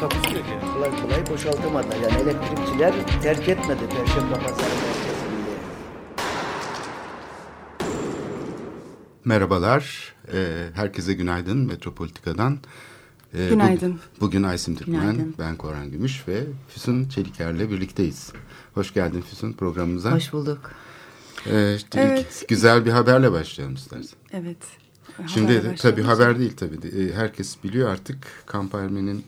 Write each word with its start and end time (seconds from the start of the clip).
Takusuyor 0.00 0.44
ki. 0.44 0.50
kolay 0.74 0.90
kolay 1.02 1.26
boşaltamadılar. 1.30 1.96
Yani 1.96 2.22
elektrikçiler 2.22 2.94
terk 3.22 3.48
etmedi 3.48 3.80
Perşembe 3.90 4.34
Pazarı 4.34 4.58
merkezini. 4.58 5.36
Merhabalar, 9.24 10.14
Ee, 10.32 10.66
herkese 10.74 11.12
günaydın 11.14 11.58
Metropolitika'dan. 11.58 12.58
Ee, 13.34 13.48
Günaydın. 13.48 13.88
Bugün, 13.90 14.00
bugün 14.20 14.42
Aysim 14.42 14.76
Türkmen, 14.76 15.00
Günaydın. 15.00 15.34
ben 15.38 15.56
Korhan 15.56 15.90
Gümüş 15.90 16.28
ve 16.28 16.44
Füsun 16.68 17.08
Çeliker'le 17.08 17.70
birlikteyiz. 17.70 18.32
Hoş 18.74 18.94
geldin 18.94 19.20
Füsun 19.30 19.52
programımıza. 19.52 20.12
Hoş 20.12 20.32
bulduk. 20.32 20.70
Ee, 21.46 21.74
işte 21.76 22.00
Evet. 22.00 22.44
güzel 22.48 22.86
bir 22.86 22.90
haberle 22.90 23.32
başlayalım 23.32 23.74
istersen. 23.74 24.18
Evet. 24.32 24.56
Şimdi 25.26 25.74
tabii 25.78 26.02
haber 26.02 26.38
değil 26.38 26.56
tabii. 26.56 26.88
Ee, 26.88 27.12
herkes 27.14 27.64
biliyor 27.64 27.90
artık 27.90 28.18
Kamp 28.46 28.74
Ermeni'nin 28.74 29.24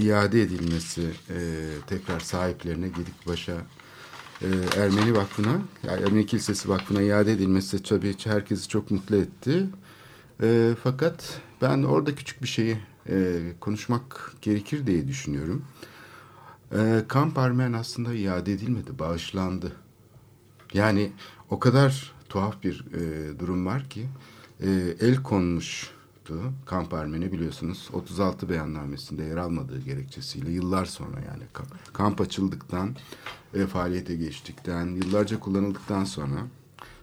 iade 0.00 0.42
edilmesi 0.42 1.10
e, 1.30 1.38
tekrar 1.86 2.20
sahiplerine 2.20 2.88
Gedikbaş'a 2.88 3.56
e, 4.42 4.46
Ermeni 4.76 5.14
Vakfı'na, 5.14 5.60
yani 5.86 6.02
Ermeni 6.02 6.26
Kilisesi 6.26 6.68
Vakfı'na 6.68 7.02
iade 7.02 7.32
edilmesi 7.32 7.82
tabii 7.82 8.16
herkesi 8.24 8.68
çok 8.68 8.90
mutlu 8.90 9.16
etti. 9.16 9.66
E, 10.42 10.74
fakat 10.82 11.40
ben 11.62 11.82
orada 11.82 12.14
küçük 12.14 12.42
bir 12.42 12.48
şeyi 12.48 12.78
e, 13.08 13.40
konuşmak 13.60 14.32
gerekir 14.42 14.86
diye 14.86 15.08
düşünüyorum. 15.08 15.64
E, 16.72 17.04
Kamp 17.08 17.38
Ermen 17.38 17.72
aslında 17.72 18.14
iade 18.14 18.52
edilmedi, 18.52 18.98
bağışlandı. 18.98 19.72
Yani 20.74 21.12
o 21.50 21.58
kadar 21.58 22.12
tuhaf 22.28 22.62
bir 22.62 22.84
e, 22.94 23.38
durum 23.38 23.66
var 23.66 23.88
ki 23.88 24.06
e, 24.60 24.68
el 25.00 25.22
konmuştu 26.28 26.52
kamp 26.66 26.92
Ermeni 26.92 27.32
biliyorsunuz 27.32 27.88
36 27.92 28.48
beyannamesinde 28.48 29.22
yer 29.22 29.36
almadığı 29.36 29.80
gerekçesiyle 29.80 30.50
yıllar 30.50 30.84
sonra 30.84 31.16
yani 31.20 31.42
kamp, 31.92 32.20
açıldıktan 32.20 32.96
e, 33.54 33.66
faaliyete 33.66 34.16
geçtikten 34.16 34.86
yıllarca 34.86 35.40
kullanıldıktan 35.40 36.04
sonra 36.04 36.36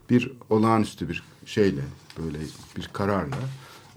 bir 0.10 0.32
olağanüstü 0.50 1.10
bir 1.10 1.24
şeyle 1.46 1.82
böyle 2.18 2.38
bir 2.78 2.90
kararla 2.94 3.38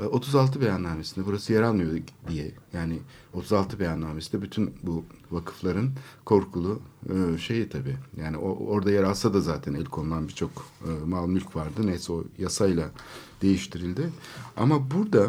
36 0.06 0.60
beyannamesinde 0.60 1.26
burası 1.26 1.52
yer 1.52 1.62
almıyor 1.62 1.98
diye 2.28 2.52
yani 2.72 2.98
36 3.34 3.78
beyannamesinde 3.78 4.42
bütün 4.42 4.74
bu 4.82 5.04
vakıfların 5.30 5.90
korkulu 6.24 6.80
e, 7.08 7.38
şeyi 7.38 7.68
tabii. 7.68 7.96
Yani 8.16 8.36
orada 8.36 8.90
yer 8.90 9.02
alsa 9.02 9.34
da 9.34 9.40
zaten 9.40 9.74
el 9.74 9.84
konulan 9.84 10.28
birçok 10.28 10.50
e, 10.84 11.04
mal 11.06 11.26
mülk 11.26 11.56
vardı. 11.56 11.86
Neyse 11.86 12.12
o 12.12 12.24
yasayla 12.38 12.90
değiştirildi. 13.42 14.10
Ama 14.56 14.90
burada 14.90 15.28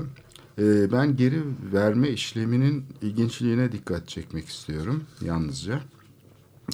e, 0.57 0.91
ben 0.91 1.17
geri 1.17 1.41
verme 1.73 2.09
işleminin 2.09 2.85
ilginçliğine 3.01 3.71
dikkat 3.71 4.07
çekmek 4.07 4.49
istiyorum 4.49 5.03
yalnızca. 5.21 5.81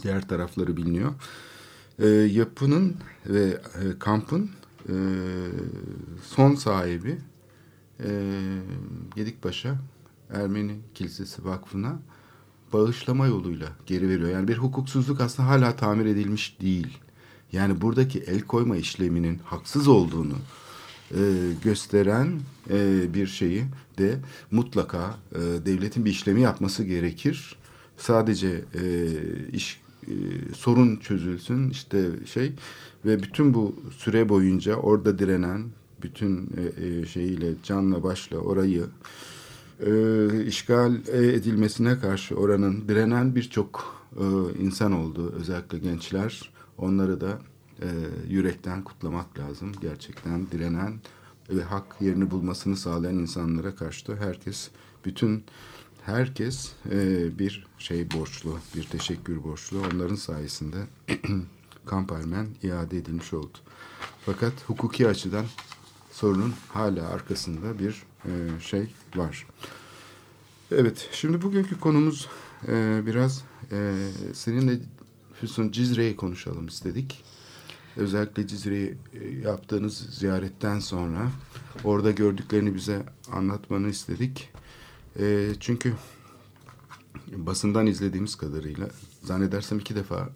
Diğer 0.03 0.27
tarafları 0.27 0.77
biliniyor. 0.77 1.11
E, 1.99 2.07
yapının 2.07 2.95
ve 3.25 3.43
e, 3.49 3.99
kampın 3.99 4.49
e, 4.89 4.95
son 6.23 6.55
sahibi 6.55 7.17
e, 8.03 8.09
Gedikpaşa 9.15 9.77
Ermeni 10.29 10.75
Kilisesi 10.93 11.45
Vakfı'na 11.45 11.99
bağışlama 12.73 13.27
yoluyla 13.27 13.67
geri 13.85 14.09
veriyor. 14.09 14.29
Yani 14.29 14.47
bir 14.47 14.57
hukuksuzluk 14.57 15.21
aslında 15.21 15.49
hala 15.49 15.75
tamir 15.75 16.05
edilmiş 16.05 16.57
değil. 16.61 16.97
Yani 17.51 17.81
buradaki 17.81 18.19
el 18.19 18.41
koyma 18.41 18.77
işleminin 18.77 19.39
haksız 19.45 19.87
olduğunu 19.87 20.35
e, 21.11 21.21
gösteren 21.63 22.39
e, 22.69 23.13
bir 23.13 23.27
şeyi 23.27 23.63
de 23.97 24.19
mutlaka 24.51 25.17
e, 25.31 25.39
devletin 25.65 26.05
bir 26.05 26.11
işlemi 26.11 26.41
yapması 26.41 26.83
gerekir. 26.83 27.55
Sadece 27.97 28.63
e, 28.81 28.83
iş 29.53 29.81
e, 30.07 30.13
sorun 30.55 30.95
çözülsün 30.95 31.69
işte 31.69 32.09
şey 32.25 32.53
ve 33.05 33.23
bütün 33.23 33.53
bu 33.53 33.75
süre 33.97 34.29
boyunca 34.29 34.75
orada 34.75 35.19
direnen 35.19 35.63
bütün 36.05 36.49
e, 36.57 36.85
e, 36.85 37.05
şeyiyle 37.05 37.53
canla 37.63 38.03
başla 38.03 38.37
orayı 38.37 38.85
e, 39.85 40.45
işgal 40.45 40.95
edilmesine 41.07 41.99
karşı 41.99 42.35
oranın 42.35 42.87
direnen 42.87 43.35
birçok 43.35 43.95
e, 44.19 44.23
insan 44.59 44.91
oldu. 44.91 45.33
Özellikle 45.39 45.79
gençler. 45.79 46.51
Onları 46.77 47.21
da 47.21 47.39
e, 47.81 47.87
yürekten 48.29 48.83
kutlamak 48.83 49.39
lazım. 49.39 49.71
Gerçekten 49.81 50.47
direnen 50.51 50.93
ve 51.49 51.63
hak 51.63 51.95
yerini 52.01 52.31
bulmasını 52.31 52.77
sağlayan 52.77 53.15
insanlara 53.15 53.75
karşı 53.75 54.07
da 54.07 54.15
herkes 54.15 54.69
bütün 55.05 55.43
herkes 56.05 56.71
e, 56.91 57.27
bir 57.39 57.67
şey 57.77 58.11
borçlu, 58.11 58.59
bir 58.75 58.83
teşekkür 58.83 59.43
borçlu. 59.43 59.81
Onların 59.93 60.15
sayesinde 60.15 60.77
Kamp 61.85 62.11
Ermen 62.11 62.47
iade 62.63 62.97
edilmiş 62.97 63.33
oldu. 63.33 63.57
Fakat 64.25 64.53
hukuki 64.67 65.07
açıdan 65.07 65.45
sorunun 66.15 66.53
hala 66.69 67.07
arkasında 67.07 67.79
bir 67.79 68.03
e, 68.25 68.59
şey 68.61 68.87
var. 69.15 69.47
Evet, 70.71 71.09
şimdi 71.11 71.41
bugünkü 71.41 71.79
konumuz 71.79 72.29
e, 72.67 73.01
biraz 73.05 73.43
e, 73.71 74.07
seninle 74.33 74.79
Füsun 75.33 75.71
Cizre'yi 75.71 76.15
konuşalım 76.15 76.67
istedik. 76.67 77.23
Özellikle 77.97 78.47
Cizre'yi 78.47 78.97
e, 79.13 79.27
yaptığınız 79.27 79.97
ziyaretten 79.97 80.79
sonra 80.79 81.31
orada 81.83 82.11
gördüklerini 82.11 82.75
bize 82.75 83.03
anlatmanı 83.31 83.89
istedik. 83.89 84.49
Çünkü 85.59 85.93
basından 87.27 87.87
izlediğimiz 87.87 88.35
kadarıyla 88.35 88.89
zannedersem 89.23 89.79
iki 89.79 89.95
defa 89.95 90.29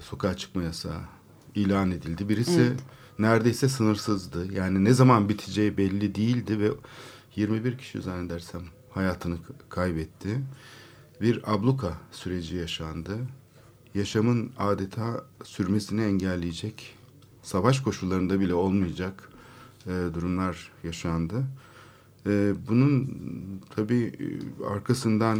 sokağa 0.00 0.36
çıkma 0.36 0.62
yasağı 0.62 1.00
ilan 1.54 1.90
edildi. 1.90 2.28
Birisi 2.28 2.60
Evet. 2.60 2.80
Neredeyse 3.18 3.68
sınırsızdı. 3.68 4.52
Yani 4.52 4.84
ne 4.84 4.92
zaman 4.92 5.28
biteceği 5.28 5.76
belli 5.76 6.14
değildi 6.14 6.60
ve 6.60 6.70
21 7.36 7.78
kişi 7.78 8.02
zannedersem 8.02 8.62
hayatını 8.90 9.36
kaybetti. 9.68 10.40
Bir 11.20 11.54
abluka 11.54 11.92
süreci 12.12 12.56
yaşandı. 12.56 13.18
Yaşamın 13.94 14.52
adeta 14.58 15.24
sürmesini 15.44 16.02
engelleyecek, 16.02 16.94
savaş 17.42 17.80
koşullarında 17.80 18.40
bile 18.40 18.54
olmayacak 18.54 19.28
e, 19.86 19.90
durumlar 20.14 20.72
yaşandı. 20.84 21.44
E, 22.26 22.52
bunun 22.68 23.08
tabii 23.76 24.12
e, 24.20 24.64
arkasından 24.64 25.38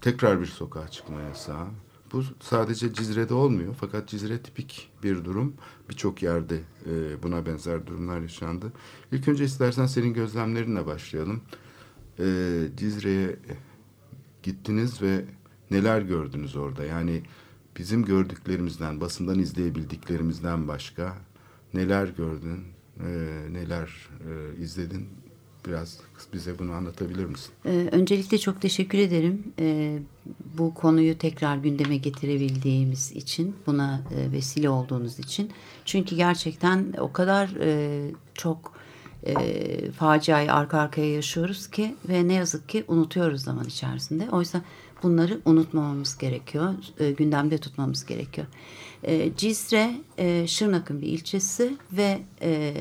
tekrar 0.00 0.40
bir 0.40 0.46
sokağa 0.46 0.88
çıkma 0.88 1.20
yasağı. 1.20 1.66
Bu 2.12 2.22
sadece 2.40 2.92
Cizre'de 2.92 3.34
olmuyor 3.34 3.74
fakat 3.80 4.08
Cizre 4.08 4.38
tipik 4.38 4.90
bir 5.02 5.24
durum. 5.24 5.54
Birçok 5.90 6.22
yerde 6.22 6.60
e, 6.86 7.22
buna 7.22 7.46
benzer 7.46 7.86
durumlar 7.86 8.20
yaşandı. 8.20 8.72
İlk 9.12 9.28
önce 9.28 9.44
istersen 9.44 9.86
senin 9.86 10.14
gözlemlerinle 10.14 10.86
başlayalım. 10.86 11.42
E, 12.18 12.24
Cizre'ye 12.76 13.36
gittiniz 14.42 15.02
ve 15.02 15.24
neler 15.70 16.02
gördünüz 16.02 16.56
orada? 16.56 16.84
Yani 16.84 17.22
bizim 17.78 18.04
gördüklerimizden, 18.04 19.00
basından 19.00 19.38
izleyebildiklerimizden 19.38 20.68
başka 20.68 21.16
neler 21.74 22.08
gördün, 22.08 22.64
e, 23.00 23.08
neler 23.52 24.08
izledin? 24.60 25.25
Biraz 25.66 25.98
bize 26.32 26.58
bunu 26.58 26.72
anlatabilir 26.72 27.24
misin? 27.24 27.52
Ee, 27.64 27.88
öncelikle 27.92 28.38
çok 28.38 28.60
teşekkür 28.60 28.98
ederim. 28.98 29.52
Ee, 29.58 29.98
bu 30.58 30.74
konuyu 30.74 31.18
tekrar 31.18 31.56
gündeme 31.56 31.96
getirebildiğimiz 31.96 33.12
için, 33.12 33.56
buna 33.66 34.00
e, 34.16 34.32
vesile 34.32 34.70
olduğunuz 34.70 35.18
için. 35.18 35.50
Çünkü 35.84 36.16
gerçekten 36.16 36.94
o 36.98 37.12
kadar 37.12 37.48
e, 37.60 38.00
çok 38.34 38.72
e, 39.26 39.90
faciayı 39.90 40.52
arka 40.52 40.78
arkaya 40.78 41.12
yaşıyoruz 41.12 41.70
ki 41.70 41.94
ve 42.08 42.28
ne 42.28 42.34
yazık 42.34 42.68
ki 42.68 42.84
unutuyoruz 42.88 43.42
zaman 43.42 43.64
içerisinde. 43.64 44.30
Oysa 44.30 44.62
bunları 45.02 45.40
unutmamamız 45.44 46.18
gerekiyor, 46.18 46.74
e, 46.98 47.10
gündemde 47.10 47.58
tutmamız 47.58 48.04
gerekiyor. 48.06 48.46
E, 49.02 49.36
Cizre, 49.36 49.94
e, 50.18 50.46
Şırnak'ın 50.46 51.00
bir 51.00 51.06
ilçesi 51.06 51.76
ve 51.92 52.18
e, 52.42 52.74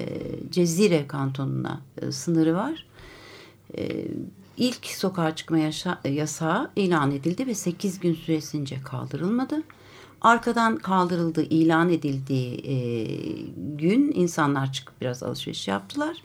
Cezire 0.52 1.08
kantonuna 1.08 1.82
e, 2.02 2.12
sınırı 2.12 2.56
var. 2.56 2.86
E, 3.78 4.08
ilk 4.58 4.86
sokağa 4.86 5.36
çıkma 5.36 5.58
yaşa- 5.60 6.02
yasağı 6.10 6.72
ilan 6.76 7.12
edildi 7.12 7.48
ve 7.48 7.56
8 7.56 8.00
gün 8.00 8.14
süresince 8.14 8.82
kaldırılmadı. 8.84 9.64
Arkadan 10.22 10.78
kaldırıldı, 10.78 11.44
ilan 11.44 11.90
edildiği 11.90 12.62
e, 12.68 12.76
gün 13.78 14.12
insanlar 14.16 14.74
çıkıp 14.74 15.02
biraz 15.02 15.24
alışveriş 15.24 15.68
yaptılar. 15.68 16.18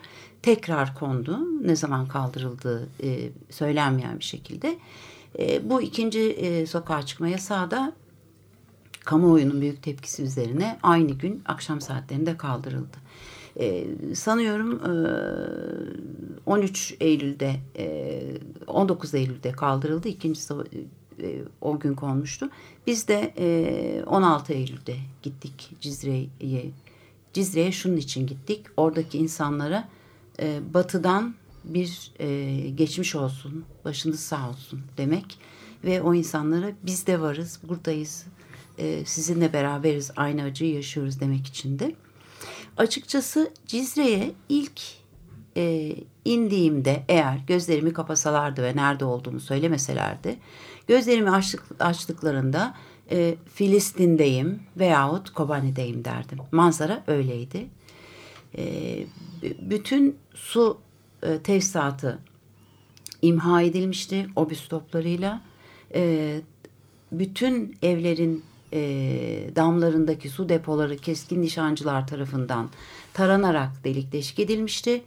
Tekrar 0.43 0.95
kondu. 0.95 1.39
Ne 1.67 1.77
zaman 1.77 2.09
kaldırıldığı 2.09 2.89
e, 3.03 3.31
söylenmeyen 3.51 4.19
bir 4.19 4.25
şekilde. 4.25 4.79
E, 5.39 5.71
bu 5.71 5.83
ikinci 5.83 6.21
e, 6.21 6.67
sokağa 6.67 7.03
çıkma 7.03 7.29
yasağı 7.29 7.71
da 7.71 7.93
kamuoyunun 9.05 9.61
büyük 9.61 9.83
tepkisi 9.83 10.23
üzerine 10.23 10.79
aynı 10.83 11.13
gün 11.13 11.43
akşam 11.47 11.81
saatlerinde 11.81 12.37
kaldırıldı. 12.37 12.97
Ee, 13.61 13.87
sanıyorum 14.15 14.81
e, 14.85 14.91
13 16.47 16.97
Eylül'de 17.01 17.57
e, 17.79 18.23
19 18.67 19.15
Eylül'de 19.15 19.53
kaldırıldı. 19.53 20.09
İkincisi 20.09 20.55
e, 21.23 21.43
o 21.61 21.79
gün 21.79 21.95
konmuştu. 21.95 22.51
Biz 22.87 23.09
de 23.09 23.35
e, 23.39 24.05
16 24.05 24.53
Eylül'de 24.53 24.97
gittik 25.23 25.71
Cizre'ye. 25.81 26.71
Cizre'ye 27.33 27.73
şunun 27.73 27.97
için 27.97 28.27
gittik. 28.27 28.67
Oradaki 28.77 29.19
insanlara 29.19 29.89
e, 30.41 30.61
batıdan 30.75 31.35
bir 31.65 32.13
e, 32.19 32.71
geçmiş 32.71 33.15
olsun, 33.15 33.65
başınız 33.85 34.21
sağ 34.21 34.49
olsun 34.49 34.83
demek. 34.97 35.39
Ve 35.85 36.03
o 36.03 36.15
insanlara 36.15 36.73
biz 36.83 37.07
de 37.07 37.21
varız, 37.21 37.61
buradayız, 37.63 38.27
e, 38.79 39.05
sizinle 39.05 39.53
beraberiz, 39.53 40.11
aynı 40.17 40.43
acıyı 40.43 40.75
yaşıyoruz 40.75 41.21
demek 41.21 41.47
için 41.47 41.79
de. 41.79 41.95
Açıkçası 42.77 43.51
Cizre'ye 43.67 44.33
ilk 44.49 44.81
e, 45.57 45.97
indiğimde 46.25 47.05
eğer 47.09 47.39
gözlerimi 47.47 47.93
kapasalardı 47.93 48.63
ve 48.63 48.77
nerede 48.77 49.05
olduğumu 49.05 49.41
söylemeselerdi, 49.41 50.39
gözlerimi 50.87 51.31
açtık, 51.31 51.63
açtıklarında 51.81 52.75
e, 53.11 53.35
Filistin'deyim 53.55 54.63
veyahut 54.77 55.31
Kobani'deyim 55.31 56.05
derdim. 56.05 56.39
Manzara 56.53 57.05
öyleydi. 57.07 57.67
E, 58.59 58.65
bütün 59.61 60.17
su 60.35 60.79
e, 61.23 61.39
tesisatı 61.39 62.19
imha 63.23 63.63
edilmişti 63.63 64.27
obüs 64.37 64.69
toplarıyla. 64.69 65.41
E, 65.95 66.41
bütün 67.13 67.77
evlerin 67.83 68.45
e, 68.73 68.81
damlarındaki 69.57 70.29
su 70.29 70.49
depoları 70.49 70.97
keskin 70.97 71.43
nişancılar 71.43 72.07
tarafından 72.07 72.69
taranarak 73.15 73.85
delik 73.85 74.13
deşik 74.13 74.39
edilmişti. 74.39 75.03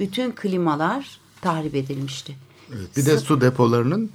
Bütün 0.00 0.32
klimalar 0.32 1.20
tahrip 1.40 1.74
edilmişti. 1.74 2.36
Evet, 2.76 2.96
bir 2.96 3.06
de 3.06 3.18
su 3.18 3.40
depolarının 3.40 4.10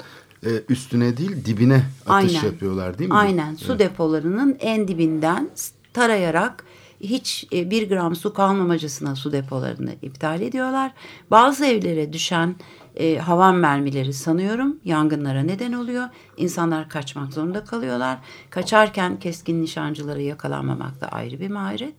e, 0.45 0.49
üstüne 0.69 1.17
değil 1.17 1.45
dibine 1.45 1.83
atış 2.05 2.35
Aynen. 2.35 2.45
yapıyorlar 2.45 2.99
değil 2.99 3.09
mi? 3.09 3.15
Aynen 3.15 3.55
su 3.55 3.71
Evet. 3.71 3.79
depolarının 3.79 4.57
en 4.59 4.87
dibinden 4.87 5.49
tarayarak 5.93 6.65
hiç 7.01 7.47
e, 7.53 7.71
bir 7.71 7.89
gram 7.89 8.15
su 8.15 8.33
kalmamacasına 8.33 9.15
su 9.15 9.31
depolarını 9.31 9.95
iptal 10.01 10.41
ediyorlar. 10.41 10.91
Bazı 11.31 11.65
evlere 11.65 12.13
düşen 12.13 12.55
e, 12.95 13.17
havan 13.17 13.55
mermileri 13.55 14.13
sanıyorum 14.13 14.79
yangınlara 14.85 15.43
neden 15.43 15.73
oluyor. 15.73 16.09
İnsanlar 16.37 16.89
kaçmak 16.89 17.33
zorunda 17.33 17.63
kalıyorlar. 17.63 18.17
Kaçarken 18.49 19.19
keskin 19.19 19.61
nişancılara 19.61 20.21
yakalanmamak 20.21 21.01
da 21.01 21.07
ayrı 21.07 21.39
bir 21.39 21.49
maharet. 21.49 21.95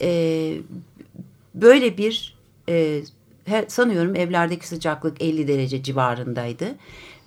E, 0.00 0.56
böyle 1.54 1.98
bir 1.98 2.36
e, 2.68 3.02
sanıyorum 3.68 4.16
evlerdeki 4.16 4.68
sıcaklık 4.68 5.22
50 5.22 5.48
derece 5.48 5.82
civarındaydı. 5.82 6.74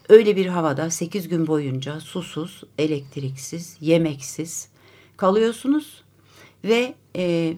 Öyle 0.09 0.35
bir 0.35 0.45
havada 0.45 0.89
8 0.89 1.27
gün 1.27 1.47
boyunca 1.47 1.99
susuz, 1.99 2.63
elektriksiz, 2.77 3.77
yemeksiz 3.81 4.69
kalıyorsunuz 5.17 6.03
ve 6.67 6.95
e, 7.15 7.57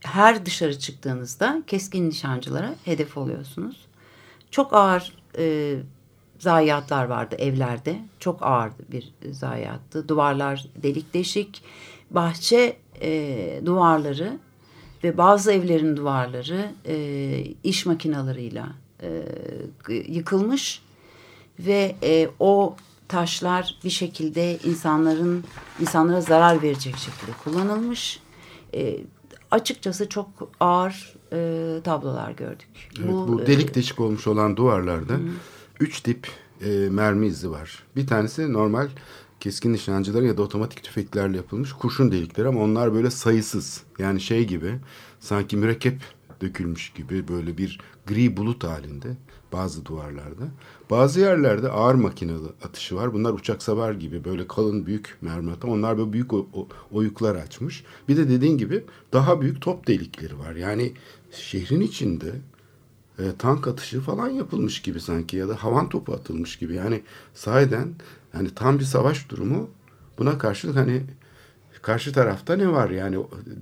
her 0.00 0.46
dışarı 0.46 0.78
çıktığınızda 0.78 1.62
keskin 1.66 2.10
nişancılara 2.10 2.74
hedef 2.84 3.16
oluyorsunuz. 3.16 3.86
Çok 4.50 4.72
ağır 4.72 5.12
e, 5.38 5.76
zayiatlar 6.38 7.04
vardı 7.04 7.36
evlerde. 7.38 8.00
Çok 8.18 8.42
ağır 8.42 8.72
bir 8.92 9.12
zayiattı. 9.30 10.08
Duvarlar 10.08 10.66
delik 10.82 11.14
deşik. 11.14 11.62
Bahçe 12.10 12.76
e, 13.00 13.60
duvarları 13.64 14.38
ve 15.04 15.18
bazı 15.18 15.52
evlerin 15.52 15.96
duvarları 15.96 16.72
e, 16.86 17.44
iş 17.64 17.86
makinalarıyla 17.86 18.68
e, 19.02 19.22
yıkılmış 20.08 20.82
ve 21.58 21.96
e, 22.02 22.28
o 22.40 22.76
taşlar 23.08 23.78
bir 23.84 23.90
şekilde 23.90 24.58
insanların 24.58 25.44
insanlara 25.80 26.20
zarar 26.20 26.62
verecek 26.62 26.96
şekilde 26.96 27.32
kullanılmış. 27.44 28.20
E, 28.74 29.00
açıkçası 29.50 30.08
çok 30.08 30.28
ağır 30.60 31.14
e, 31.32 31.80
tablolar 31.84 32.30
gördük. 32.30 32.90
Evet, 32.98 33.10
bu, 33.10 33.42
e, 33.42 33.46
delik 33.46 33.74
deşik 33.74 34.00
olmuş 34.00 34.26
olan 34.26 34.56
duvarlarda 34.56 35.14
üç 35.80 36.00
tip 36.00 36.28
e, 36.64 36.68
mermi 36.90 37.26
izi 37.26 37.50
var. 37.50 37.82
Bir 37.96 38.06
tanesi 38.06 38.52
normal 38.52 38.88
keskin 39.40 39.72
nişancıların 39.72 40.26
ya 40.26 40.36
da 40.36 40.42
otomatik 40.42 40.82
tüfeklerle 40.82 41.36
yapılmış 41.36 41.72
kurşun 41.72 42.12
delikleri 42.12 42.48
ama 42.48 42.60
onlar 42.60 42.94
böyle 42.94 43.10
sayısız. 43.10 43.82
Yani 43.98 44.20
şey 44.20 44.44
gibi 44.44 44.74
sanki 45.20 45.56
mürekkep 45.56 46.00
dökülmüş 46.40 46.92
gibi 46.92 47.28
böyle 47.28 47.58
bir 47.58 47.80
gri 48.06 48.36
bulut 48.36 48.64
halinde 48.64 49.16
bazı 49.52 49.84
duvarlarda. 49.84 50.44
Bazı 50.90 51.20
yerlerde 51.20 51.68
ağır 51.68 51.94
makinalı 51.94 52.52
atışı 52.64 52.96
var. 52.96 53.14
Bunlar 53.14 53.32
uçak 53.32 53.62
savar 53.62 53.92
gibi 53.92 54.24
böyle 54.24 54.46
kalın 54.46 54.86
büyük 54.86 55.16
mermi 55.20 55.50
atan. 55.50 55.70
Onlar 55.70 55.98
böyle 55.98 56.12
büyük 56.12 56.30
oyuklar 56.92 57.34
açmış. 57.34 57.84
Bir 58.08 58.16
de 58.16 58.28
dediğin 58.28 58.58
gibi 58.58 58.84
daha 59.12 59.40
büyük 59.40 59.60
top 59.60 59.86
delikleri 59.86 60.38
var. 60.38 60.54
Yani 60.54 60.92
şehrin 61.30 61.80
içinde 61.80 62.32
e, 63.18 63.22
tank 63.38 63.68
atışı 63.68 64.00
falan 64.00 64.28
yapılmış 64.28 64.82
gibi 64.82 65.00
sanki 65.00 65.36
ya 65.36 65.48
da 65.48 65.64
havan 65.64 65.88
topu 65.88 66.12
atılmış 66.12 66.58
gibi. 66.58 66.74
Yani 66.74 67.02
sahiden 67.34 67.88
yani 68.34 68.54
tam 68.54 68.78
bir 68.78 68.84
savaş 68.84 69.30
durumu 69.30 69.70
buna 70.18 70.38
karşılık 70.38 70.76
hani 70.76 71.02
karşı 71.84 72.12
tarafta 72.12 72.56
ne 72.56 72.72
var 72.72 72.90
yani 72.90 73.16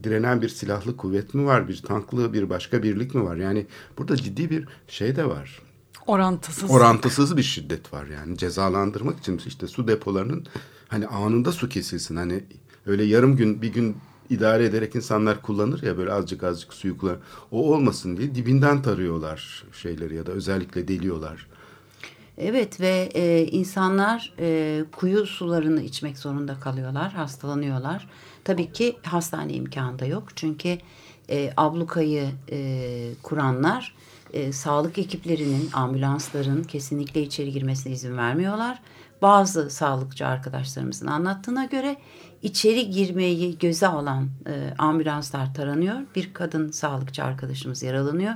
direnen 0.04 0.42
bir 0.42 0.48
silahlı 0.48 0.96
kuvvet 0.96 1.34
mi 1.34 1.46
var 1.46 1.68
bir 1.68 1.82
tanklı 1.82 2.32
bir 2.32 2.50
başka 2.50 2.82
birlik 2.82 3.14
mi 3.14 3.24
var 3.24 3.36
yani 3.36 3.66
burada 3.98 4.16
ciddi 4.16 4.50
bir 4.50 4.68
şey 4.88 5.16
de 5.16 5.28
var 5.28 5.62
Orantısız. 6.06 6.70
orantısız 6.70 7.36
bir 7.36 7.42
şiddet 7.42 7.92
var 7.92 8.06
yani 8.06 8.38
cezalandırmak 8.38 9.18
için 9.18 9.40
işte 9.46 9.66
su 9.66 9.88
depolarının 9.88 10.46
hani 10.88 11.06
anında 11.06 11.52
su 11.52 11.68
kesilsin 11.68 12.16
hani 12.16 12.44
öyle 12.86 13.04
yarım 13.04 13.36
gün 13.36 13.62
bir 13.62 13.72
gün 13.72 13.96
idare 14.30 14.64
ederek 14.64 14.94
insanlar 14.94 15.42
kullanır 15.42 15.82
ya 15.82 15.98
böyle 15.98 16.12
azıcık 16.12 16.44
azıcık 16.44 16.74
suyu 16.74 16.98
kullanır. 16.98 17.18
O 17.50 17.74
olmasın 17.74 18.16
diye 18.16 18.34
dibinden 18.34 18.82
tarıyorlar 18.82 19.64
şeyleri 19.72 20.14
ya 20.14 20.26
da 20.26 20.32
özellikle 20.32 20.88
deliyorlar. 20.88 21.46
Evet 22.38 22.80
ve 22.80 23.10
e, 23.14 23.46
insanlar 23.46 24.32
e, 24.38 24.80
kuyu 24.92 25.26
sularını 25.26 25.82
içmek 25.82 26.18
zorunda 26.18 26.60
kalıyorlar, 26.60 27.12
hastalanıyorlar. 27.12 28.08
Tabii 28.44 28.72
ki 28.72 28.96
hastane 29.02 29.52
imkanı 29.52 29.98
da 29.98 30.06
yok 30.06 30.28
çünkü 30.36 30.78
e, 31.30 31.52
ablukayı 31.56 32.28
e, 32.50 33.10
kuranlar 33.22 33.94
e, 34.32 34.52
sağlık 34.52 34.98
ekiplerinin, 34.98 35.70
ambulansların 35.72 36.62
kesinlikle 36.62 37.22
içeri 37.22 37.52
girmesine 37.52 37.92
izin 37.92 38.16
vermiyorlar. 38.16 38.82
Bazı 39.22 39.70
sağlıkçı 39.70 40.26
arkadaşlarımızın 40.26 41.06
anlattığına 41.06 41.64
göre 41.64 41.96
içeri 42.42 42.90
girmeyi 42.90 43.58
göze 43.58 43.86
alan 43.86 44.28
e, 44.46 44.74
ambulanslar 44.78 45.54
taranıyor. 45.54 45.96
Bir 46.14 46.34
kadın 46.34 46.70
sağlıkçı 46.70 47.24
arkadaşımız 47.24 47.82
yaralanıyor. 47.82 48.34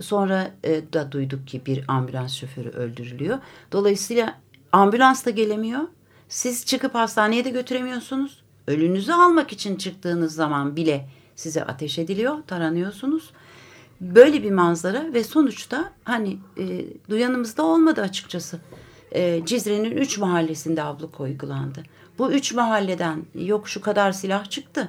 Sonra 0.00 0.50
e, 0.64 0.92
da 0.92 1.12
duyduk 1.12 1.46
ki 1.46 1.66
bir 1.66 1.84
ambulans 1.88 2.34
şoförü 2.34 2.68
öldürülüyor. 2.68 3.38
Dolayısıyla 3.72 4.38
ambulans 4.72 5.26
da 5.26 5.30
gelemiyor. 5.30 5.80
Siz 6.28 6.66
çıkıp 6.66 6.94
hastaneye 6.94 7.44
de 7.44 7.50
götüremiyorsunuz. 7.50 8.42
Ölünüzü 8.66 9.12
almak 9.12 9.52
için 9.52 9.76
çıktığınız 9.76 10.34
zaman 10.34 10.76
bile 10.76 11.08
size 11.36 11.64
ateş 11.64 11.98
ediliyor, 11.98 12.36
taranıyorsunuz. 12.46 13.30
Böyle 14.00 14.42
bir 14.42 14.50
manzara 14.50 15.12
ve 15.14 15.24
sonuçta 15.24 15.92
hani 16.04 16.38
e, 16.58 16.84
duyanımızda 17.10 17.62
olmadı 17.62 18.00
açıkçası. 18.00 18.60
E, 19.12 19.46
Cizre'nin 19.46 19.90
üç 19.90 20.18
mahallesinde 20.18 20.82
abluka 20.82 21.22
uygulandı. 21.22 21.82
Bu 22.18 22.32
üç 22.32 22.54
mahalleden 22.54 23.22
yok 23.34 23.68
şu 23.68 23.80
kadar 23.80 24.12
silah 24.12 24.50
çıktı. 24.50 24.88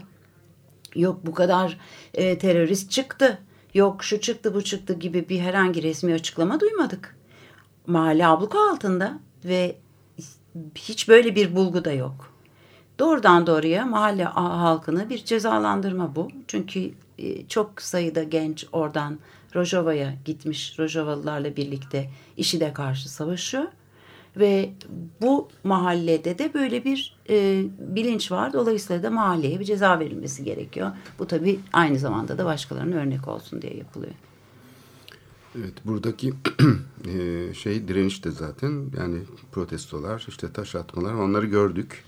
Yok 0.96 1.20
bu 1.26 1.34
kadar 1.34 1.78
e, 2.14 2.38
terörist 2.38 2.92
çıktı. 2.92 3.40
Yok 3.74 4.04
şu 4.04 4.20
çıktı 4.20 4.54
bu 4.54 4.64
çıktı 4.64 4.94
gibi 4.94 5.30
bir 5.30 5.40
herhangi 5.40 5.84
resmi 5.84 6.14
açıklama 6.14 6.60
duymadık. 6.60 7.18
Mahalle 7.88 8.28
abluka 8.28 8.72
altında 8.72 9.20
ve 9.46 9.76
hiç 10.76 11.10
böyle 11.10 11.36
bir 11.36 11.56
bulgu 11.56 11.86
da 11.86 11.92
yok. 11.92 12.34
Doğrudan 13.00 13.48
doğruya 13.48 13.86
mahalle 13.86 14.24
halkını 14.24 15.10
bir 15.10 15.26
cezalandırma 15.26 16.16
bu. 16.16 16.28
Çünkü 16.48 16.92
e, 17.18 17.48
çok 17.48 17.82
sayıda 17.82 18.24
genç 18.24 18.66
oradan 18.72 19.20
Rojava'ya 19.56 20.14
gitmiş. 20.26 20.80
Rojavalılarla 20.80 21.56
birlikte 21.56 22.10
IŞİD'e 22.38 22.74
karşı 22.74 23.10
savaşıyor. 23.10 23.66
Ve 24.38 24.74
bu 25.22 25.50
mahallede 25.64 26.38
de 26.38 26.54
böyle 26.54 26.84
bir 26.84 27.18
e, 27.30 27.64
bilinç 27.80 28.32
var. 28.32 28.54
Dolayısıyla 28.54 29.04
da 29.04 29.10
mahalleye 29.10 29.60
bir 29.60 29.66
ceza 29.66 30.00
verilmesi 30.00 30.44
gerekiyor. 30.44 30.92
Bu 31.20 31.28
tabii 31.28 31.60
aynı 31.74 32.00
zamanda 32.00 32.38
da 32.38 32.46
başkalarına 32.46 32.96
örnek 32.96 33.28
olsun 33.28 33.62
diye 33.62 33.78
yapılıyor. 33.78 34.14
Evet 35.60 35.74
buradaki 35.86 36.34
e, 37.08 37.54
şey 37.54 37.88
direniş 37.88 38.26
de 38.26 38.32
zaten 38.32 38.86
yani 38.98 39.20
protestolar 39.52 40.26
işte 40.28 40.54
taş 40.54 40.76
atmalar 40.76 41.14
onları 41.14 41.46
gördük. 41.46 42.04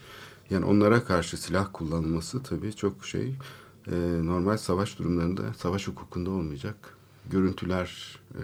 Yani 0.49 0.65
onlara 0.65 1.03
karşı 1.03 1.37
silah 1.37 1.67
kullanılması 1.73 2.43
tabii 2.43 2.75
çok 2.75 3.05
şey 3.05 3.35
e, 3.87 3.95
normal 4.23 4.57
savaş 4.57 4.99
durumlarında 4.99 5.41
savaş 5.57 5.87
hukukunda 5.87 6.29
olmayacak 6.29 6.75
görüntüler 7.29 8.19
e, 8.33 8.43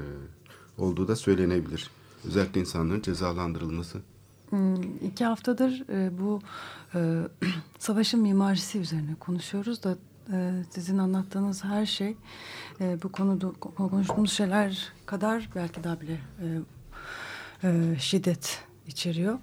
olduğu 0.78 1.08
da 1.08 1.16
söylenebilir. 1.16 1.90
Özellikle 2.28 2.62
insanların 2.62 3.02
cezalandırılması. 3.02 4.02
Hmm, 4.50 4.82
iki 5.08 5.26
haftadır 5.26 5.84
e, 5.90 6.20
bu 6.20 6.42
e, 6.96 7.00
savaşın 7.80 8.22
mimarisi 8.22 8.80
üzerine 8.80 9.16
konuşuyoruz 9.20 9.84
da 9.84 9.98
e, 10.34 10.64
sizin 10.70 10.98
anlattığınız 10.98 11.64
her 11.64 11.86
şey 11.86 12.18
bu 13.04 13.12
konuda 13.12 13.52
konuştuğumuz 13.76 14.32
şeyler 14.32 14.94
kadar 15.06 15.50
belki 15.56 15.84
daha 15.84 15.98
bile 16.02 16.20
şiddet 18.00 18.64
içeriyor. 18.88 19.40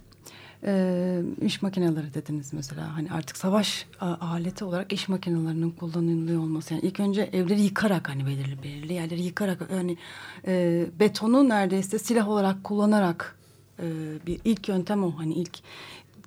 E, 0.64 1.22
iş 1.40 1.62
makineleri 1.62 2.14
dediniz 2.14 2.52
mesela 2.52 2.96
hani 2.96 3.10
artık 3.10 3.36
savaş 3.36 3.86
aleti 4.00 4.64
olarak 4.64 4.92
iş 4.92 5.08
makinelerinin 5.08 5.70
kullanılıyor 5.70 6.42
olması 6.42 6.74
yani 6.74 6.82
ilk 6.84 7.00
önce 7.00 7.22
evleri 7.32 7.60
yıkarak 7.60 8.08
hani 8.08 8.26
belirli 8.26 8.62
belirli 8.62 8.92
yerleri 8.92 9.22
yıkarak 9.22 9.68
yani 9.72 9.96
e, 10.46 10.86
betonu 11.00 11.48
neredeyse 11.48 11.98
silah 11.98 12.28
olarak 12.28 12.64
kullanarak 12.64 13.38
e, 13.82 13.86
bir 14.26 14.40
ilk 14.44 14.68
yöntem 14.68 15.04
o 15.04 15.18
hani 15.18 15.34
ilk 15.34 15.58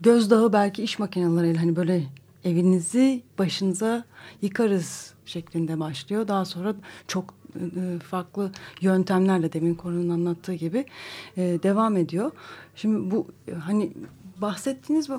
gözdağı 0.02 0.54
belki 0.54 0.84
iş 0.84 1.00
makineleriyle 1.00 1.58
hani 1.58 1.76
böyle 1.76 2.04
evinizi 2.44 3.24
başınıza 3.40 4.04
yıkarız 4.42 5.14
şeklinde 5.26 5.80
başlıyor. 5.80 6.28
Daha 6.28 6.46
sonra 6.46 6.76
çok 7.08 7.34
e, 7.56 8.00
farklı 8.00 8.52
yöntemlerle 8.82 9.54
demin 9.54 9.76
konunun 9.76 10.10
anlattığı 10.10 10.54
gibi 10.54 10.86
e, 11.38 11.42
devam 11.64 11.98
ediyor. 11.98 12.32
Şimdi 12.76 13.12
bu 13.12 13.28
hani 13.60 13.92
bahsettiğiniz 14.42 15.10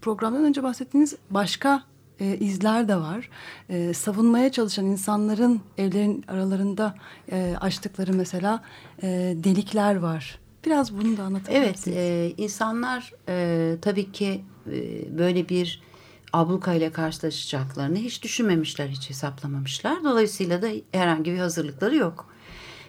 programdan 0.00 0.44
önce 0.44 0.62
bahsettiğiniz 0.62 1.16
başka 1.30 1.82
e, 2.20 2.36
izler 2.36 2.88
de 2.88 2.96
var. 2.96 3.30
E, 3.68 3.94
savunmaya 3.94 4.52
çalışan 4.52 4.84
insanların 4.84 5.60
evlerin 5.78 6.24
aralarında 6.28 6.94
e, 7.32 7.54
açtıkları 7.60 8.12
mesela 8.12 8.62
e, 9.02 9.06
delikler 9.44 9.96
var. 9.96 10.38
Biraz 10.64 10.98
bunu 10.98 11.16
da 11.16 11.22
anlatabilir 11.22 11.58
Evet, 11.60 11.88
e, 11.88 12.32
insanlar 12.36 13.12
e, 13.28 13.76
tabii 13.82 14.12
ki 14.12 14.44
e, 14.72 15.18
böyle 15.18 15.48
bir 15.48 15.82
abluka 16.32 16.74
ile 16.74 16.92
karşılaşacaklarını 16.92 17.98
hiç 17.98 18.22
düşünmemişler, 18.22 18.88
hiç 18.88 19.10
hesaplamamışlar. 19.10 20.04
Dolayısıyla 20.04 20.62
da 20.62 20.68
herhangi 20.92 21.32
bir 21.32 21.38
hazırlıkları 21.38 21.96
yok. 21.96 22.26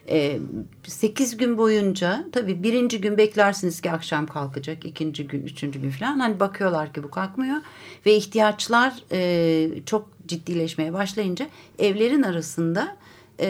E, 0.10 0.40
8 0.84 1.38
gün 1.38 1.58
boyunca 1.58 2.26
tabii 2.32 2.64
birinci 2.64 3.02
gün 3.02 3.18
beklersiniz 3.18 3.82
ki 3.82 3.92
akşam 3.92 4.28
kalkacak. 4.28 4.86
ikinci 4.86 5.28
gün, 5.28 5.44
üçüncü 5.44 5.82
gün 5.82 5.90
falan. 5.90 6.20
Hani 6.20 6.40
bakıyorlar 6.40 6.94
ki 6.94 7.04
bu 7.04 7.10
kalkmıyor. 7.12 7.58
Ve 8.06 8.16
ihtiyaçlar 8.16 8.94
e, 9.12 9.70
çok 9.86 10.10
ciddileşmeye 10.28 10.94
başlayınca 10.94 11.48
evlerin 11.80 12.24
arasında 12.24 12.98
e, 13.40 13.48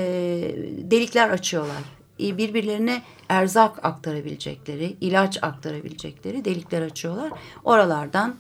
delikler 0.92 1.30
açıyorlar. 1.30 1.84
E, 2.20 2.38
birbirlerine 2.38 3.02
erzak 3.30 3.86
aktarabilecekleri, 3.86 4.98
ilaç 5.02 5.44
aktarabilecekleri 5.44 6.46
delikler 6.46 6.82
açıyorlar. 6.82 7.32
Oralardan 7.64 8.36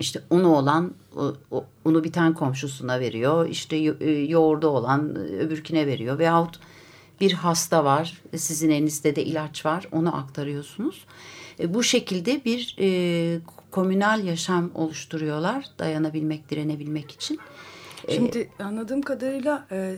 işte 0.00 0.20
unu 0.30 0.56
olan 0.56 0.94
unu 1.84 2.04
biten 2.04 2.34
komşusuna 2.34 3.00
veriyor. 3.00 3.48
İşte 3.48 3.76
e, 3.76 4.10
yoğurdu 4.10 4.68
olan 4.68 5.16
öbürküne 5.16 5.86
veriyor. 5.86 6.18
Veyahut 6.18 6.60
bir 7.22 7.32
hasta 7.32 7.84
var, 7.84 8.22
sizin 8.36 8.70
elinizde 8.70 9.16
de 9.16 9.24
ilaç 9.24 9.66
var, 9.66 9.88
onu 9.92 10.16
aktarıyorsunuz. 10.16 11.04
E, 11.60 11.74
bu 11.74 11.82
şekilde 11.82 12.44
bir 12.44 12.76
e, 12.80 13.38
komünal 13.70 14.24
yaşam 14.24 14.70
oluşturuyorlar 14.74 15.64
dayanabilmek, 15.78 16.50
direnebilmek 16.50 17.10
için. 17.10 17.38
E, 18.08 18.14
Şimdi 18.14 18.50
ee, 18.58 18.62
anladığım 18.62 19.02
kadarıyla 19.02 19.66
e, 19.72 19.94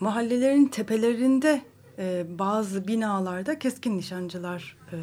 mahallelerin 0.00 0.66
tepelerinde 0.66 1.62
e, 1.98 2.26
bazı 2.38 2.88
binalarda 2.88 3.58
keskin 3.58 3.98
nişancılar 3.98 4.76
e, 4.92 4.98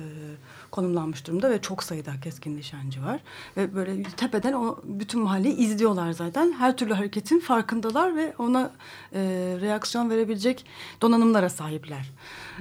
konumlanmış 0.78 1.28
durumda 1.28 1.50
ve 1.50 1.62
çok 1.62 1.84
sayıda 1.84 2.12
keskin 2.24 2.58
nişancı 2.58 3.04
var. 3.04 3.20
Ve 3.58 3.76
böyle 3.76 4.04
tepeden 4.04 4.54
o 4.54 4.78
bütün 4.84 5.22
mahalleyi 5.22 5.56
izliyorlar 5.56 6.12
zaten. 6.12 6.52
Her 6.52 6.78
türlü 6.78 6.94
hareketin 6.94 7.40
farkındalar 7.40 8.16
ve 8.16 8.34
ona 8.38 8.72
e, 9.14 9.20
reaksiyon 9.62 10.10
verebilecek 10.10 10.66
donanımlara 11.02 11.50
sahipler. 11.50 12.12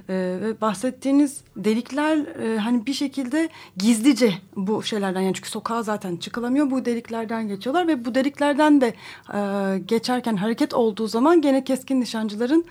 E, 0.08 0.14
ve 0.42 0.60
bahsettiğiniz 0.60 1.40
delikler 1.56 2.16
e, 2.16 2.58
hani 2.58 2.86
bir 2.86 2.92
şekilde 2.92 3.48
gizlice 3.76 4.34
bu 4.56 4.82
şeylerden 4.82 5.20
yani 5.20 5.34
çünkü 5.34 5.50
sokağa 5.50 5.82
zaten 5.82 6.16
çıkılamıyor. 6.16 6.70
Bu 6.70 6.84
deliklerden 6.84 7.48
geçiyorlar 7.48 7.88
ve 7.88 8.04
bu 8.04 8.14
deliklerden 8.14 8.80
de 8.80 8.94
e, 9.34 9.78
geçerken 9.78 10.36
hareket 10.36 10.74
olduğu 10.74 11.06
zaman 11.06 11.40
gene 11.40 11.64
keskin 11.64 12.00
nişancıların 12.00 12.64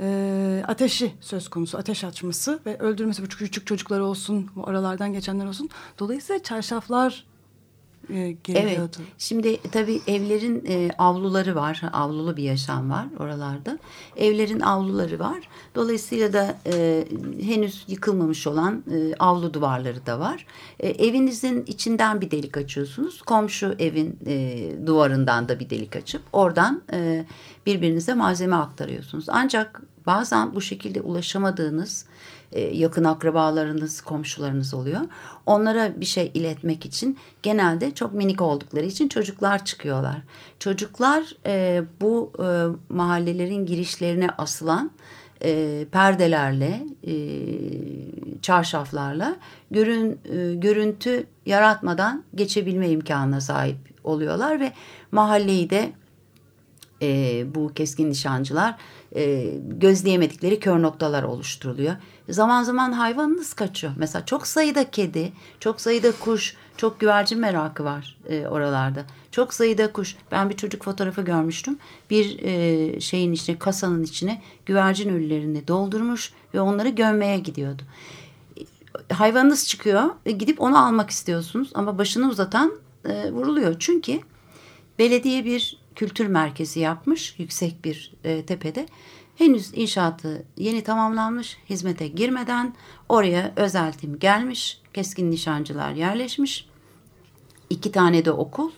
e, 0.00 0.62
ateşi 0.68 1.12
söz 1.20 1.48
konusu. 1.48 1.78
Ateş 1.78 2.04
açması 2.04 2.60
ve 2.66 2.78
öldürmesi. 2.78 3.22
Bu 3.22 3.28
küçük 3.28 3.66
çocuklar 3.66 4.00
olsun, 4.00 4.50
bu 4.56 4.68
aralardan 4.68 5.12
geçenler 5.12 5.46
olsun. 5.46 5.68
Dolayısıyla 5.98 6.42
çarşaflar 6.42 7.24
e, 8.14 8.36
Evet. 8.48 8.98
Şimdi 9.18 9.60
tabii 9.72 10.00
evlerin 10.06 10.64
e, 10.68 10.90
avluları 10.98 11.54
var. 11.54 11.82
Avlulu 11.92 12.36
bir 12.36 12.42
yaşam 12.42 12.90
var 12.90 13.06
oralarda. 13.18 13.78
Evlerin 14.16 14.60
avluları 14.60 15.18
var. 15.18 15.48
Dolayısıyla 15.74 16.32
da 16.32 16.56
e, 16.66 17.04
henüz 17.42 17.84
yıkılmamış 17.88 18.46
olan 18.46 18.84
e, 18.90 19.14
avlu 19.18 19.54
duvarları 19.54 20.06
da 20.06 20.20
var. 20.20 20.46
E, 20.80 20.88
evinizin 20.88 21.64
içinden 21.66 22.20
bir 22.20 22.30
delik 22.30 22.56
açıyorsunuz. 22.56 23.22
Komşu 23.22 23.74
evin 23.78 24.18
e, 24.26 24.86
duvarından 24.86 25.48
da 25.48 25.60
bir 25.60 25.70
delik 25.70 25.96
açıp 25.96 26.22
oradan 26.32 26.82
e, 26.92 27.26
birbirinize 27.66 28.14
malzeme 28.14 28.56
aktarıyorsunuz. 28.56 29.24
Ancak 29.28 29.82
bazen 30.06 30.54
bu 30.54 30.60
şekilde 30.60 31.00
ulaşamadığınız 31.00 32.06
e, 32.06 32.13
yakın 32.60 33.04
akrabalarınız, 33.04 34.00
komşularınız 34.00 34.74
oluyor. 34.74 35.00
Onlara 35.46 36.00
bir 36.00 36.06
şey 36.06 36.30
iletmek 36.34 36.86
için 36.86 37.18
genelde 37.42 37.94
çok 37.94 38.14
minik 38.14 38.42
oldukları 38.42 38.84
için 38.84 39.08
çocuklar 39.08 39.64
çıkıyorlar. 39.64 40.16
Çocuklar 40.58 41.36
e, 41.46 41.82
bu 42.00 42.32
e, 42.38 42.46
mahallelerin 42.94 43.66
girişlerine 43.66 44.28
asılan 44.38 44.90
e, 45.44 45.84
perdelerle, 45.92 46.86
e, 47.06 47.14
çarşaflarla 48.42 49.36
görün, 49.70 50.20
e, 50.24 50.54
görüntü 50.54 51.26
yaratmadan 51.46 52.24
geçebilme 52.34 52.88
imkanına 52.88 53.40
sahip 53.40 53.76
oluyorlar 54.04 54.60
ve 54.60 54.72
mahalleyi 55.12 55.70
de 55.70 55.92
e, 57.02 57.44
bu 57.54 57.72
keskin 57.74 58.10
nişancılar 58.10 58.76
e, 59.16 59.54
gözleyemedikleri 59.68 60.60
kör 60.60 60.82
noktalar 60.82 61.22
oluşturuluyor. 61.22 61.94
Zaman 62.28 62.62
zaman 62.62 62.92
hayvanınız 62.92 63.54
kaçıyor. 63.54 63.92
Mesela 63.96 64.26
çok 64.26 64.46
sayıda 64.46 64.90
kedi, 64.90 65.32
çok 65.60 65.80
sayıda 65.80 66.12
kuş, 66.12 66.56
çok 66.76 67.00
güvercin 67.00 67.40
merakı 67.40 67.84
var 67.84 68.16
e, 68.28 68.46
oralarda. 68.46 69.04
Çok 69.30 69.54
sayıda 69.54 69.92
kuş. 69.92 70.16
Ben 70.32 70.50
bir 70.50 70.56
çocuk 70.56 70.84
fotoğrafı 70.84 71.22
görmüştüm. 71.22 71.78
Bir 72.10 72.38
e, 72.42 73.00
şeyin 73.00 73.32
içine, 73.32 73.58
kasanın 73.58 74.02
içine 74.02 74.42
güvercin 74.66 75.14
ölülerini 75.14 75.68
doldurmuş 75.68 76.32
ve 76.54 76.60
onları 76.60 76.88
gömmeye 76.88 77.38
gidiyordu. 77.38 77.82
Hayvanınız 79.12 79.68
çıkıyor 79.68 80.02
ve 80.26 80.30
gidip 80.30 80.60
onu 80.60 80.86
almak 80.86 81.10
istiyorsunuz 81.10 81.70
ama 81.74 81.98
başını 81.98 82.28
uzatan 82.28 82.72
e, 83.04 83.32
vuruluyor. 83.32 83.76
Çünkü 83.78 84.20
belediye 84.98 85.44
bir 85.44 85.78
kültür 85.96 86.26
merkezi 86.26 86.80
yapmış 86.80 87.34
yüksek 87.38 87.84
bir 87.84 88.12
e, 88.24 88.46
tepede. 88.46 88.86
Henüz 89.36 89.70
inşaatı 89.74 90.44
yeni 90.56 90.82
tamamlanmış, 90.84 91.58
hizmete 91.70 92.08
girmeden 92.08 92.74
oraya 93.08 93.52
özel 93.56 93.92
tim 93.92 94.18
gelmiş, 94.18 94.80
keskin 94.94 95.30
nişancılar 95.30 95.92
yerleşmiş. 95.92 96.68
İki 97.70 97.92
tane 97.92 98.24
de 98.24 98.32
okul, 98.32 98.70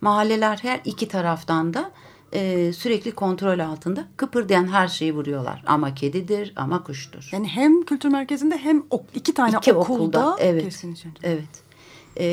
mahalleler 0.00 0.58
her 0.62 0.80
iki 0.84 1.08
taraftan 1.08 1.74
da 1.74 1.90
e, 2.32 2.72
sürekli 2.72 3.10
kontrol 3.10 3.58
altında 3.58 4.04
kıpırdayan 4.16 4.72
her 4.72 4.88
şeyi 4.88 5.14
vuruyorlar. 5.14 5.62
Ama 5.66 5.94
kedidir, 5.94 6.52
ama 6.56 6.84
kuştur. 6.84 7.28
Yani 7.32 7.48
hem 7.48 7.82
kültür 7.82 8.08
merkezinde 8.08 8.56
hem 8.56 8.82
ok, 8.90 9.04
iki 9.14 9.34
tane 9.34 9.56
iki 9.56 9.72
okulda, 9.72 10.02
okulda 10.02 10.36
evet, 10.42 10.64
keskin 10.64 10.92
nişancı. 10.92 11.18
Evet. 11.22 11.70
E, 12.16 12.26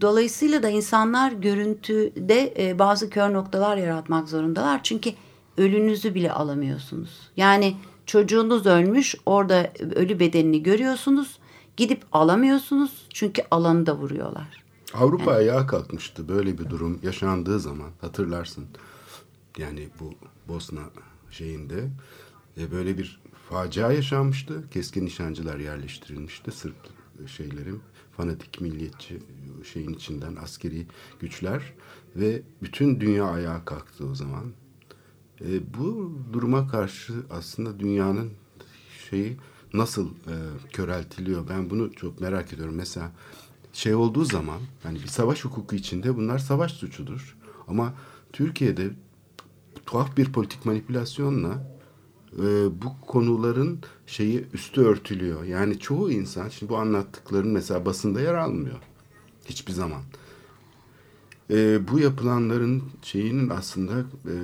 dolayısıyla 0.00 0.62
da 0.62 0.68
insanlar 0.68 1.32
görüntüde 1.32 2.54
e, 2.58 2.78
bazı 2.78 3.10
kör 3.10 3.32
noktalar 3.32 3.76
yaratmak 3.76 4.28
zorundalar. 4.28 4.80
Çünkü 4.82 5.10
ölünüzü 5.58 6.14
bile 6.14 6.32
alamıyorsunuz. 6.32 7.30
Yani 7.36 7.76
çocuğunuz 8.06 8.66
ölmüş 8.66 9.14
orada 9.26 9.72
ölü 9.94 10.20
bedenini 10.20 10.62
görüyorsunuz. 10.62 11.38
Gidip 11.76 12.04
alamıyorsunuz 12.12 13.06
çünkü 13.12 13.42
alanı 13.50 13.86
da 13.86 13.96
vuruyorlar. 13.96 14.64
Avrupa 14.94 15.36
evet. 15.36 15.50
ayağa 15.50 15.66
kalkmıştı 15.66 16.28
böyle 16.28 16.58
bir 16.58 16.70
durum 16.70 17.00
yaşandığı 17.02 17.60
zaman 17.60 17.90
hatırlarsın. 18.00 18.64
Yani 19.58 19.88
bu 20.00 20.14
Bosna 20.48 20.82
şeyinde 21.30 21.88
e, 22.58 22.70
böyle 22.70 22.98
bir 22.98 23.20
facia 23.50 23.92
yaşanmıştı. 23.92 24.70
Keskin 24.70 25.06
nişancılar 25.06 25.58
yerleştirilmişti. 25.58 26.50
Sırp 26.50 26.74
şeylerin 27.26 27.80
fanatik 28.16 28.60
milliyetçi 28.60 29.18
şeyin 29.72 29.92
içinden 29.92 30.36
askeri 30.36 30.86
güçler 31.20 31.72
ve 32.16 32.42
bütün 32.62 33.00
dünya 33.00 33.24
ayağa 33.24 33.64
kalktı 33.64 34.06
o 34.06 34.14
zaman. 34.14 34.52
E, 35.48 35.74
bu 35.78 36.12
duruma 36.32 36.68
karşı 36.68 37.14
aslında 37.30 37.80
dünyanın 37.80 38.30
şeyi 39.10 39.36
nasıl 39.74 40.08
e, 40.08 40.34
köreltiliyor 40.72 41.48
ben 41.48 41.70
bunu 41.70 41.92
çok 41.92 42.20
merak 42.20 42.52
ediyorum. 42.52 42.74
Mesela 42.74 43.12
şey 43.72 43.94
olduğu 43.94 44.24
zaman 44.24 44.60
yani 44.84 44.98
bir 45.02 45.06
savaş 45.06 45.44
hukuku 45.44 45.76
içinde 45.76 46.16
bunlar 46.16 46.38
savaş 46.38 46.72
suçudur. 46.72 47.36
Ama 47.68 47.94
Türkiye'de 48.32 48.90
tuhaf 49.86 50.16
bir 50.16 50.32
politik 50.32 50.66
manipülasyonla 50.66 51.74
e, 52.38 52.42
bu 52.82 53.00
konuların 53.06 53.78
şeyi 54.06 54.46
üstü 54.52 54.80
örtülüyor. 54.80 55.44
Yani 55.44 55.78
çoğu 55.78 56.10
insan 56.10 56.48
şimdi 56.48 56.72
bu 56.72 56.76
anlattıkların 56.76 57.50
mesela 57.50 57.86
basında 57.86 58.20
yer 58.20 58.34
almıyor. 58.34 58.78
Hiçbir 59.44 59.72
zaman. 59.72 60.02
E, 61.50 61.88
bu 61.88 61.98
yapılanların 61.98 62.82
şeyinin 63.02 63.48
aslında 63.48 64.00
e, 64.00 64.34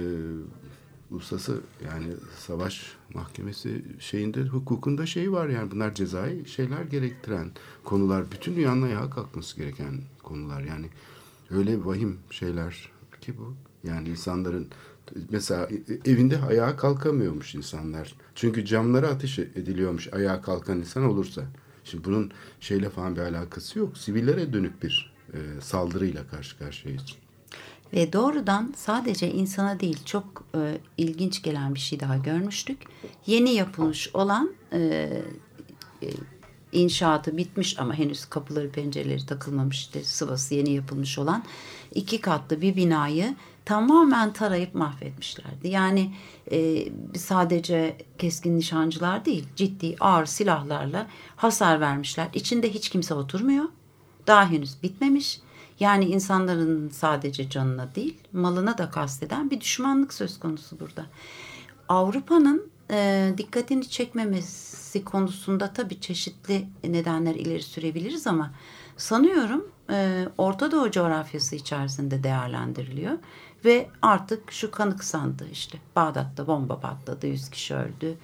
uluslararası 1.11 1.61
yani 1.85 2.07
savaş 2.39 2.97
mahkemesi 3.15 3.85
şeyinde 3.99 4.43
hukukunda 4.43 5.07
şey 5.07 5.33
var 5.33 5.49
yani 5.49 5.71
bunlar 5.71 5.95
cezai 5.95 6.49
şeyler 6.49 6.83
gerektiren 6.83 7.51
konular. 7.85 8.31
Bütün 8.33 8.57
dünyanın 8.57 8.83
ayağa 8.83 9.11
kalkması 9.11 9.57
gereken 9.57 10.01
konular 10.23 10.61
yani 10.63 10.87
öyle 11.51 11.85
vahim 11.85 12.19
şeyler 12.31 12.91
ki 13.21 13.39
bu. 13.39 13.55
Yani 13.85 14.09
insanların 14.09 14.69
mesela 15.31 15.69
evinde 16.05 16.39
ayağa 16.39 16.77
kalkamıyormuş 16.77 17.55
insanlar. 17.55 18.15
Çünkü 18.35 18.65
camlara 18.65 19.09
ateş 19.09 19.39
ediliyormuş 19.39 20.13
ayağa 20.13 20.43
kalkan 20.43 20.79
insan 20.79 21.05
olursa. 21.05 21.43
Şimdi 21.85 22.05
bunun 22.05 22.33
şeyle 22.61 22.91
falan 22.91 23.17
bir 23.17 23.21
alakası 23.21 23.79
yok. 23.79 23.99
Sivillere 23.99 24.53
dönük 24.53 24.83
bir 24.83 25.15
e, 25.33 25.39
saldırıyla 25.61 26.27
karşı 26.27 26.59
karşıyayız. 26.59 27.05
Ve 27.93 28.13
doğrudan 28.13 28.75
sadece 28.77 29.33
insana 29.33 29.81
değil 29.81 30.05
çok 30.05 30.45
e, 30.55 30.79
ilginç 30.97 31.43
gelen 31.43 31.75
bir 31.75 31.81
şey 31.81 32.01
daha 32.01 32.17
görmüştük. 32.17 32.79
Yeni 33.27 33.55
yapılmış 33.55 34.15
olan 34.15 34.51
e, 34.73 34.79
e, 36.03 36.09
inşaatı 36.73 37.37
bitmiş 37.37 37.79
ama 37.79 37.95
henüz 37.95 38.25
kapıları 38.25 38.71
pencereleri 38.71 39.27
takılmamış 39.27 39.81
işte 39.81 40.05
sıvası 40.05 40.55
yeni 40.55 40.71
yapılmış 40.71 41.19
olan 41.19 41.45
iki 41.95 42.21
katlı 42.21 42.61
bir 42.61 42.77
binayı 42.77 43.35
tamamen 43.65 44.33
tarayıp 44.33 44.75
mahvetmişlerdi. 44.75 45.69
Yani 45.69 46.15
e, 46.53 46.89
sadece 47.19 47.97
keskin 48.19 48.57
nişancılar 48.57 49.25
değil 49.25 49.47
ciddi 49.57 49.97
ağır 50.01 50.27
silahlarla 50.27 51.07
hasar 51.37 51.81
vermişler. 51.81 52.29
İçinde 52.35 52.75
hiç 52.75 52.89
kimse 52.89 53.15
oturmuyor. 53.15 53.65
Daha 54.27 54.51
henüz 54.51 54.83
bitmemiş 54.83 55.41
yani 55.81 56.05
insanların 56.05 56.89
sadece 56.89 57.51
canına 57.51 57.95
değil 57.95 58.19
malına 58.33 58.79
da 58.79 58.91
kasteden 58.91 59.51
bir 59.51 59.61
düşmanlık 59.61 60.15
söz 60.15 60.39
konusu 60.39 60.81
burada. 60.81 61.07
Avrupa'nın 61.89 62.71
e, 62.91 63.33
dikkatini 63.39 63.89
çekmemesi 63.89 65.05
konusunda 65.05 65.73
tabii 65.73 66.01
çeşitli 66.01 66.69
nedenler 66.85 67.35
ileri 67.35 67.63
sürebiliriz 67.63 68.27
ama 68.27 68.51
sanıyorum 68.97 69.69
e, 69.91 70.29
Orta 70.39 70.73
Doğu 70.73 70.91
coğrafyası 70.91 71.57
içerisinde 71.57 72.23
değerlendiriliyor 72.23 73.19
ve 73.65 73.89
artık 74.03 74.53
şu 74.53 74.71
kanık 74.71 75.05
sandı 75.05 75.47
işte 75.53 75.79
Bağdat'ta 75.97 76.47
bomba 76.47 76.81
patladı 76.81 77.27
100 77.27 77.51
kişi 77.51 77.75
öldü 77.75 78.17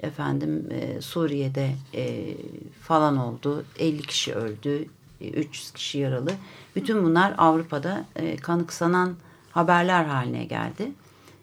efendim 0.00 0.68
e, 0.70 1.00
Suriye'de 1.00 1.74
e, 1.94 2.36
falan 2.82 3.16
oldu 3.16 3.64
50 3.78 4.02
kişi 4.02 4.34
öldü 4.34 4.88
300 5.32 5.70
kişi 5.70 5.98
yaralı. 5.98 6.30
Bütün 6.76 7.04
bunlar 7.04 7.34
Avrupa'da 7.38 8.04
e, 8.16 8.36
kanıksanan 8.36 9.16
haberler 9.50 10.04
haline 10.04 10.44
geldi. 10.44 10.92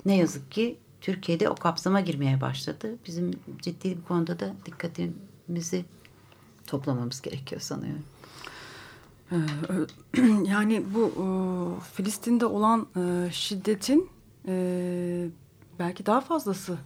Ne 0.05 0.17
yazık 0.17 0.51
ki 0.51 0.77
Türkiye'de 1.01 1.49
o 1.49 1.55
kapsama 1.55 2.01
girmeye 2.01 2.41
başladı. 2.41 2.95
Bizim 3.07 3.31
ciddi 3.61 3.97
bir 3.97 4.03
konuda 4.03 4.39
da 4.39 4.53
dikkatimizi 4.65 5.85
toplamamız 6.67 7.21
gerekiyor 7.21 7.61
sanıyorum. 7.61 8.03
Ee, 9.31 9.37
yani 10.49 10.83
bu 10.93 11.07
e, 11.07 11.25
Filistin'de 11.93 12.45
olan 12.45 12.87
e, 12.95 13.31
şiddetin 13.31 14.09
e, 14.47 15.27
belki 15.79 16.05
daha 16.05 16.21
fazlası 16.21 16.77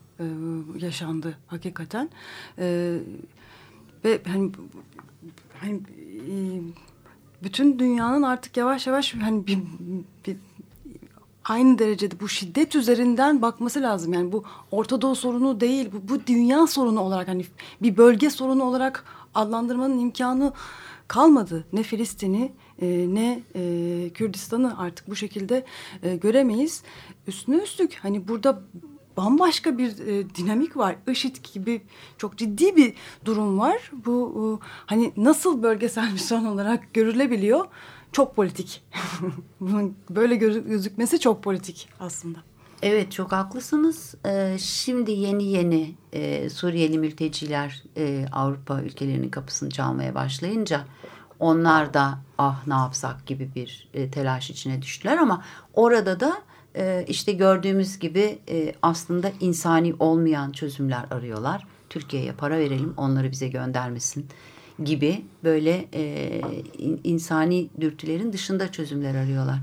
yaşandı 0.80 1.38
hakikaten. 1.48 2.10
Ve 4.06 4.22
hani, 4.28 4.52
hani 5.60 5.82
bütün 7.44 7.80
dünyanın 7.80 8.22
artık 8.22 8.58
yavaş 8.58 8.88
yavaş 8.88 9.16
hani 9.16 9.48
bir, 9.48 9.60
bir 10.28 10.38
aynı 11.46 11.80
derecede 11.80 12.20
bu 12.20 12.28
şiddet 12.28 12.76
üzerinden 12.76 13.42
bakması 13.42 13.82
lazım. 13.82 14.14
Yani 14.14 14.32
bu 14.32 14.44
Orta 14.72 15.02
Doğu 15.02 15.16
sorunu 15.16 15.60
değil, 15.60 15.90
bu, 15.94 16.14
bu 16.14 16.28
dünya 16.28 16.68
sorunu 16.68 17.00
olarak 17.00 17.28
hani 17.28 17.46
bir 17.82 17.98
bölge 17.98 18.30
sorunu 18.30 18.64
olarak 18.64 19.06
adlandırmanın 19.36 20.00
imkanı 20.00 20.54
kalmadı. 21.08 21.66
Ne 21.74 21.84
Filistin'i 21.84 22.52
e, 22.82 22.88
ne 23.10 23.44
e, 23.56 24.10
Kürdistan'ı 24.14 24.80
artık 24.80 25.10
bu 25.10 25.16
şekilde 25.16 25.66
e, 26.04 26.16
göremeyiz. 26.16 26.84
Üstüne 27.28 27.58
üstlük 27.58 27.96
hani 28.02 28.28
burada 28.28 28.62
bambaşka 29.18 29.78
bir 29.78 30.08
e, 30.08 30.36
dinamik 30.36 30.78
var. 30.78 30.96
IŞİD 31.08 31.36
gibi 31.54 31.82
çok 32.18 32.38
ciddi 32.38 32.76
bir 32.76 32.94
durum 33.26 33.60
var. 33.60 33.92
Bu 34.06 34.60
e, 34.62 34.66
hani 34.86 35.14
nasıl 35.18 35.64
bölgesel 35.64 36.14
bir 36.14 36.20
sorun 36.20 36.46
olarak 36.46 36.94
görülebiliyor? 36.94 37.66
Çok 38.12 38.36
politik. 38.36 38.84
Bunun 39.60 39.96
böyle 40.10 40.36
gözükmesi 40.36 41.20
çok 41.20 41.44
politik 41.44 41.90
aslında. 42.00 42.40
Evet 42.82 43.12
çok 43.12 43.32
haklısınız. 43.32 44.16
Ee, 44.26 44.58
şimdi 44.60 45.12
yeni 45.12 45.44
yeni 45.44 45.96
e, 46.14 46.50
Suriyeli 46.50 46.98
mülteciler 46.98 47.84
e, 47.98 48.26
Avrupa 48.32 48.82
ülkelerinin 48.82 49.30
kapısını 49.30 49.70
çalmaya 49.70 50.16
başlayınca 50.16 50.86
onlar 51.40 51.94
da 51.94 52.20
ah 52.38 52.68
ne 52.68 52.74
yapsak 52.74 53.26
gibi 53.26 53.56
bir 53.56 53.90
e, 53.94 54.12
telaş 54.12 54.50
içine 54.50 54.82
düştüler 54.82 55.18
ama 55.18 55.44
orada 55.74 56.20
da 56.20 56.38
e, 56.76 57.06
işte 57.08 57.32
gördüğümüz 57.32 58.00
gibi 58.00 58.40
e, 58.50 58.74
aslında 58.82 59.32
insani 59.40 59.94
olmayan 60.00 60.52
çözümler 60.52 61.06
arıyorlar. 61.12 61.68
Türkiye'ye 61.90 62.32
para 62.32 62.58
verelim 62.58 62.94
onları 62.98 63.32
bize 63.32 63.48
göndermesin 63.48 64.26
gibi 64.84 65.26
böyle 65.44 65.88
e, 65.94 66.42
insani 67.04 67.70
dürtülerin 67.82 68.34
dışında 68.34 68.72
çözümler 68.72 69.16
arıyorlar. 69.16 69.60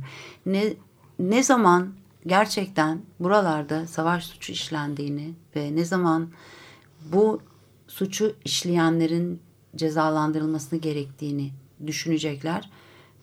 Ne 0.46 0.74
ne 1.18 1.42
zaman 1.42 1.92
gerçekten 2.26 3.02
buralarda 3.20 3.86
savaş 3.86 4.24
suçu 4.24 4.52
işlendiğini 4.52 5.34
ve 5.56 5.76
ne 5.76 5.84
zaman 5.84 6.28
bu 7.12 7.40
suçu 7.88 8.36
işleyenlerin 8.44 9.40
cezalandırılmasını 9.76 10.80
gerektiğini 10.80 11.50
düşünecekler. 11.86 12.70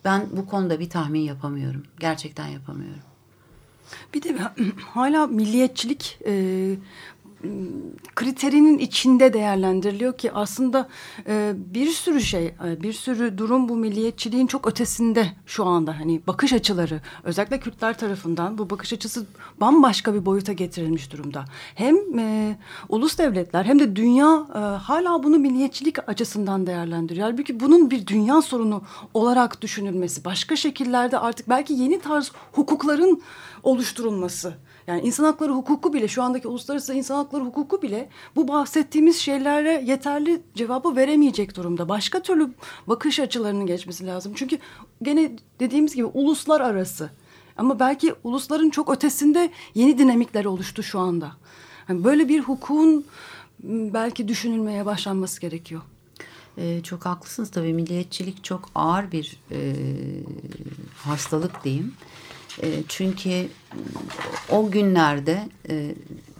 Ben 0.04 0.26
bu 0.36 0.46
konuda 0.46 0.80
bir 0.80 0.90
tahmin 0.90 1.20
yapamıyorum. 1.20 1.82
Gerçekten 2.00 2.46
yapamıyorum. 2.46 3.09
Bir 4.14 4.22
de 4.22 4.36
hala 4.94 5.26
milliyetçilik 5.26 6.18
e, 6.26 6.32
kriterinin 8.14 8.78
içinde 8.78 9.32
değerlendiriliyor 9.32 10.18
ki 10.18 10.32
aslında 10.32 10.88
e, 11.26 11.52
bir 11.56 11.86
sürü 11.86 12.20
şey, 12.20 12.46
e, 12.46 12.82
bir 12.82 12.92
sürü 12.92 13.38
durum 13.38 13.68
bu 13.68 13.76
milliyetçiliğin 13.76 14.46
çok 14.46 14.66
ötesinde 14.66 15.26
şu 15.46 15.66
anda. 15.66 16.00
Hani 16.00 16.20
bakış 16.26 16.52
açıları 16.52 17.00
özellikle 17.24 17.60
Kürtler 17.60 17.98
tarafından 17.98 18.58
bu 18.58 18.70
bakış 18.70 18.92
açısı 18.92 19.26
bambaşka 19.60 20.14
bir 20.14 20.26
boyuta 20.26 20.52
getirilmiş 20.52 21.12
durumda. 21.12 21.44
Hem 21.74 22.18
e, 22.18 22.58
ulus 22.88 23.18
devletler 23.18 23.64
hem 23.64 23.78
de 23.78 23.96
dünya 23.96 24.46
e, 24.54 24.58
hala 24.58 25.22
bunu 25.22 25.38
milliyetçilik 25.38 26.08
açısından 26.08 26.66
değerlendiriyor. 26.66 27.30
Halbuki 27.30 27.60
bunun 27.60 27.90
bir 27.90 28.06
dünya 28.06 28.42
sorunu 28.42 28.82
olarak 29.14 29.62
düşünülmesi, 29.62 30.24
başka 30.24 30.56
şekillerde 30.56 31.18
artık 31.18 31.48
belki 31.48 31.72
yeni 31.72 32.00
tarz 32.00 32.32
hukukların 32.52 33.22
oluşturulması 33.62 34.54
Yani 34.90 35.06
insan 35.06 35.24
hakları 35.24 35.52
hukuku 35.52 35.92
bile 35.92 36.08
şu 36.08 36.22
andaki 36.22 36.48
uluslararası 36.48 36.94
insan 36.94 37.16
hakları 37.16 37.44
hukuku 37.44 37.82
bile 37.82 38.08
bu 38.36 38.48
bahsettiğimiz 38.48 39.16
şeylere 39.16 39.84
yeterli 39.86 40.42
cevabı 40.54 40.96
veremeyecek 40.96 41.56
durumda. 41.56 41.88
Başka 41.88 42.22
türlü 42.22 42.50
bakış 42.86 43.20
açılarının 43.20 43.66
geçmesi 43.66 44.06
lazım. 44.06 44.32
Çünkü 44.36 44.58
gene 45.02 45.32
dediğimiz 45.60 45.94
gibi 45.94 46.06
uluslar 46.06 46.60
arası. 46.60 47.10
Ama 47.56 47.80
belki 47.80 48.14
ulusların 48.24 48.70
çok 48.70 48.90
ötesinde 48.90 49.50
yeni 49.74 49.98
dinamikler 49.98 50.44
oluştu 50.44 50.82
şu 50.82 50.98
anda. 50.98 51.32
Yani 51.88 52.04
böyle 52.04 52.28
bir 52.28 52.40
hukukun 52.40 53.04
belki 53.64 54.28
düşünülmeye 54.28 54.86
başlanması 54.86 55.40
gerekiyor. 55.40 55.82
Ee, 56.58 56.80
çok 56.82 57.06
haklısınız 57.06 57.50
tabii 57.50 57.72
milliyetçilik 57.72 58.44
çok 58.44 58.70
ağır 58.74 59.12
bir 59.12 59.36
e, 59.50 59.74
hastalık 60.96 61.64
diyeyim. 61.64 61.94
E, 62.62 62.82
çünkü 62.88 63.48
o 64.50 64.70
günlerde 64.70 65.48
e, 65.68 65.94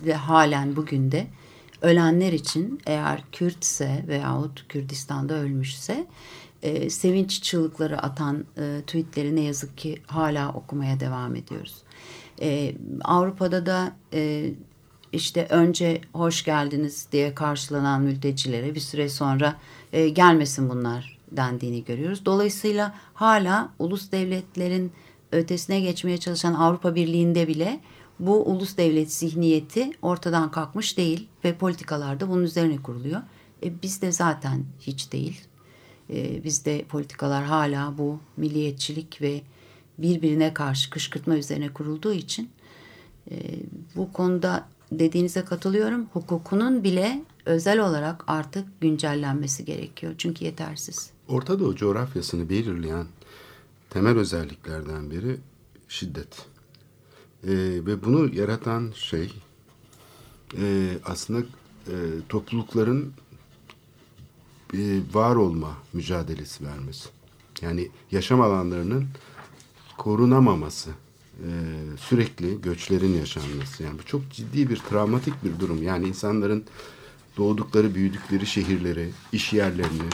ve 0.05 0.15
halen 0.15 0.77
bugün 0.77 1.13
de 1.13 1.27
ölenler 1.83 2.33
için 2.33 2.81
eğer 2.87 3.23
Kürtse 3.33 4.05
veyahut 4.09 4.69
Kürdistan'da 4.69 5.35
ölmüşse 5.35 6.07
e, 6.63 6.91
sevinç 6.91 7.43
çığlıkları 7.43 8.03
atan 8.03 8.45
e, 8.59 8.81
tweetleri 8.87 9.37
ne 9.37 9.41
yazık 9.41 9.79
ki 9.79 10.03
hala 10.07 10.53
okumaya 10.53 11.01
devam 11.01 11.37
ediyoruz. 11.37 11.77
E, 12.41 12.75
Avrupa'da 13.05 13.67
da 13.67 13.93
e, 14.13 14.51
işte 15.13 15.47
önce 15.51 16.01
hoş 16.13 16.45
geldiniz 16.45 17.07
diye 17.13 17.35
karşılanan 17.35 18.03
mültecilere 18.03 18.75
bir 18.75 18.81
süre 18.81 19.09
sonra 19.09 19.57
e, 19.93 20.09
gelmesin 20.09 20.71
bunlar 20.71 21.19
dendiğini 21.33 21.85
görüyoruz. 21.85 22.25
Dolayısıyla 22.25 22.95
hala 23.15 23.73
ulus 23.79 24.13
devletlerin 24.13 24.93
ötesine 25.33 25.81
geçmeye 25.81 26.19
çalışan 26.19 26.55
Avrupa 26.55 26.95
Birliği'nde 26.95 27.49
bile 27.49 27.81
bu 28.19 28.45
ulus 28.45 28.77
devlet 28.77 29.13
zihniyeti 29.13 29.91
ortadan 30.03 30.51
kalkmış 30.51 30.97
değil 30.97 31.29
ve 31.45 31.55
politikalar 31.55 32.21
da 32.21 32.29
bunun 32.29 32.43
üzerine 32.43 32.83
kuruluyor. 32.83 33.21
E, 33.65 33.83
bizde 33.83 34.13
zaten 34.13 34.65
hiç 34.81 35.13
değil. 35.13 35.41
E, 36.11 36.45
bizde 36.45 36.85
politikalar 36.85 37.45
hala 37.45 37.99
bu 37.99 38.19
milliyetçilik 38.37 39.23
ve 39.23 39.41
birbirine 39.99 40.55
karşı 40.55 40.91
kışkırtma 40.91 41.37
üzerine 41.37 41.73
kurulduğu 41.73 42.13
için 42.13 42.51
e, 43.31 43.37
bu 43.97 44.13
konuda 44.13 44.69
dediğinize 44.93 45.45
katılıyorum. 45.45 46.07
Hukukunun 46.13 46.85
bile 46.85 47.23
özel 47.47 47.81
olarak 47.81 48.25
artık 48.27 48.81
güncellenmesi 48.81 49.65
gerekiyor. 49.65 50.15
Çünkü 50.19 50.45
yetersiz. 50.45 51.11
Orta 51.29 51.61
Doğu 51.61 51.77
coğrafyasını 51.77 52.49
belirleyen 52.49 53.07
temel 53.91 54.19
özelliklerden 54.19 55.11
biri 55.11 55.37
şiddet. 55.89 56.47
Ee, 57.45 57.51
ve 57.87 58.05
bunu 58.05 58.35
yaratan 58.35 58.93
şey 58.95 59.33
e, 60.59 60.95
aslında 61.05 61.41
e, 61.87 61.95
toplulukların 62.29 63.13
e, 64.75 65.01
var 65.13 65.37
olma 65.37 65.77
mücadelesi 65.93 66.65
vermesi. 66.65 67.09
Yani 67.63 67.89
yaşam 68.11 68.41
alanlarının 68.41 69.07
korunamaması, 69.99 70.91
e, 71.39 71.49
sürekli 71.97 72.61
göçlerin 72.61 73.19
yaşanması. 73.19 73.83
Yani 73.83 73.99
bu 73.99 74.05
çok 74.05 74.31
ciddi 74.31 74.71
bir 74.71 74.77
travmatik 74.77 75.45
bir 75.45 75.61
durum. 75.61 75.83
Yani 75.83 76.09
insanların 76.09 76.65
doğdukları, 77.37 77.95
büyüdükleri 77.95 78.47
şehirleri, 78.47 79.11
iş 79.33 79.53
yerlerini, 79.53 80.11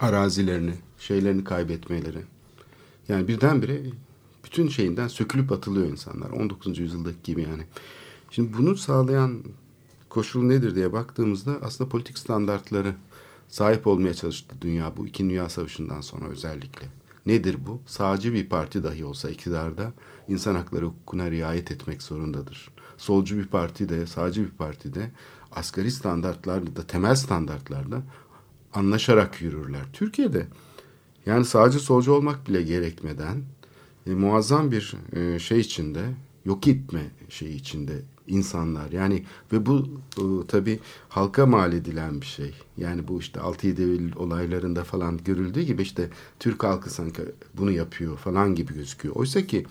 arazilerini, 0.00 0.74
şeylerini 1.02 1.44
kaybetmeleri. 1.44 2.22
Yani 3.08 3.28
birdenbire 3.28 3.82
bütün 4.44 4.68
şeyinden 4.68 5.08
sökülüp 5.08 5.52
atılıyor 5.52 5.86
insanlar. 5.86 6.30
19. 6.30 6.78
yüzyıldaki 6.78 7.22
gibi 7.24 7.42
yani. 7.42 7.62
Şimdi 8.30 8.58
bunu 8.58 8.76
sağlayan 8.76 9.42
koşul 10.08 10.42
nedir 10.42 10.74
diye 10.74 10.92
baktığımızda 10.92 11.58
aslında 11.62 11.90
politik 11.90 12.18
standartları 12.18 12.94
sahip 13.48 13.86
olmaya 13.86 14.14
çalıştı 14.14 14.56
dünya 14.60 14.96
bu 14.96 15.06
iki 15.06 15.24
Dünya 15.24 15.48
Savaşı'ndan 15.48 16.00
sonra 16.00 16.28
özellikle. 16.28 16.86
Nedir 17.26 17.56
bu? 17.66 17.80
Sağcı 17.86 18.32
bir 18.32 18.48
parti 18.48 18.84
dahi 18.84 19.04
olsa 19.04 19.30
iktidarda 19.30 19.92
insan 20.28 20.54
hakları 20.54 20.86
hukukuna 20.86 21.30
riayet 21.30 21.70
etmek 21.72 22.02
zorundadır. 22.02 22.70
Solcu 22.96 23.38
bir 23.38 23.46
parti 23.46 23.88
de, 23.88 24.06
sağcı 24.06 24.44
bir 24.44 24.50
parti 24.50 24.94
de 24.94 25.10
asgari 25.52 25.90
standartlarla 25.90 26.76
da 26.76 26.86
temel 26.86 27.14
standartlarla 27.14 28.02
anlaşarak 28.74 29.42
yürürler. 29.42 29.82
Türkiye'de 29.92 30.46
yani 31.26 31.44
sağcı 31.44 31.78
solcu 31.80 32.12
olmak 32.12 32.48
bile 32.48 32.62
gerekmeden 32.62 33.42
e, 34.06 34.10
muazzam 34.10 34.70
bir 34.70 34.94
e, 35.12 35.38
şey 35.38 35.60
içinde 35.60 36.04
yok 36.44 36.68
etme 36.68 37.10
şeyi 37.28 37.54
içinde 37.54 38.02
insanlar. 38.26 38.92
Yani 38.92 39.24
ve 39.52 39.66
bu 39.66 39.86
e, 40.18 40.46
tabi 40.46 40.80
halka 41.08 41.46
mal 41.46 41.72
edilen 41.72 42.20
bir 42.20 42.26
şey. 42.26 42.54
Yani 42.76 43.08
bu 43.08 43.20
işte 43.20 43.40
6-7 43.40 43.80
Eylül 43.80 44.16
olaylarında 44.16 44.84
falan 44.84 45.18
görüldüğü 45.24 45.62
gibi 45.62 45.82
işte 45.82 46.10
Türk 46.40 46.64
halkı 46.64 46.90
sanki 46.90 47.22
bunu 47.54 47.70
yapıyor 47.70 48.16
falan 48.16 48.54
gibi 48.54 48.74
gözüküyor. 48.74 49.16
Oysa 49.16 49.46
ki 49.46 49.66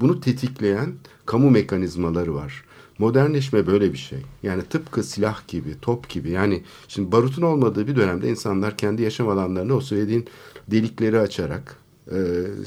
bunu 0.00 0.20
tetikleyen 0.20 0.94
kamu 1.26 1.50
mekanizmaları 1.50 2.34
var 2.34 2.64
modernleşme 2.98 3.66
böyle 3.66 3.92
bir 3.92 3.98
şey. 3.98 4.18
Yani 4.42 4.62
tıpkı 4.62 5.02
silah 5.02 5.48
gibi, 5.48 5.74
top 5.82 6.08
gibi. 6.08 6.30
Yani 6.30 6.62
şimdi 6.88 7.12
barutun 7.12 7.42
olmadığı 7.42 7.86
bir 7.86 7.96
dönemde 7.96 8.30
insanlar 8.30 8.76
kendi 8.76 9.02
yaşam 9.02 9.28
alanlarını 9.28 9.74
o 9.74 9.80
söylediğin 9.80 10.26
delikleri 10.70 11.18
açarak 11.18 11.76
e, 12.10 12.16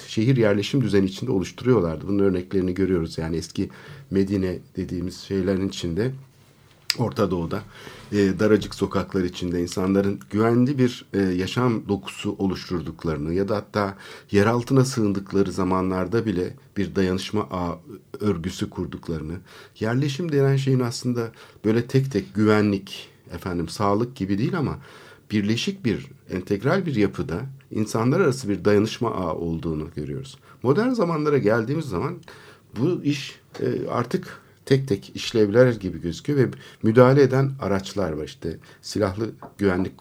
şehir 0.07 0.37
yerleşim 0.37 0.81
düzeni 0.81 1.05
içinde 1.05 1.31
oluşturuyorlardı. 1.31 2.07
Bunun 2.07 2.23
örneklerini 2.23 2.73
görüyoruz. 2.73 3.17
Yani 3.17 3.37
eski 3.37 3.69
Medine 4.11 4.59
dediğimiz 4.75 5.17
şeylerin 5.17 5.69
içinde 5.69 6.11
Orta 6.97 7.31
Doğu'da 7.31 7.61
e, 8.11 8.39
daracık 8.39 8.75
sokaklar 8.75 9.23
içinde 9.23 9.61
insanların 9.61 10.19
güvenli 10.29 10.77
bir 10.77 11.05
e, 11.13 11.21
yaşam 11.21 11.87
dokusu 11.89 12.35
oluşturduklarını 12.39 13.33
ya 13.33 13.47
da 13.47 13.55
hatta 13.55 13.97
yer 14.31 14.45
altına 14.45 14.85
sığındıkları 14.85 15.51
zamanlarda 15.51 16.25
bile 16.25 16.53
bir 16.77 16.95
dayanışma 16.95 17.41
ağ 17.41 17.79
örgüsü 18.19 18.69
kurduklarını, 18.69 19.37
yerleşim 19.79 20.31
denen 20.31 20.55
şeyin 20.55 20.79
aslında 20.79 21.31
böyle 21.65 21.87
tek 21.87 22.11
tek 22.11 22.35
güvenlik, 22.35 23.09
efendim 23.33 23.69
sağlık 23.69 24.15
gibi 24.15 24.37
değil 24.37 24.57
ama 24.57 24.77
birleşik 25.31 25.85
bir, 25.85 26.07
entegral 26.29 26.85
bir 26.85 26.95
yapıda 26.95 27.41
insanlar 27.71 28.19
arası 28.19 28.49
bir 28.49 28.65
dayanışma 28.65 29.11
ağı 29.11 29.33
olduğunu 29.33 29.87
görüyoruz. 29.95 30.37
Modern 30.63 30.89
zamanlara 30.89 31.37
geldiğimiz 31.37 31.85
zaman 31.85 32.17
bu 32.79 33.03
iş 33.03 33.39
e, 33.59 33.87
artık 33.89 34.41
tek 34.67 34.87
tek 34.87 35.11
işlevler 35.15 35.71
gibi 35.71 36.01
gözüküyor 36.01 36.39
ve 36.39 36.47
müdahale 36.83 37.21
eden 37.21 37.51
araçlar 37.59 38.11
var 38.11 38.25
işte 38.25 38.57
silahlı 38.81 39.31
güvenlik 39.57 39.93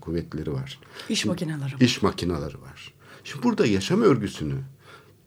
kuvvetleri 0.00 0.52
var. 0.52 0.80
İş 1.08 1.24
makineleri 1.24 1.60
var. 1.60 1.76
İş 1.80 2.02
makineleri 2.02 2.60
var. 2.62 2.94
Şimdi 3.24 3.42
burada 3.42 3.66
yaşam 3.66 4.02
örgüsünü 4.02 4.54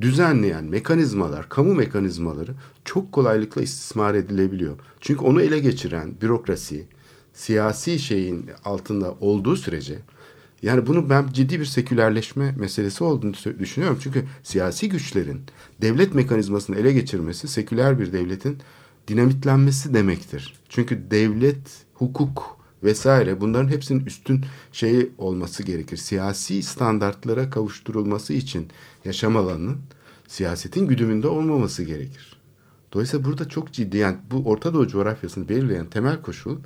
düzenleyen 0.01 0.63
mekanizmalar, 0.63 1.49
kamu 1.49 1.73
mekanizmaları 1.73 2.51
çok 2.85 3.11
kolaylıkla 3.11 3.61
istismar 3.61 4.13
edilebiliyor. 4.13 4.79
Çünkü 5.01 5.23
onu 5.23 5.41
ele 5.41 5.59
geçiren 5.59 6.21
bürokrasi, 6.21 6.87
siyasi 7.33 7.99
şeyin 7.99 8.49
altında 8.65 9.11
olduğu 9.11 9.55
sürece 9.55 9.99
yani 10.61 10.87
bunu 10.87 11.09
ben 11.09 11.27
ciddi 11.33 11.59
bir 11.59 11.65
sekülerleşme 11.65 12.51
meselesi 12.57 13.03
olduğunu 13.03 13.33
düşünüyorum. 13.59 13.99
Çünkü 14.01 14.25
siyasi 14.43 14.89
güçlerin 14.89 15.41
devlet 15.81 16.15
mekanizmasını 16.15 16.75
ele 16.75 16.93
geçirmesi 16.93 17.47
seküler 17.47 17.99
bir 17.99 18.13
devletin 18.13 18.57
dinamitlenmesi 19.07 19.93
demektir. 19.93 20.53
Çünkü 20.69 21.11
devlet, 21.11 21.85
hukuk 21.93 22.57
vesaire 22.83 23.41
bunların 23.41 23.69
hepsinin 23.69 24.05
üstün 24.05 24.45
şeyi 24.71 25.11
olması 25.17 25.63
gerekir. 25.63 25.97
Siyasi 25.97 26.63
standartlara 26.63 27.49
kavuşturulması 27.49 28.33
için 28.33 28.67
yaşam 29.05 29.37
alanının 29.37 29.77
siyasetin 30.27 30.87
güdümünde 30.87 31.27
olmaması 31.27 31.83
gerekir. 31.83 32.37
Dolayısıyla 32.93 33.25
burada 33.25 33.49
çok 33.49 33.73
ciddi 33.73 33.97
yani 33.97 34.17
bu 34.31 34.49
Orta 34.49 34.73
Doğu 34.73 34.87
coğrafyasını 34.87 35.49
belirleyen 35.49 35.85
temel 35.85 36.21
koşul 36.21 36.57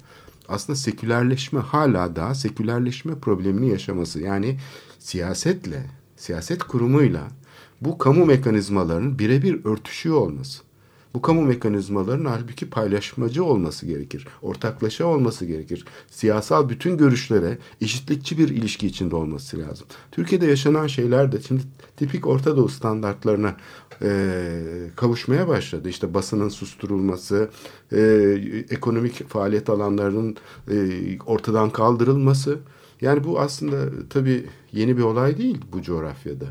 aslında 0.49 0.75
sekülerleşme 0.77 1.59
hala 1.59 2.15
daha 2.15 2.35
sekülerleşme 2.35 3.15
problemini 3.15 3.69
yaşaması. 3.69 4.19
Yani 4.19 4.59
siyasetle, 4.99 5.85
siyaset 6.15 6.63
kurumuyla 6.63 7.27
bu 7.81 7.97
kamu 7.97 8.25
mekanizmalarının 8.25 9.19
birebir 9.19 9.65
örtüşüyor 9.65 10.15
olması. 10.15 10.68
Bu 11.13 11.21
kamu 11.21 11.41
mekanizmalarının 11.41 12.29
halbuki 12.29 12.69
paylaşmacı 12.69 13.43
olması 13.43 13.85
gerekir. 13.85 14.27
Ortaklaşa 14.41 15.05
olması 15.05 15.45
gerekir. 15.45 15.85
Siyasal 16.07 16.69
bütün 16.69 16.97
görüşlere 16.97 17.57
eşitlikçi 17.81 18.37
bir 18.37 18.49
ilişki 18.49 18.87
içinde 18.87 19.15
olması 19.15 19.59
lazım. 19.59 19.87
Türkiye'de 20.11 20.45
yaşanan 20.45 20.87
şeyler 20.87 21.31
de 21.31 21.41
şimdi 21.41 21.61
tipik 21.97 22.27
Orta 22.27 22.57
Doğu 22.57 22.69
standartlarına 22.69 23.55
e, 24.01 24.11
kavuşmaya 24.95 25.47
başladı. 25.47 25.89
İşte 25.89 26.13
basının 26.13 26.49
susturulması, 26.49 27.49
e, 27.91 27.99
ekonomik 28.69 29.29
faaliyet 29.29 29.69
alanlarının 29.69 30.37
e, 30.71 30.75
ortadan 31.25 31.69
kaldırılması. 31.69 32.59
Yani 33.01 33.23
bu 33.23 33.39
aslında 33.39 34.07
tabii 34.09 34.45
yeni 34.71 34.97
bir 34.97 35.03
olay 35.03 35.37
değil 35.37 35.57
bu 35.73 35.81
coğrafyada. 35.81 36.45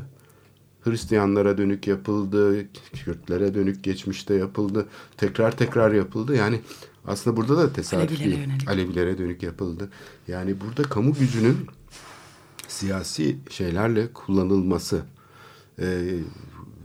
Hristiyanlara 0.81 1.57
dönük 1.57 1.87
yapıldı, 1.87 2.67
Kürtlere 2.93 3.53
dönük 3.53 3.83
geçmişte 3.83 4.33
yapıldı, 4.33 4.87
tekrar 5.17 5.57
tekrar 5.57 5.91
yapıldı. 5.91 6.35
Yani 6.35 6.61
aslında 7.07 7.37
burada 7.37 7.57
da 7.57 7.73
tesadüf 7.73 8.09
Alevilere 8.09 8.29
değil. 8.29 8.47
yönelik. 8.47 8.69
Alevilere 8.69 9.17
dönük 9.17 9.43
yapıldı. 9.43 9.89
Yani 10.27 10.61
burada 10.61 10.83
kamu 10.83 11.13
gücünün 11.13 11.57
siyasi 12.67 13.37
şeylerle 13.49 14.13
kullanılması 14.13 15.01
e, 15.79 16.15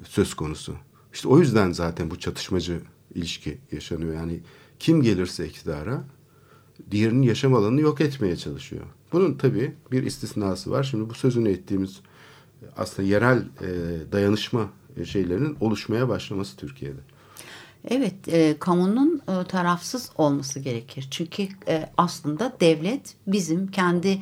söz 0.04 0.35
konusu. 0.35 0.74
İşte 1.12 1.28
o 1.28 1.38
yüzden 1.38 1.72
zaten 1.72 2.11
bu 2.11 2.18
çatışmacı 2.18 2.80
ilişki 3.14 3.59
yaşanıyor. 3.72 4.14
Yani 4.14 4.40
kim 4.78 5.02
gelirse 5.02 5.46
iktidara 5.48 6.04
diğerinin 6.90 7.22
yaşam 7.22 7.54
alanını 7.54 7.80
yok 7.80 8.00
etmeye 8.00 8.37
çalışıyor. 8.37 8.83
Bunun 9.12 9.35
tabii 9.35 9.74
bir 9.92 10.02
istisnası 10.02 10.70
var. 10.70 10.83
Şimdi 10.83 11.11
bu 11.11 11.14
sözünü 11.14 11.48
ettiğimiz 11.48 12.00
aslında 12.77 13.09
yerel 13.09 13.38
e, 13.38 13.68
dayanışma 14.12 14.70
şeylerinin 15.05 15.57
oluşmaya 15.61 16.09
başlaması 16.09 16.57
Türkiye'de. 16.57 17.00
Evet, 17.88 18.29
e, 18.29 18.59
kamunun 18.59 19.22
e, 19.29 19.44
tarafsız 19.48 20.11
olması 20.18 20.61
gerekir. 20.61 21.09
Çünkü 21.11 21.48
e, 21.68 21.90
aslında 21.96 22.57
devlet 22.61 23.14
bizim 23.27 23.66
kendi 23.66 24.18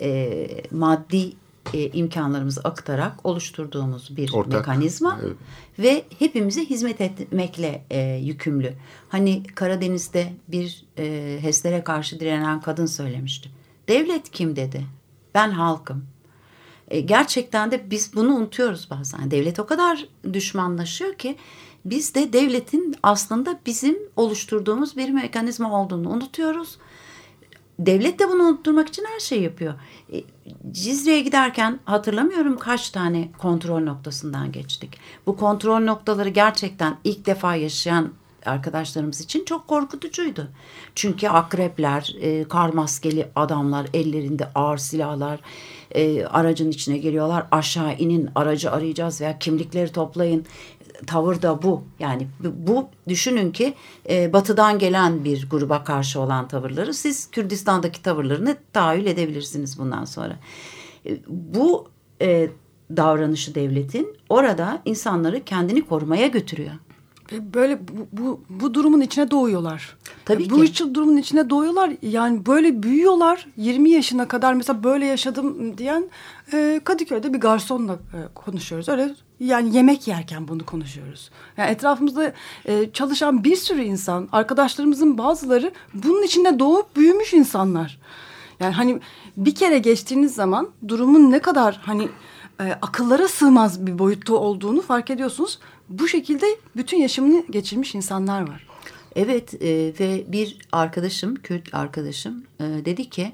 e, 0.00 0.48
maddi 0.70 1.32
e, 1.74 1.90
imkanlarımızı 1.90 2.60
aktararak 2.60 3.26
oluşturduğumuz 3.26 4.16
bir 4.16 4.32
Ortak, 4.32 4.52
mekanizma 4.52 5.20
evet. 5.22 5.36
ve 5.78 6.04
hepimize 6.18 6.64
hizmet 6.64 7.00
etmekle 7.00 7.84
e, 7.90 8.00
yükümlü. 8.00 8.72
Hani 9.08 9.42
Karadeniz'de 9.54 10.32
bir 10.48 10.84
e, 10.98 11.38
HES'lere 11.42 11.84
karşı 11.84 12.20
direnen 12.20 12.60
kadın 12.60 12.86
söylemişti. 12.86 13.50
Devlet 13.88 14.30
kim 14.30 14.56
dedi? 14.56 14.86
Ben 15.34 15.50
halkım. 15.50 16.04
E, 16.92 17.00
gerçekten 17.00 17.70
de 17.70 17.90
biz 17.90 18.14
bunu 18.14 18.34
unutuyoruz 18.34 18.90
bazen. 18.90 19.30
Devlet 19.30 19.58
o 19.58 19.66
kadar 19.66 20.06
düşmanlaşıyor 20.32 21.14
ki 21.14 21.36
biz 21.84 22.14
de 22.14 22.32
devletin 22.32 22.96
aslında 23.02 23.60
bizim 23.66 23.98
oluşturduğumuz 24.16 24.96
bir 24.96 25.08
mekanizma 25.08 25.82
olduğunu 25.82 26.10
unutuyoruz. 26.10 26.78
Devlet 27.78 28.18
de 28.18 28.28
bunu 28.28 28.42
unutturmak 28.42 28.88
için 28.88 29.04
her 29.14 29.20
şeyi 29.20 29.42
yapıyor. 29.42 29.74
E, 30.12 30.24
Cizre'ye 30.72 31.20
giderken 31.20 31.80
hatırlamıyorum 31.84 32.58
kaç 32.58 32.90
tane 32.90 33.28
kontrol 33.38 33.80
noktasından 33.80 34.52
geçtik. 34.52 34.98
Bu 35.26 35.36
kontrol 35.36 35.80
noktaları 35.80 36.28
gerçekten 36.28 36.96
ilk 37.04 37.26
defa 37.26 37.54
yaşayan 37.54 38.12
arkadaşlarımız 38.46 39.20
için 39.20 39.44
çok 39.44 39.68
korkutucuydu. 39.68 40.48
Çünkü 40.94 41.28
akrepler, 41.28 42.14
e, 42.20 42.44
kar 42.44 42.68
maskeli 42.68 43.28
adamlar, 43.36 43.86
ellerinde 43.94 44.48
ağır 44.54 44.78
silahlar, 44.78 45.40
e, 45.90 46.24
aracın 46.24 46.70
içine 46.70 46.98
geliyorlar. 46.98 47.46
Aşağı 47.50 47.94
inin, 47.94 48.28
aracı 48.34 48.70
arayacağız 48.70 49.20
veya 49.20 49.38
kimlikleri 49.38 49.92
toplayın. 49.92 50.44
Tavır 51.06 51.42
da 51.42 51.62
bu. 51.62 51.84
Yani 51.98 52.28
bu, 52.40 52.88
düşünün 53.08 53.52
ki 53.52 53.74
e, 54.10 54.32
batıdan 54.32 54.78
gelen 54.78 55.24
bir 55.24 55.50
gruba 55.50 55.84
karşı 55.84 56.20
olan 56.20 56.48
tavırları 56.48 56.94
siz 56.94 57.30
Kürdistan'daki 57.30 58.02
tavırlarını 58.02 58.56
tahayyül 58.72 59.06
edebilirsiniz 59.06 59.78
bundan 59.78 60.04
sonra. 60.04 60.38
E, 61.06 61.18
bu 61.28 61.88
e, 62.22 62.50
davranışı 62.96 63.54
devletin 63.54 64.16
orada 64.28 64.82
insanları 64.84 65.44
kendini 65.44 65.86
korumaya 65.86 66.26
götürüyor. 66.26 66.74
Ve 67.32 67.54
Böyle 67.54 67.78
bu, 67.88 68.06
bu, 68.22 68.40
bu 68.50 68.74
durumun 68.74 69.00
içine 69.00 69.30
doğuyorlar. 69.30 69.96
Tabii 70.24 70.50
bu 70.50 70.56
ki. 70.56 70.64
içi- 70.64 70.94
durumun 70.94 71.16
içine 71.16 71.50
doğuyorlar. 71.50 71.92
Yani 72.02 72.46
böyle 72.46 72.82
büyüyorlar. 72.82 73.46
20 73.56 73.90
yaşına 73.90 74.28
kadar 74.28 74.54
mesela 74.54 74.84
böyle 74.84 75.06
yaşadım 75.06 75.78
diyen 75.78 76.04
e, 76.52 76.80
Kadıköy'de 76.84 77.34
bir 77.34 77.40
garsonla 77.40 77.92
e, 77.92 78.18
konuşuyoruz. 78.34 78.88
Öyle 78.88 79.14
yani 79.40 79.76
yemek 79.76 80.08
yerken 80.08 80.48
bunu 80.48 80.66
konuşuyoruz. 80.66 81.30
Yani 81.56 81.70
etrafımızda 81.70 82.32
e, 82.64 82.90
çalışan 82.92 83.44
bir 83.44 83.56
sürü 83.56 83.82
insan, 83.82 84.28
arkadaşlarımızın 84.32 85.18
bazıları 85.18 85.72
bunun 85.94 86.22
içinde 86.22 86.58
doğup 86.58 86.96
büyümüş 86.96 87.34
insanlar. 87.34 87.98
Yani 88.60 88.74
hani 88.74 89.00
bir 89.36 89.54
kere 89.54 89.78
geçtiğiniz 89.78 90.34
zaman 90.34 90.68
durumun 90.88 91.30
ne 91.30 91.38
kadar 91.38 91.80
hani 91.82 92.08
e, 92.60 92.64
akıllara 92.82 93.28
sığmaz 93.28 93.86
bir 93.86 93.98
boyutta 93.98 94.34
olduğunu 94.34 94.80
fark 94.82 95.10
ediyorsunuz. 95.10 95.58
Bu 95.88 96.08
şekilde 96.08 96.46
bütün 96.76 96.96
yaşamını 96.96 97.44
geçirmiş 97.50 97.94
insanlar 97.94 98.48
var. 98.48 98.66
Evet 99.16 99.54
e, 99.62 99.92
ve 100.00 100.24
bir 100.28 100.58
arkadaşım, 100.72 101.34
Kürt 101.34 101.74
arkadaşım 101.74 102.44
e, 102.60 102.64
dedi 102.64 103.10
ki 103.10 103.32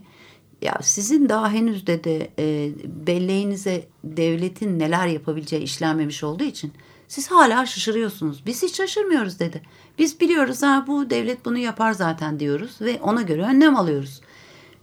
ya 0.62 0.78
sizin 0.82 1.28
daha 1.28 1.50
henüz 1.50 1.86
dedi 1.86 2.30
e, 2.38 2.70
belleğinize 2.84 3.86
devletin 4.04 4.78
neler 4.78 5.06
yapabileceği 5.06 5.62
işlenmemiş 5.62 6.24
olduğu 6.24 6.44
için 6.44 6.72
siz 7.08 7.30
hala 7.30 7.66
şaşırıyorsunuz. 7.66 8.46
Biz 8.46 8.62
hiç 8.62 8.76
şaşırmıyoruz 8.76 9.38
dedi. 9.38 9.62
Biz 9.98 10.20
biliyoruz 10.20 10.62
ha 10.62 10.84
bu 10.86 11.10
devlet 11.10 11.44
bunu 11.44 11.58
yapar 11.58 11.92
zaten 11.92 12.40
diyoruz 12.40 12.76
ve 12.80 13.00
ona 13.02 13.22
göre 13.22 13.42
önlem 13.42 13.76
alıyoruz. 13.76 14.20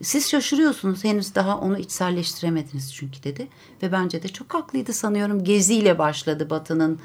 Siz 0.01 0.29
şaşırıyorsunuz 0.29 1.03
henüz 1.03 1.35
daha 1.35 1.59
onu 1.59 1.79
içselleştiremediniz 1.79 2.93
çünkü 2.93 3.23
dedi. 3.23 3.47
Ve 3.83 3.91
bence 3.91 4.23
de 4.23 4.27
çok 4.27 4.53
haklıydı 4.53 4.93
sanıyorum. 4.93 5.43
Geziyle 5.43 5.99
başladı 5.99 6.49
Batı'nın 6.49 6.99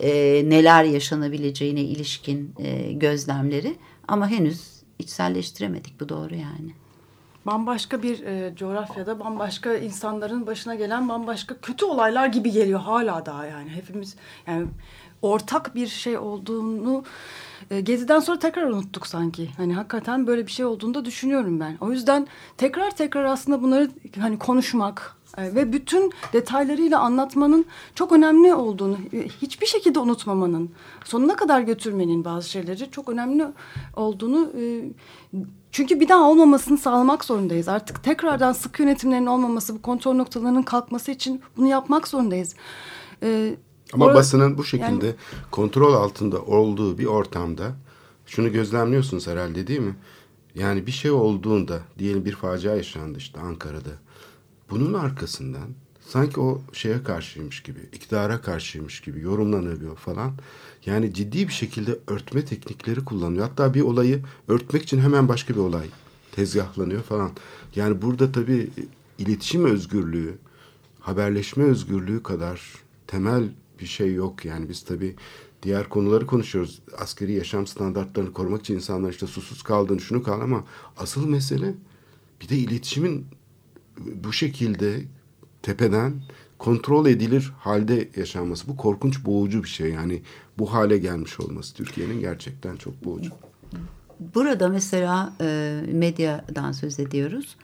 e, 0.00 0.10
neler 0.50 0.84
yaşanabileceğine 0.84 1.80
ilişkin 1.80 2.54
e, 2.58 2.92
gözlemleri. 2.92 3.76
Ama 4.08 4.28
henüz 4.28 4.82
içselleştiremedik 4.98 6.00
bu 6.00 6.08
doğru 6.08 6.34
yani. 6.34 6.74
Bambaşka 7.46 8.02
bir 8.02 8.24
e, 8.24 8.56
coğrafyada 8.56 9.20
bambaşka 9.20 9.74
insanların 9.74 10.46
başına 10.46 10.74
gelen 10.74 11.08
bambaşka 11.08 11.54
kötü 11.62 11.84
olaylar 11.84 12.26
gibi 12.26 12.50
geliyor 12.50 12.80
hala 12.80 13.26
daha 13.26 13.46
yani. 13.46 13.70
Hepimiz 13.70 14.16
yani 14.46 14.66
ortak 15.22 15.74
bir 15.74 15.86
şey 15.86 16.18
olduğunu 16.18 17.04
e, 17.70 17.80
Gezi'den 17.80 18.20
sonra 18.20 18.38
tekrar 18.38 18.62
unuttuk 18.62 19.06
sanki. 19.06 19.50
Hani 19.56 19.74
hakikaten 19.74 20.26
böyle 20.26 20.46
bir 20.46 20.52
şey 20.52 20.64
olduğunu 20.64 20.94
da 20.94 21.04
düşünüyorum 21.04 21.60
ben. 21.60 21.76
O 21.80 21.92
yüzden 21.92 22.26
tekrar 22.56 22.90
tekrar 22.90 23.24
aslında 23.24 23.62
bunları 23.62 23.90
hani 24.20 24.38
konuşmak 24.38 25.16
e, 25.38 25.54
ve 25.54 25.72
bütün 25.72 26.12
detaylarıyla 26.32 27.00
anlatmanın 27.00 27.64
çok 27.94 28.12
önemli 28.12 28.54
olduğunu, 28.54 28.96
e, 29.12 29.28
hiçbir 29.28 29.66
şekilde 29.66 29.98
unutmamanın, 29.98 30.70
sonuna 31.04 31.36
kadar 31.36 31.60
götürmenin 31.60 32.24
bazı 32.24 32.50
şeyleri 32.50 32.90
çok 32.90 33.08
önemli 33.08 33.46
olduğunu 33.96 34.52
e, 34.60 34.84
çünkü 35.72 36.00
bir 36.00 36.08
daha 36.08 36.30
olmamasını 36.30 36.78
sağlamak 36.78 37.24
zorundayız. 37.24 37.68
Artık 37.68 38.04
tekrardan 38.04 38.52
sık 38.52 38.80
yönetimlerin 38.80 39.26
olmaması, 39.26 39.74
bu 39.74 39.82
kontrol 39.82 40.14
noktalarının 40.14 40.62
kalkması 40.62 41.10
için 41.10 41.42
bunu 41.56 41.66
yapmak 41.68 42.08
zorundayız. 42.08 42.54
E, 43.22 43.56
Ama 43.92 44.04
orada- 44.04 44.18
basının 44.18 44.58
bu 44.58 44.64
şekilde 44.64 45.06
yani- 45.06 45.14
kontrol 45.50 45.94
altında 45.94 46.42
olduğu 46.42 46.98
bir 46.98 47.06
ortamda 47.06 47.72
şunu 48.26 48.52
gözlemliyorsunuz 48.52 49.26
herhalde 49.26 49.66
değil 49.66 49.80
mi? 49.80 49.94
Yani 50.54 50.86
bir 50.86 50.92
şey 50.92 51.10
olduğunda 51.10 51.80
diyelim 51.98 52.24
bir 52.24 52.32
facia 52.32 52.76
yaşandı 52.76 53.18
işte 53.18 53.40
Ankara'da. 53.40 53.90
Bunun 54.70 54.94
arkasından 54.94 55.68
sanki 56.08 56.40
o 56.40 56.60
şeye 56.72 57.02
karşıymış 57.02 57.62
gibi, 57.62 57.78
iktidara 57.92 58.40
karşıymış 58.40 59.00
gibi 59.00 59.20
yorumlanıyor 59.20 59.96
falan. 59.96 60.32
Yani 60.86 61.14
ciddi 61.14 61.48
bir 61.48 61.52
şekilde 61.52 61.98
örtme 62.06 62.44
teknikleri 62.44 63.04
kullanıyor. 63.04 63.48
Hatta 63.48 63.74
bir 63.74 63.80
olayı 63.80 64.22
örtmek 64.48 64.82
için 64.82 64.98
hemen 64.98 65.28
başka 65.28 65.54
bir 65.54 65.58
olay 65.58 65.86
tezgahlanıyor 66.32 67.02
falan. 67.02 67.30
Yani 67.76 68.02
burada 68.02 68.32
tabii 68.32 68.70
iletişim 69.18 69.64
özgürlüğü, 69.64 70.38
haberleşme 71.00 71.64
özgürlüğü 71.64 72.22
kadar 72.22 72.62
temel 73.06 73.48
bir 73.80 73.86
şey 73.86 74.14
yok. 74.14 74.44
Yani 74.44 74.68
biz 74.68 74.84
tabii 74.84 75.16
diğer 75.62 75.88
konuları 75.88 76.26
konuşuyoruz. 76.26 76.82
Askeri 76.98 77.32
yaşam 77.32 77.66
standartlarını 77.66 78.32
korumak 78.32 78.60
için 78.60 78.74
insanlar 78.74 79.10
işte 79.10 79.26
susuz 79.26 79.62
kaldığını 79.62 80.00
şunu 80.00 80.22
kal 80.22 80.40
ama 80.40 80.64
asıl 80.96 81.28
mesele 81.28 81.74
bir 82.40 82.48
de 82.48 82.56
iletişimin 82.56 83.26
bu 83.98 84.32
şekilde 84.32 85.04
tepeden 85.62 86.22
kontrol 86.62 87.06
edilir 87.06 87.52
halde 87.58 88.08
yaşanması. 88.16 88.68
Bu 88.68 88.76
korkunç 88.76 89.24
boğucu 89.24 89.62
bir 89.62 89.68
şey. 89.68 89.90
Yani 89.90 90.22
bu 90.58 90.72
hale 90.72 90.98
gelmiş 90.98 91.40
olması 91.40 91.74
Türkiye'nin 91.74 92.20
gerçekten 92.20 92.76
çok 92.76 93.04
boğucu. 93.04 93.30
Burada 94.34 94.68
mesela 94.68 95.32
e, 95.40 95.80
medyadan 95.92 96.72
söz 96.72 97.00
ediyoruz. 97.00 97.56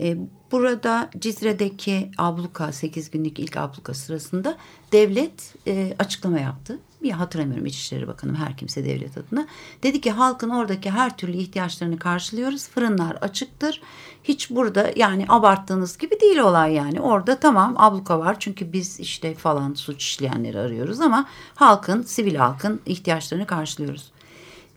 E, 0.00 0.16
burada 0.52 1.10
Cizre'deki 1.18 2.10
abluka 2.18 2.72
8 2.72 3.10
günlük 3.10 3.38
ilk 3.38 3.56
abluka 3.56 3.94
sırasında 3.94 4.58
devlet 4.92 5.54
e, 5.66 5.96
açıklama 5.98 6.38
yaptı. 6.38 6.78
Bir 7.06 7.12
hatırlamıyorum 7.12 7.66
İçişleri 7.66 8.08
Bakanı 8.08 8.36
her 8.36 8.56
kimse 8.56 8.84
devlet 8.84 9.18
adına. 9.18 9.46
Dedi 9.82 10.00
ki 10.00 10.10
halkın 10.10 10.50
oradaki 10.50 10.90
her 10.90 11.16
türlü 11.16 11.36
ihtiyaçlarını 11.36 11.98
karşılıyoruz. 11.98 12.68
Fırınlar 12.68 13.12
açıktır. 13.12 13.80
Hiç 14.24 14.50
burada 14.50 14.92
yani 14.96 15.26
abarttığınız 15.28 15.98
gibi 15.98 16.20
değil 16.20 16.38
olay 16.38 16.74
yani. 16.74 17.00
Orada 17.00 17.40
tamam 17.40 17.74
abluka 17.76 18.18
var 18.18 18.36
çünkü 18.40 18.72
biz 18.72 19.00
işte 19.00 19.34
falan 19.34 19.74
suç 19.74 20.02
işleyenleri 20.02 20.58
arıyoruz 20.58 21.00
ama 21.00 21.26
halkın, 21.54 22.02
sivil 22.02 22.34
halkın 22.34 22.80
ihtiyaçlarını 22.86 23.46
karşılıyoruz. 23.46 24.12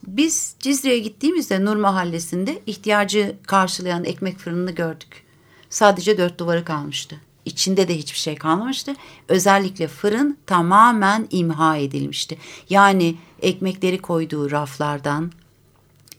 Biz 0.08 0.56
Cizre'ye 0.60 1.00
gittiğimizde 1.00 1.66
Nur 1.66 1.76
Mahallesi'nde 1.76 2.62
ihtiyacı 2.66 3.36
karşılayan 3.48 4.04
ekmek 4.04 4.38
fırınını 4.38 4.72
gördük. 4.72 5.24
Sadece 5.70 6.18
dört 6.18 6.40
duvarı 6.40 6.66
kalmıştı. 6.66 7.16
İçinde 7.50 7.88
de 7.88 7.98
hiçbir 7.98 8.18
şey 8.18 8.36
kalmamıştı. 8.36 8.96
Özellikle 9.28 9.88
fırın 9.88 10.38
tamamen 10.46 11.28
imha 11.30 11.78
edilmişti. 11.78 12.38
Yani 12.70 13.16
ekmekleri 13.42 13.98
koyduğu 13.98 14.52
raflardan 14.52 15.32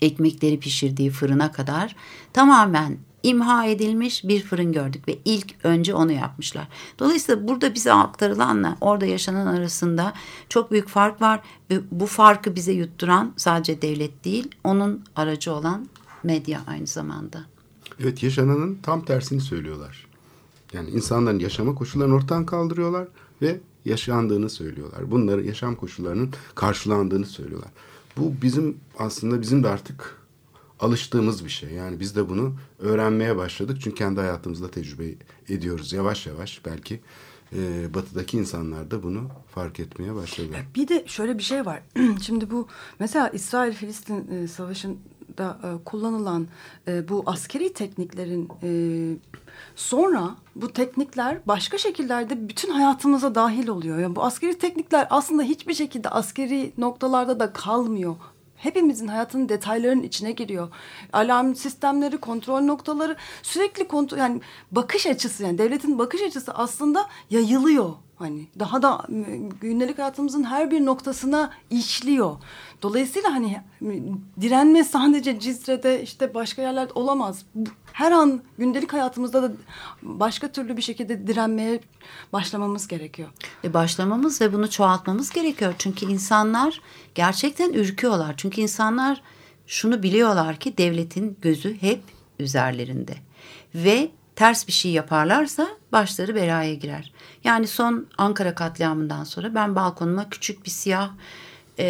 ekmekleri 0.00 0.60
pişirdiği 0.60 1.10
fırına 1.10 1.52
kadar 1.52 1.96
tamamen 2.32 2.98
imha 3.22 3.66
edilmiş 3.66 4.24
bir 4.24 4.42
fırın 4.42 4.72
gördük 4.72 5.08
ve 5.08 5.18
ilk 5.24 5.54
önce 5.64 5.94
onu 5.94 6.12
yapmışlar. 6.12 6.68
Dolayısıyla 6.98 7.48
burada 7.48 7.74
bize 7.74 7.92
aktarılanla 7.92 8.76
orada 8.80 9.06
yaşanan 9.06 9.46
arasında 9.46 10.12
çok 10.48 10.70
büyük 10.70 10.88
fark 10.88 11.22
var 11.22 11.40
ve 11.70 11.80
bu 11.90 12.06
farkı 12.06 12.56
bize 12.56 12.72
yutturan 12.72 13.32
sadece 13.36 13.82
devlet 13.82 14.24
değil, 14.24 14.48
onun 14.64 15.04
aracı 15.16 15.52
olan 15.52 15.88
medya 16.22 16.60
aynı 16.66 16.86
zamanda. 16.86 17.44
Evet 18.00 18.22
yaşananın 18.22 18.78
tam 18.82 19.04
tersini 19.04 19.40
söylüyorlar. 19.40 20.09
Yani 20.72 20.90
insanların 20.90 21.38
yaşama 21.38 21.74
koşullarını 21.74 22.14
ortadan 22.14 22.46
kaldırıyorlar 22.46 23.08
ve 23.42 23.60
yaşandığını 23.84 24.50
söylüyorlar. 24.50 25.10
Bunları 25.10 25.46
yaşam 25.46 25.74
koşullarının 25.74 26.30
karşılandığını 26.54 27.26
söylüyorlar. 27.26 27.70
Bu 28.16 28.34
bizim 28.42 28.76
aslında 28.98 29.40
bizim 29.40 29.62
de 29.62 29.68
artık 29.68 30.20
alıştığımız 30.80 31.44
bir 31.44 31.50
şey. 31.50 31.70
Yani 31.70 32.00
biz 32.00 32.16
de 32.16 32.28
bunu 32.28 32.54
öğrenmeye 32.78 33.36
başladık. 33.36 33.78
Çünkü 33.80 33.96
kendi 33.96 34.20
hayatımızda 34.20 34.70
tecrübe 34.70 35.14
ediyoruz 35.48 35.92
yavaş 35.92 36.26
yavaş. 36.26 36.66
Belki 36.66 37.00
e, 37.56 37.94
batıdaki 37.94 38.38
insanlar 38.38 38.90
da 38.90 39.02
bunu 39.02 39.28
fark 39.54 39.80
etmeye 39.80 40.14
başladılar. 40.14 40.66
Bir 40.74 40.88
de 40.88 41.04
şöyle 41.06 41.38
bir 41.38 41.42
şey 41.42 41.66
var. 41.66 41.82
Şimdi 42.22 42.50
bu 42.50 42.68
mesela 42.98 43.28
İsrail-Filistin 43.28 44.44
e, 44.44 44.48
savaşında 45.38 45.58
e, 45.68 45.84
kullanılan 45.84 46.48
e, 46.88 47.08
bu 47.08 47.22
askeri 47.26 47.72
tekniklerin 47.72 48.48
e, 48.62 48.70
sonra 49.76 50.30
bu 50.56 50.72
teknikler 50.72 51.38
başka 51.46 51.78
şekillerde 51.78 52.48
bütün 52.48 52.70
hayatımıza 52.70 53.34
dahil 53.34 53.68
oluyor. 53.68 53.98
Yani 53.98 54.16
bu 54.16 54.22
askeri 54.22 54.58
teknikler 54.58 55.06
aslında 55.10 55.42
hiçbir 55.42 55.74
şekilde 55.74 56.08
askeri 56.08 56.72
noktalarda 56.78 57.40
da 57.40 57.52
kalmıyor 57.52 58.16
hepimizin 58.56 59.08
hayatının 59.08 59.48
detaylarının 59.48 60.02
içine 60.02 60.32
giriyor. 60.32 60.68
Alarm 61.12 61.54
sistemleri, 61.54 62.18
kontrol 62.18 62.60
noktaları 62.60 63.16
sürekli 63.42 63.88
kontrol 63.88 64.18
yani 64.18 64.40
bakış 64.70 65.06
açısı 65.06 65.42
yani 65.42 65.58
devletin 65.58 65.98
bakış 65.98 66.22
açısı 66.22 66.52
aslında 66.52 67.08
yayılıyor. 67.30 67.94
Hani 68.20 68.48
daha 68.58 68.82
da 68.82 69.06
gündelik 69.60 69.98
hayatımızın 69.98 70.44
her 70.44 70.70
bir 70.70 70.86
noktasına 70.86 71.50
işliyor. 71.70 72.36
Dolayısıyla 72.82 73.32
hani 73.32 73.60
direnme 74.40 74.84
sadece 74.84 75.40
Cizre'de 75.40 76.02
işte 76.02 76.34
başka 76.34 76.62
yerlerde 76.62 76.92
olamaz. 76.92 77.44
Her 77.92 78.12
an 78.12 78.42
gündelik 78.58 78.92
hayatımızda 78.92 79.42
da 79.42 79.52
başka 80.02 80.52
türlü 80.52 80.76
bir 80.76 80.82
şekilde 80.82 81.26
direnmeye 81.26 81.80
başlamamız 82.32 82.88
gerekiyor. 82.88 83.28
E 83.64 83.74
başlamamız 83.74 84.40
ve 84.40 84.52
bunu 84.52 84.70
çoğaltmamız 84.70 85.30
gerekiyor. 85.30 85.74
Çünkü 85.78 86.06
insanlar 86.06 86.80
gerçekten 87.14 87.72
ürküyorlar. 87.72 88.34
Çünkü 88.36 88.60
insanlar 88.60 89.22
şunu 89.66 90.02
biliyorlar 90.02 90.56
ki 90.56 90.78
devletin 90.78 91.38
gözü 91.42 91.82
hep 91.82 92.02
üzerlerinde. 92.38 93.14
Ve 93.74 94.10
ters 94.36 94.66
bir 94.66 94.72
şey 94.72 94.92
yaparlarsa 94.92 95.68
başları 95.92 96.34
belaya 96.34 96.74
girer. 96.74 97.12
Yani 97.44 97.66
son 97.66 98.06
Ankara 98.18 98.54
katliamından 98.54 99.24
sonra 99.24 99.54
ben 99.54 99.74
balkonuma 99.74 100.30
küçük 100.30 100.64
bir 100.64 100.70
siyah 100.70 101.10
e, 101.78 101.84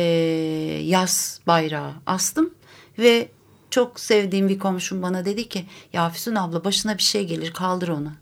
yaz 0.85 1.41
bayrağı 1.47 1.93
astım 2.07 2.55
ve 2.99 3.29
çok 3.71 4.01
sevdiğim 4.01 4.49
bir 4.49 4.59
komşum 4.59 5.03
bana 5.03 5.25
dedi 5.25 5.49
ki 5.49 5.67
ya 5.93 6.11
Füsun 6.11 6.35
abla 6.35 6.65
başına 6.65 6.99
bir 6.99 7.03
şey 7.03 7.27
gelir 7.27 7.53
kaldır 7.53 7.89
onu. 7.89 8.13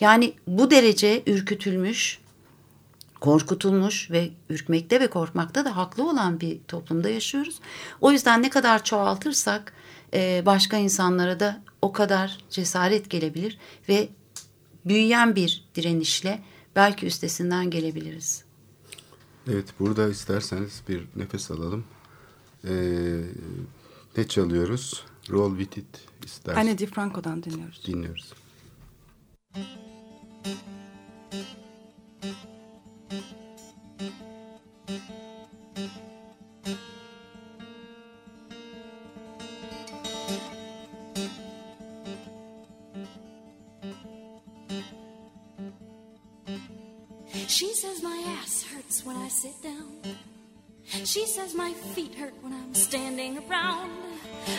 Yani 0.00 0.34
bu 0.46 0.70
derece 0.70 1.22
ürkütülmüş, 1.26 2.18
korkutulmuş 3.20 4.10
ve 4.10 4.30
ürkmekte 4.50 5.00
ve 5.00 5.06
korkmakta 5.10 5.64
da 5.64 5.76
haklı 5.76 6.10
olan 6.10 6.40
bir 6.40 6.58
toplumda 6.68 7.08
yaşıyoruz. 7.08 7.60
O 8.00 8.12
yüzden 8.12 8.42
ne 8.42 8.50
kadar 8.50 8.84
çoğaltırsak 8.84 9.72
e, 10.14 10.42
başka 10.46 10.76
insanlara 10.76 11.40
da 11.40 11.60
o 11.82 11.92
kadar 11.92 12.38
cesaret 12.50 13.10
gelebilir 13.10 13.58
ve 13.88 14.08
büyüyen 14.88 15.36
bir 15.36 15.64
direnişle 15.74 16.42
belki 16.76 17.06
üstesinden 17.06 17.70
gelebiliriz. 17.70 18.44
Evet 19.50 19.66
burada 19.80 20.08
isterseniz 20.08 20.82
bir 20.88 21.04
nefes 21.16 21.50
alalım. 21.50 21.84
Ee, 22.64 22.70
ne 24.16 24.28
çalıyoruz? 24.28 25.04
Roll 25.30 25.58
with 25.58 25.78
it 25.78 25.86
isterseniz. 26.24 26.68
Anne 26.68 26.78
DiFranco'dan 26.78 27.42
dinliyoruz. 27.42 27.82
Dinliyoruz. 27.86 28.32
Sit 49.38 49.62
down. 49.62 50.16
She 51.04 51.24
says 51.24 51.54
my 51.54 51.72
feet 51.94 52.12
hurt 52.16 52.34
when 52.42 52.52
I'm 52.52 52.74
standing 52.74 53.38
around. 53.38 53.92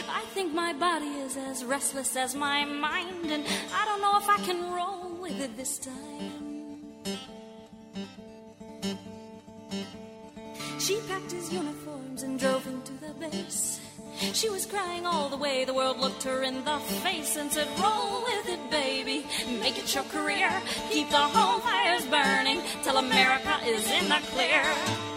I 0.07 0.21
think 0.33 0.53
my 0.53 0.71
body 0.71 1.07
is 1.27 1.35
as 1.35 1.65
restless 1.65 2.15
as 2.15 2.33
my 2.33 2.63
mind, 2.63 3.29
and 3.29 3.43
I 3.73 3.83
don't 3.83 4.01
know 4.01 4.17
if 4.17 4.29
I 4.29 4.37
can 4.37 4.71
roll 4.71 5.21
with 5.21 5.37
it 5.41 5.57
this 5.57 5.79
time. 5.79 6.93
She 10.79 11.01
packed 11.09 11.33
his 11.33 11.51
uniforms 11.51 12.23
and 12.23 12.39
drove 12.39 12.63
him 12.63 12.81
to 12.83 12.93
the 13.05 13.13
base. 13.19 13.81
She 14.31 14.49
was 14.49 14.65
crying 14.65 15.05
all 15.05 15.27
the 15.27 15.35
way. 15.35 15.65
The 15.65 15.73
world 15.73 15.99
looked 15.99 16.23
her 16.23 16.43
in 16.43 16.63
the 16.63 16.79
face 17.03 17.35
and 17.35 17.51
said, 17.51 17.67
Roll 17.81 18.23
with 18.23 18.47
it. 18.47 18.58
Make 19.69 19.77
it 19.77 19.93
your 19.93 20.03
career. 20.05 20.49
Keep 20.89 21.11
the 21.11 21.17
home 21.17 21.61
fires 21.61 22.03
burning 22.07 22.59
till 22.81 22.97
America 22.97 23.59
is 23.63 23.85
in 23.91 24.09
the 24.09 24.17
clear. 24.31 25.08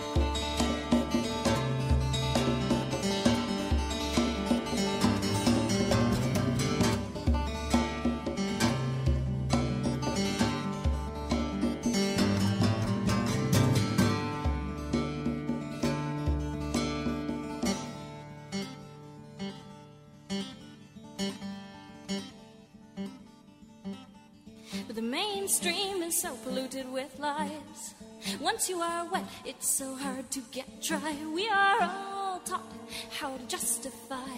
You 28.69 28.81
are 28.81 29.05
wet, 29.07 29.25
it's 29.45 29.69
so 29.69 29.97
hard 29.97 30.31
to 30.31 30.41
get 30.53 30.81
dry. 30.81 31.17
We 31.35 31.49
are 31.49 31.83
all 31.83 32.41
taught 32.45 32.63
how 33.11 33.37
to 33.37 33.47
justify 33.49 34.37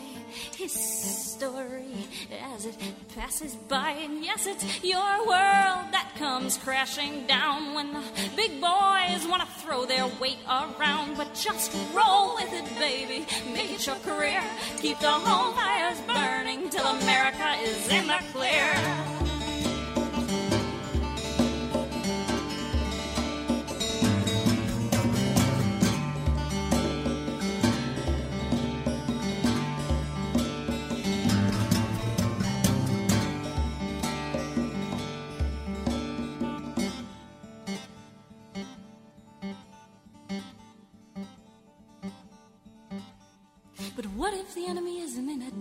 his 0.56 0.72
story 0.72 1.92
as 2.54 2.64
it 2.64 2.74
passes 3.14 3.54
by. 3.68 3.90
And 3.90 4.24
yes, 4.24 4.46
it's 4.46 4.82
your 4.82 5.18
world 5.26 5.92
that 5.92 6.10
comes 6.16 6.56
crashing 6.56 7.26
down 7.26 7.74
when 7.74 7.92
the 7.92 8.02
big 8.34 8.62
boys 8.62 9.26
want 9.28 9.42
to 9.42 9.48
throw 9.60 9.84
their 9.84 10.06
weight 10.18 10.38
around. 10.48 11.18
But 11.18 11.34
just 11.34 11.72
roll 11.92 12.36
with 12.36 12.52
it, 12.52 12.78
baby. 12.78 13.26
Make 13.52 13.72
it 13.72 13.86
your 13.86 13.96
career. 13.96 14.42
Keep 14.78 15.00
the 15.00 15.10
home 15.10 15.54
fires 15.54 16.00
burning 16.06 16.70
till 16.70 16.86
America 16.86 17.56
is 17.62 17.88
in 17.90 18.06
the 18.06 18.20
clear. 18.32 19.23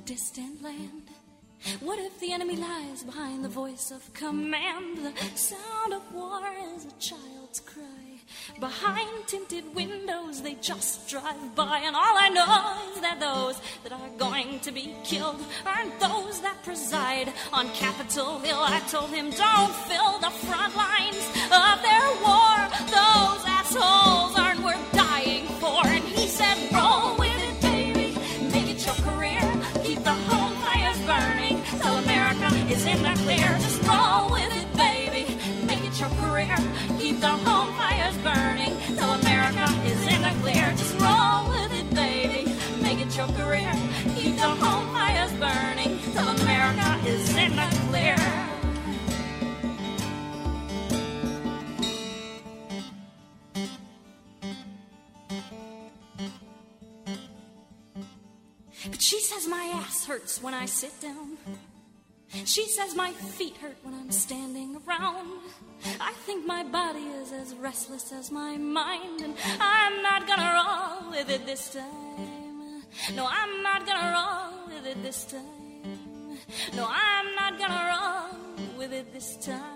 Distant 0.05 0.61
land? 0.61 1.09
What 1.79 1.97
if 1.97 2.19
the 2.19 2.33
enemy 2.33 2.57
lies 2.57 3.03
behind 3.03 3.43
the 3.43 3.49
voice 3.49 3.89
of 3.91 4.13
command? 4.13 4.97
The 4.97 5.13
sound 5.37 5.93
of 5.93 6.13
war 6.13 6.41
is 6.75 6.85
a 6.85 6.91
child's 6.99 7.61
cry. 7.61 7.83
Behind 8.59 9.27
tinted 9.27 9.73
windows, 9.73 10.41
they 10.41 10.55
just 10.55 11.07
drive 11.07 11.55
by, 11.55 11.79
and 11.85 11.95
all 11.95 12.17
I 12.17 12.29
know 12.29 12.93
is 12.93 13.01
that 13.01 13.19
those 13.19 13.61
that 13.83 13.93
are 13.93 14.09
going 14.17 14.59
to 14.61 14.71
be 14.71 14.93
killed 15.05 15.41
aren't 15.65 15.97
those 15.99 16.41
that 16.41 16.61
preside 16.63 17.31
on 17.53 17.69
Capitol 17.69 18.39
Hill. 18.39 18.59
I 18.59 18.79
told 18.89 19.11
him, 19.11 19.29
don't 19.29 19.75
fill 19.87 20.19
the 20.19 20.31
front 20.31 20.75
lines 20.75 21.25
of 21.47 21.81
their 21.81 22.07
war. 22.25 22.42
Hurts 60.05 60.41
when 60.41 60.53
I 60.53 60.65
sit 60.65 60.99
down. 61.01 61.37
She 62.45 62.67
says 62.67 62.95
my 62.95 63.11
feet 63.11 63.57
hurt 63.57 63.77
when 63.83 63.93
I'm 63.93 64.11
standing 64.11 64.75
around. 64.87 65.39
I 66.01 66.13
think 66.25 66.45
my 66.45 66.63
body 66.63 67.05
is 67.21 67.31
as 67.31 67.53
restless 67.55 68.11
as 68.11 68.31
my 68.31 68.57
mind, 68.57 69.21
and 69.21 69.35
I'm 69.59 70.01
not 70.01 70.27
gonna 70.27 70.53
roll 70.59 71.11
with 71.11 71.29
it 71.29 71.45
this 71.45 71.69
time. 71.69 72.83
No, 73.15 73.27
I'm 73.29 73.61
not 73.61 73.85
gonna 73.85 74.11
roll 74.13 74.67
with 74.67 74.85
it 74.85 75.03
this 75.03 75.25
time. 75.25 76.39
No, 76.75 76.87
I'm 76.89 77.35
not 77.35 77.59
gonna 77.59 77.83
roll 77.93 78.77
with 78.77 78.93
it 78.93 79.13
this 79.13 79.37
time. 79.37 79.72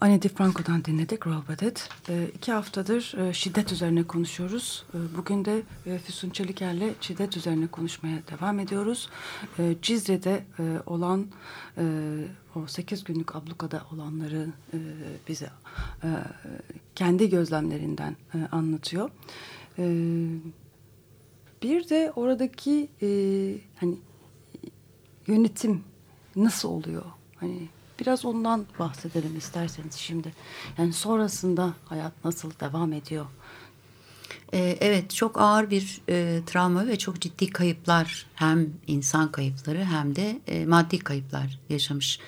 Anne 0.00 0.22
DiFranco'dan 0.22 0.84
dinledik 0.84 1.26
Roll 1.26 1.40
With 1.46 1.62
It. 1.62 1.88
E, 2.08 2.28
iki 2.34 2.52
haftadır 2.52 3.14
e, 3.18 3.32
şiddet 3.32 3.72
üzerine 3.72 4.02
konuşuyoruz. 4.02 4.84
E, 4.94 5.16
bugün 5.16 5.44
de 5.44 5.62
e, 5.86 5.98
Füsun 5.98 6.30
Çeliker'le 6.30 6.94
şiddet 7.00 7.36
üzerine 7.36 7.66
konuşmaya 7.66 8.18
devam 8.30 8.58
ediyoruz. 8.58 9.08
E, 9.58 9.76
Cizre'de 9.82 10.44
e, 10.58 10.62
olan 10.86 11.26
e, 11.78 11.84
o 12.56 12.66
8 12.66 13.04
günlük 13.04 13.36
ablukada 13.36 13.82
olanları 13.92 14.46
e, 14.72 14.78
bize 15.28 15.50
e, 16.02 16.08
kendi 16.94 17.30
gözlemlerinden 17.30 18.16
e, 18.34 18.38
anlatıyor. 18.52 19.10
E, 19.78 19.84
bir 21.62 21.88
de 21.88 22.12
oradaki 22.16 22.88
e, 23.02 23.08
hani 23.76 23.98
yönetim 25.26 25.84
nasıl 26.36 26.68
oluyor? 26.68 27.04
Hani 27.36 27.68
biraz 28.00 28.24
ondan 28.24 28.66
bahsedelim 28.78 29.36
isterseniz 29.36 29.94
şimdi. 29.94 30.32
Yani 30.78 30.92
sonrasında 30.92 31.74
hayat 31.84 32.12
nasıl 32.24 32.50
devam 32.60 32.92
ediyor? 32.92 33.26
Ee, 34.54 34.78
evet 34.80 35.10
çok 35.14 35.40
ağır 35.40 35.70
bir 35.70 36.00
e, 36.08 36.40
travma 36.46 36.86
ve 36.86 36.98
çok 36.98 37.20
ciddi 37.20 37.50
kayıplar 37.50 38.26
hem 38.34 38.70
insan 38.86 39.32
kayıpları 39.32 39.84
hem 39.84 40.16
de 40.16 40.40
e, 40.46 40.66
maddi 40.66 40.98
kayıplar 40.98 41.58
yaşamış 41.68 42.18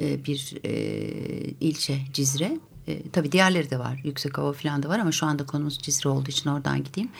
e, 0.00 0.24
bir 0.24 0.54
e, 0.64 0.72
ilçe 1.60 1.98
Cizre. 2.12 2.58
E, 2.88 3.10
tabii 3.10 3.32
diğerleri 3.32 3.70
de 3.70 3.78
var 3.78 4.00
yüksek 4.04 4.38
hava 4.38 4.52
falan 4.52 4.82
da 4.82 4.88
var 4.88 4.98
ama 4.98 5.12
şu 5.12 5.26
anda 5.26 5.46
konumuz 5.46 5.78
Cizre 5.78 6.08
olduğu 6.08 6.30
için 6.30 6.50
oradan 6.50 6.84
gideyim. 6.84 7.10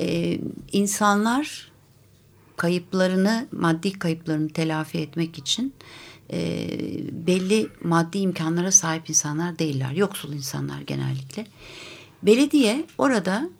E, 0.00 0.38
insanlar 0.72 1.72
kayıplarını 2.56 3.46
maddi 3.52 3.98
kayıplarını 3.98 4.48
telafi 4.48 4.98
etmek 4.98 5.38
için 5.38 5.74
e, 6.32 6.68
belli 7.26 7.68
maddi 7.84 8.18
imkanlara 8.18 8.72
sahip 8.72 9.10
insanlar 9.10 9.58
değiller. 9.58 9.92
Yoksul 9.92 10.32
insanlar 10.32 10.80
genellikle. 10.80 11.46
Belediye 12.22 12.84
orada 12.98 13.50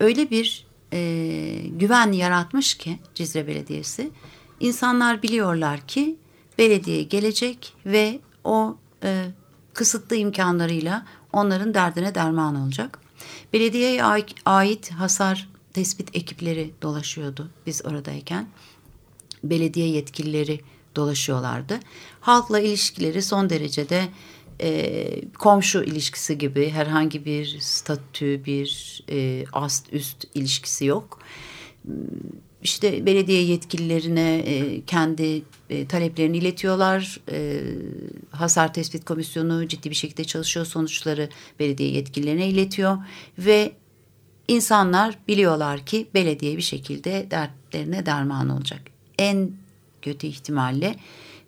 öyle 0.00 0.30
bir 0.30 0.66
e, 0.92 1.62
güven 1.68 2.12
yaratmış 2.12 2.74
ki 2.74 2.98
Cizre 3.14 3.46
Belediyesi 3.46 4.10
insanlar 4.60 5.22
biliyorlar 5.22 5.86
ki 5.86 6.16
belediye 6.58 7.02
gelecek 7.02 7.74
ve 7.86 8.20
o 8.44 8.76
e, 9.02 9.26
kısıtlı 9.74 10.16
imkanlarıyla 10.16 11.06
onların 11.32 11.74
derdine 11.74 12.14
derman 12.14 12.56
olacak. 12.56 12.98
Belediyeye 13.52 14.04
ait 14.44 14.90
hasar 14.92 15.48
tespit 15.72 16.16
ekipleri 16.16 16.70
dolaşıyordu 16.82 17.50
biz 17.66 17.86
oradayken. 17.86 18.46
Belediye 19.44 19.88
yetkilileri 19.88 20.60
dolaşıyorlardı. 20.96 21.80
Halkla 22.20 22.60
ilişkileri 22.60 23.22
son 23.22 23.50
derecede 23.50 24.08
e, 24.60 25.30
komşu 25.38 25.82
ilişkisi 25.82 26.38
gibi 26.38 26.70
herhangi 26.70 27.24
bir 27.24 27.56
statü, 27.60 28.44
bir 28.44 29.00
e, 29.10 29.44
ast 29.52 29.92
üst 29.92 30.24
ilişkisi 30.34 30.84
yok. 30.84 31.18
İşte 32.62 33.06
belediye 33.06 33.42
yetkililerine 33.42 34.38
e, 34.38 34.84
kendi 34.84 35.42
e, 35.70 35.86
taleplerini 35.86 36.36
iletiyorlar. 36.36 37.20
E, 37.30 37.62
hasar 38.30 38.74
tespit 38.74 39.04
komisyonu 39.04 39.68
ciddi 39.68 39.90
bir 39.90 39.94
şekilde 39.94 40.24
çalışıyor. 40.24 40.66
Sonuçları 40.66 41.28
belediye 41.58 41.90
yetkililerine 41.90 42.48
iletiyor 42.48 42.98
ve 43.38 43.72
insanlar 44.48 45.18
biliyorlar 45.28 45.86
ki 45.86 46.06
belediye 46.14 46.56
bir 46.56 46.62
şekilde 46.62 47.26
dertlerine 47.30 48.06
derman 48.06 48.48
olacak. 48.48 48.80
En 49.18 49.50
kötü 50.02 50.26
ihtimalle 50.26 50.96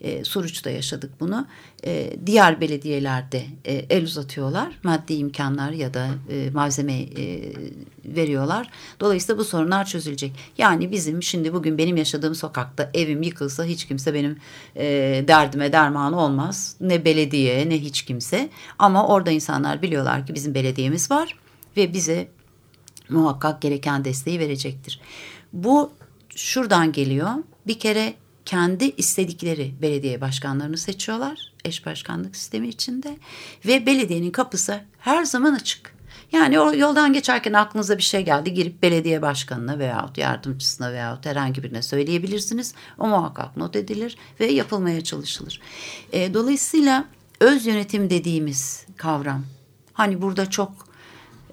e, 0.01 0.25
Suruç'ta 0.25 0.71
yaşadık 0.71 1.11
bunu. 1.21 1.47
E, 1.85 2.17
diğer 2.27 2.61
belediyelerde 2.61 3.47
e, 3.65 3.75
el 3.75 4.05
uzatıyorlar. 4.05 4.79
Maddi 4.83 5.15
imkanlar 5.15 5.71
ya 5.71 5.95
da 5.95 6.09
e, 6.31 6.51
malzeme 6.51 6.93
e, 7.03 7.53
veriyorlar. 8.05 8.71
Dolayısıyla 9.01 9.39
bu 9.39 9.45
sorunlar 9.45 9.85
çözülecek. 9.85 10.33
Yani 10.59 10.93
bizim 10.93 11.23
şimdi 11.23 11.53
bugün 11.53 11.79
benim 11.79 11.97
yaşadığım 11.97 12.35
sokakta 12.35 12.91
evim 12.95 13.23
yıkılsa 13.23 13.65
hiç 13.65 13.85
kimse 13.85 14.15
benim 14.15 14.39
e, 14.77 14.85
derdime 15.29 15.73
derman 15.73 16.13
olmaz. 16.13 16.77
Ne 16.81 17.05
belediye 17.05 17.69
ne 17.69 17.79
hiç 17.81 18.03
kimse. 18.03 18.49
Ama 18.79 19.07
orada 19.07 19.31
insanlar 19.31 19.83
biliyorlar 19.83 20.27
ki 20.27 20.35
bizim 20.35 20.55
belediyemiz 20.55 21.11
var 21.11 21.39
ve 21.77 21.93
bize 21.93 22.29
muhakkak 23.09 23.63
gereken 23.63 24.05
desteği 24.05 24.41
verecektir. 24.41 25.01
Bu 25.53 25.93
şuradan 26.37 26.93
geliyor. 26.93 27.31
Bir 27.67 27.79
kere 27.79 28.15
kendi 28.45 28.85
istedikleri 28.85 29.75
belediye 29.83 30.21
başkanlarını 30.21 30.79
seçiyorlar 30.79 31.53
eş 31.65 31.87
başkanlık 31.87 32.37
sistemi 32.37 32.69
içinde 32.69 33.17
ve 33.67 33.87
belediyenin 33.87 34.31
kapısı 34.31 34.81
her 34.99 35.25
zaman 35.25 35.55
açık. 35.55 35.95
Yani 36.33 36.61
o 36.61 36.75
yoldan 36.75 37.13
geçerken 37.13 37.53
aklınıza 37.53 37.99
bir 37.99 38.03
şey 38.03 38.25
geldi 38.25 38.55
girip 38.55 38.83
belediye 38.83 39.23
başkanına 39.23 39.79
veyahut 39.79 40.19
yardımcısına 40.19 40.93
veyahut 40.93 41.27
herhangi 41.27 41.63
birine 41.63 41.83
söyleyebilirsiniz. 41.83 42.75
O 42.99 43.07
muhakkak 43.07 43.57
not 43.57 43.77
edilir 43.77 44.17
ve 44.41 44.47
yapılmaya 44.47 45.05
çalışılır. 45.05 45.61
E, 46.13 46.35
dolayısıyla 46.35 47.05
öz 47.41 47.67
yönetim 47.67 48.11
dediğimiz 48.11 48.87
kavram 48.97 49.45
hani 49.93 50.23
burada 50.23 50.51
çok 50.51 50.94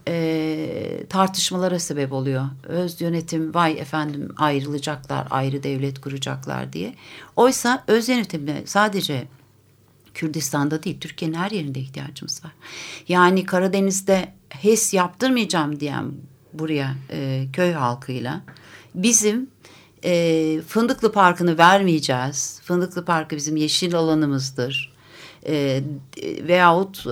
e, 0.08 1.04
tartışmalara 1.10 1.80
sebep 1.80 2.14
oluyor. 2.14 2.45
Öz 2.64 3.02
yönetim 3.02 3.54
vay 3.54 3.80
efendim 3.80 4.30
ayrılacaklar, 4.38 5.28
ayrı 5.30 5.64
devlet 5.64 6.02
kuracaklar 6.02 6.74
diye. 6.74 6.95
Oysa 7.36 7.84
öz 7.88 8.10
yönetime 8.10 8.62
sadece 8.66 9.28
Kürdistan'da 10.14 10.84
değil 10.84 10.99
Türkiye'nin 10.99 11.36
her 11.36 11.52
yerinde 11.52 11.80
ihtiyacımız 11.80 12.45
var. 12.45 12.52
Yani 13.08 13.43
Karadeniz'de 13.43 14.34
HES 14.49 14.93
yaptırmayacağım 14.93 15.80
diyen 15.80 16.12
buraya 16.54 16.95
e, 17.10 17.47
köy 17.54 17.72
halkıyla 17.72 18.41
bizim 18.95 19.47
e, 20.04 20.62
Fındıklı 20.68 21.12
Parkı'nı 21.12 21.58
vermeyeceğiz. 21.58 22.62
Fındıklı 22.64 23.06
Parkı 23.06 23.36
bizim 23.36 23.56
yeşil 23.56 23.95
alanımızdır 23.95 24.91
e, 25.48 25.84
veyahut 26.24 27.08
e, 27.08 27.10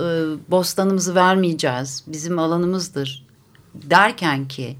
bostanımızı 0.50 1.14
vermeyeceğiz 1.14 2.04
bizim 2.06 2.38
alanımızdır 2.38 3.26
derken 3.74 4.48
ki 4.48 4.76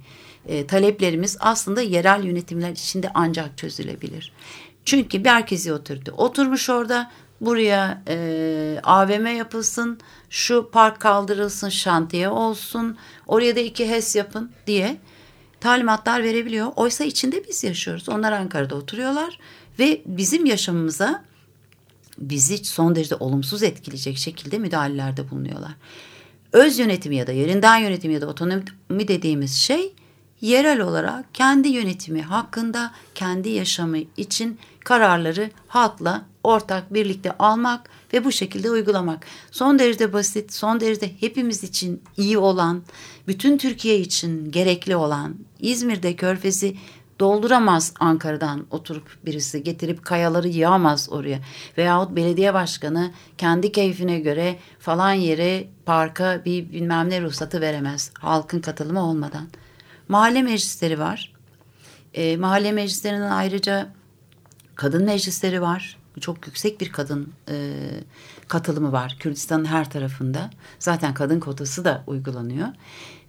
e, 0.46 0.66
taleplerimiz 0.66 1.36
aslında 1.40 1.80
yerel 1.82 2.24
yönetimler 2.24 2.70
içinde 2.70 3.10
ancak 3.14 3.58
çözülebilir. 3.58 4.32
Çünkü 4.84 5.18
merkezi 5.18 5.72
oturdu. 5.72 6.14
Oturmuş 6.16 6.70
orada 6.70 7.10
buraya 7.40 8.02
e, 8.08 8.80
AVM 8.82 9.26
yapılsın, 9.26 9.98
şu 10.30 10.70
park 10.72 11.00
kaldırılsın, 11.00 11.68
şantiye 11.68 12.28
olsun, 12.28 12.96
oraya 13.26 13.56
da 13.56 13.60
iki 13.60 13.90
HES 13.90 14.16
yapın 14.16 14.52
diye 14.66 14.96
talimatlar 15.60 16.22
verebiliyor. 16.22 16.72
Oysa 16.76 17.04
içinde 17.04 17.48
biz 17.48 17.64
yaşıyoruz. 17.64 18.08
Onlar 18.08 18.32
Ankara'da 18.32 18.74
oturuyorlar 18.74 19.38
ve 19.78 20.02
bizim 20.06 20.46
yaşamımıza 20.46 21.24
bizi 22.20 22.64
son 22.64 22.94
derece 22.94 23.14
olumsuz 23.14 23.62
etkileyecek 23.62 24.18
şekilde 24.18 24.58
müdahalelerde 24.58 25.30
bulunuyorlar. 25.30 25.72
Öz 26.52 26.78
yönetimi 26.78 27.16
ya 27.16 27.26
da 27.26 27.32
yerinden 27.32 27.78
yönetimi 27.78 28.14
ya 28.14 28.20
da 28.20 28.26
otonomi 28.26 29.08
dediğimiz 29.08 29.54
şey 29.54 29.94
yerel 30.40 30.80
olarak 30.80 31.34
kendi 31.34 31.68
yönetimi 31.68 32.22
hakkında 32.22 32.92
kendi 33.14 33.48
yaşamı 33.48 33.98
için 34.16 34.58
kararları 34.84 35.50
halkla 35.68 36.26
ortak 36.44 36.94
birlikte 36.94 37.32
almak 37.38 37.90
ve 38.12 38.24
bu 38.24 38.32
şekilde 38.32 38.70
uygulamak. 38.70 39.26
Son 39.50 39.78
derece 39.78 40.12
basit, 40.12 40.52
son 40.52 40.80
derece 40.80 41.14
hepimiz 41.20 41.64
için 41.64 42.02
iyi 42.16 42.38
olan, 42.38 42.82
bütün 43.26 43.58
Türkiye 43.58 43.98
için 43.98 44.50
gerekli 44.50 44.96
olan 44.96 45.36
İzmir'de 45.58 46.16
körfezi 46.16 46.76
dolduramaz 47.20 47.92
Ankara'dan 48.00 48.66
oturup 48.70 49.16
birisi 49.26 49.62
getirip 49.62 50.04
kayaları 50.04 50.48
yağmaz 50.48 51.08
oraya. 51.12 51.38
Veyahut 51.78 52.16
belediye 52.16 52.54
başkanı 52.54 53.10
kendi 53.38 53.72
keyfine 53.72 54.20
göre 54.20 54.58
falan 54.78 55.12
yere 55.12 55.68
parka 55.86 56.44
bir 56.44 56.72
bilmem 56.72 57.10
ne 57.10 57.22
ruhsatı 57.22 57.60
veremez 57.60 58.10
halkın 58.18 58.60
katılımı 58.60 59.04
olmadan. 59.04 59.48
Mahalle 60.08 60.42
meclisleri 60.42 60.98
var. 60.98 61.32
E, 62.14 62.36
mahalle 62.36 62.72
meclislerinin 62.72 63.30
ayrıca 63.30 63.92
kadın 64.74 65.04
meclisleri 65.04 65.62
var. 65.62 65.96
Çok 66.20 66.46
yüksek 66.46 66.80
bir 66.80 66.92
kadın 66.92 67.32
e, 67.48 67.74
katılımı 68.48 68.92
var 68.92 69.16
Kürdistan'ın 69.18 69.64
her 69.64 69.90
tarafında. 69.90 70.50
Zaten 70.78 71.14
kadın 71.14 71.40
kotası 71.40 71.84
da 71.84 72.04
uygulanıyor. 72.06 72.68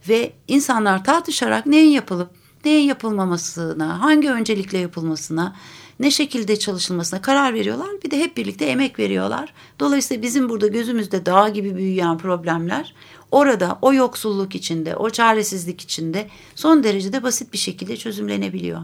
Ve 0.09 0.33
insanlar 0.47 1.03
tartışarak 1.03 1.65
neyin 1.65 1.91
yapılıp 1.91 2.40
neyin 2.65 2.87
yapılmamasına, 2.87 4.01
hangi 4.01 4.31
öncelikle 4.31 4.77
yapılmasına, 4.77 5.55
ne 5.99 6.11
şekilde 6.11 6.59
çalışılmasına 6.59 7.21
karar 7.21 7.53
veriyorlar. 7.53 7.89
Bir 8.03 8.11
de 8.11 8.19
hep 8.19 8.37
birlikte 8.37 8.65
emek 8.65 8.99
veriyorlar. 8.99 9.53
Dolayısıyla 9.79 10.23
bizim 10.23 10.49
burada 10.49 10.67
gözümüzde 10.67 11.25
dağ 11.25 11.49
gibi 11.49 11.75
büyüyen 11.75 12.17
problemler 12.17 12.93
orada 13.31 13.79
o 13.81 13.93
yoksulluk 13.93 14.55
içinde, 14.55 14.95
o 14.95 15.09
çaresizlik 15.09 15.81
içinde 15.81 16.29
son 16.55 16.83
derecede 16.83 17.23
basit 17.23 17.53
bir 17.53 17.57
şekilde 17.57 17.97
çözümlenebiliyor. 17.97 18.81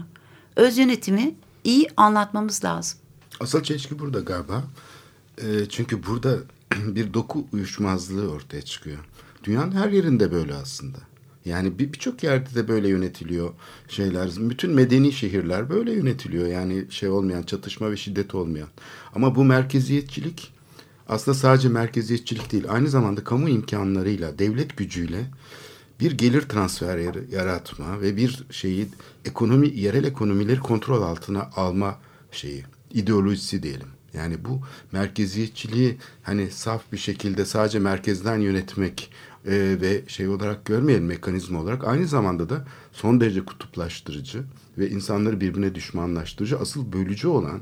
Öz 0.56 0.78
yönetimi 0.78 1.34
iyi 1.64 1.88
anlatmamız 1.96 2.64
lazım. 2.64 2.98
Asıl 3.40 3.62
çelişki 3.62 3.98
burada 3.98 4.20
galiba. 4.20 4.64
E, 5.38 5.68
çünkü 5.68 6.06
burada 6.06 6.36
bir 6.76 7.14
doku 7.14 7.46
uyuşmazlığı 7.52 8.30
ortaya 8.30 8.62
çıkıyor. 8.62 8.98
Dünyanın 9.44 9.72
her 9.72 9.88
yerinde 9.88 10.32
böyle 10.32 10.54
aslında. 10.54 10.98
Yani 11.48 11.78
birçok 11.78 12.22
yerde 12.22 12.54
de 12.54 12.68
böyle 12.68 12.88
yönetiliyor 12.88 13.50
şeyler. 13.88 14.30
Bütün 14.36 14.74
medeni 14.74 15.12
şehirler 15.12 15.70
böyle 15.70 15.92
yönetiliyor. 15.92 16.46
Yani 16.46 16.84
şey 16.90 17.08
olmayan, 17.08 17.42
çatışma 17.42 17.90
ve 17.90 17.96
şiddet 17.96 18.34
olmayan. 18.34 18.68
Ama 19.14 19.34
bu 19.34 19.44
merkeziyetçilik 19.44 20.52
aslında 21.08 21.34
sadece 21.34 21.68
merkeziyetçilik 21.68 22.52
değil. 22.52 22.64
Aynı 22.68 22.88
zamanda 22.88 23.24
kamu 23.24 23.48
imkanlarıyla, 23.48 24.38
devlet 24.38 24.76
gücüyle 24.76 25.26
bir 26.00 26.12
gelir 26.12 26.42
transferi 26.42 27.34
yaratma 27.34 28.00
ve 28.00 28.16
bir 28.16 28.44
şeyi 28.50 28.88
ekonomi 29.24 29.68
yerel 29.68 30.04
ekonomileri 30.04 30.60
kontrol 30.60 31.02
altına 31.02 31.50
alma 31.56 31.98
şeyi 32.30 32.64
ideolojisi 32.94 33.62
diyelim. 33.62 33.88
Yani 34.14 34.44
bu 34.44 34.60
merkeziyetçiliği 34.92 35.98
hani 36.22 36.50
saf 36.50 36.92
bir 36.92 36.98
şekilde 36.98 37.44
sadece 37.44 37.78
merkezden 37.78 38.38
yönetmek 38.38 39.10
e, 39.48 39.80
ve 39.80 40.02
şey 40.06 40.28
olarak 40.28 40.64
görmeyelim 40.64 41.06
mekanizma 41.06 41.60
olarak 41.60 41.84
aynı 41.88 42.06
zamanda 42.06 42.48
da 42.48 42.66
son 42.92 43.20
derece 43.20 43.44
kutuplaştırıcı 43.44 44.42
ve 44.78 44.90
insanları 44.90 45.40
birbirine 45.40 45.74
düşmanlaştırıcı 45.74 46.58
asıl 46.58 46.92
bölücü 46.92 47.28
olan 47.28 47.60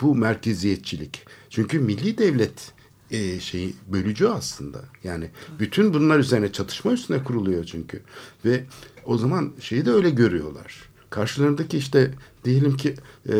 bu 0.00 0.14
merkeziyetçilik. 0.14 1.26
Çünkü 1.50 1.78
milli 1.78 2.18
devlet 2.18 2.72
e, 3.10 3.40
şeyi 3.40 3.74
bölücü 3.88 4.26
aslında. 4.26 4.84
Yani 5.04 5.30
bütün 5.60 5.94
bunlar 5.94 6.18
üzerine 6.18 6.52
çatışma 6.52 6.92
üstüne 6.92 7.24
kuruluyor 7.24 7.64
çünkü. 7.64 8.00
Ve 8.44 8.64
o 9.04 9.18
zaman 9.18 9.52
şeyi 9.60 9.86
de 9.86 9.90
öyle 9.90 10.10
görüyorlar. 10.10 10.88
Karşılarındaki 11.10 11.78
işte 11.78 12.10
diyelim 12.44 12.76
ki 12.76 12.94
e, 13.28 13.36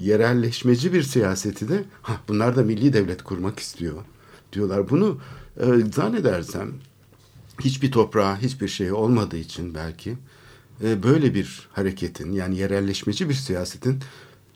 yerelleşmeci 0.00 0.92
bir 0.92 1.02
siyaseti 1.02 1.68
de 1.68 1.84
ha, 2.02 2.20
bunlar 2.28 2.56
da 2.56 2.62
milli 2.62 2.92
devlet 2.92 3.22
kurmak 3.22 3.58
istiyor 3.58 3.94
diyorlar. 4.52 4.90
Bunu 4.90 5.18
e, 5.60 5.66
zannedersem 5.92 6.72
hiçbir 7.60 7.92
toprağa 7.92 8.38
hiçbir 8.38 8.68
şey 8.68 8.92
olmadığı 8.92 9.36
için 9.36 9.74
belki 9.74 10.18
e, 10.84 11.02
böyle 11.02 11.34
bir 11.34 11.68
hareketin 11.72 12.32
yani 12.32 12.58
yerelleşmeci 12.58 13.28
bir 13.28 13.34
siyasetin 13.34 13.98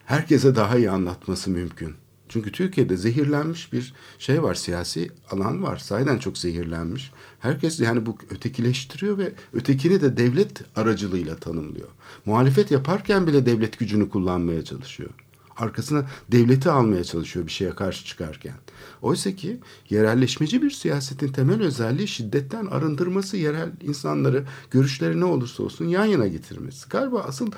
herkese 0.05 0.57
daha 0.57 0.79
iyi 0.79 0.91
anlatması 0.91 1.51
mümkün. 1.51 1.95
Çünkü 2.29 2.53
Türkiye'de 2.53 2.97
zehirlenmiş 2.97 3.73
bir 3.73 3.95
şey 4.19 4.43
var, 4.43 4.55
siyasi 4.55 5.11
alan 5.31 5.63
var. 5.63 5.77
Sahiden 5.77 6.19
çok 6.19 6.39
zehirlenmiş. 6.39 7.13
Herkes 7.41 7.81
yani 7.81 8.07
bu 8.07 8.19
ötekileştiriyor 8.31 9.19
ve 9.19 9.33
ötekini 9.53 10.01
de 10.01 10.17
devlet 10.17 10.63
aracılığıyla 10.77 11.37
tanımlıyor. 11.37 11.89
Muhalefet 12.27 12.71
yaparken 12.71 13.27
bile 13.27 13.47
devlet 13.47 13.79
gücünü 13.79 14.09
kullanmaya 14.09 14.65
çalışıyor. 14.65 15.11
Arkasına 15.57 16.07
devleti 16.33 16.71
almaya 16.71 17.05
çalışıyor 17.05 17.47
bir 17.47 17.53
şeye 17.53 17.71
karşı 17.71 18.05
çıkarken. 18.05 18.55
Oysa 19.03 19.35
ki 19.35 19.61
yerelleşmeci 19.91 20.63
bir 20.63 20.71
siyasetin 20.71 21.33
temel 21.33 21.63
özelliği 21.63 22.09
şiddetten 22.09 22.67
arındırması, 22.67 23.37
yerel 23.37 23.73
insanları 23.81 24.45
görüşleri 24.71 25.21
ne 25.21 25.25
olursa 25.25 25.63
olsun 25.63 25.85
yan 25.85 26.05
yana 26.05 26.27
getirmesi. 26.27 26.89
Galiba 26.89 27.21
asıl 27.21 27.51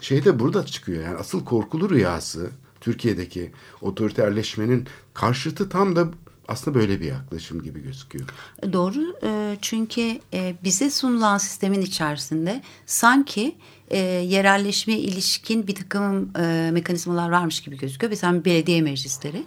şey 0.00 0.24
de 0.24 0.38
burada 0.38 0.66
çıkıyor. 0.66 1.04
Yani 1.04 1.16
asıl 1.16 1.44
korkulu 1.44 1.90
rüyası 1.90 2.50
Türkiye'deki 2.80 3.52
otoriterleşmenin 3.80 4.86
karşıtı 5.14 5.68
tam 5.68 5.96
da 5.96 6.08
aslında 6.48 6.78
böyle 6.78 7.00
bir 7.00 7.06
yaklaşım 7.06 7.62
gibi 7.62 7.82
gözüküyor. 7.82 8.28
Doğru 8.72 9.16
e, 9.22 9.58
çünkü 9.62 10.20
e, 10.34 10.56
bize 10.64 10.90
sunulan 10.90 11.38
sistemin 11.38 11.80
içerisinde 11.80 12.62
sanki 12.86 13.56
e, 13.90 13.98
yerelleşmeye 13.98 14.98
ilişkin 14.98 15.66
bir 15.66 15.74
takım 15.74 16.30
mekanizmalar 16.72 17.30
varmış 17.30 17.60
gibi 17.60 17.76
gözüküyor. 17.76 18.10
Mesela 18.10 18.44
belediye 18.44 18.82
meclisleri 18.82 19.42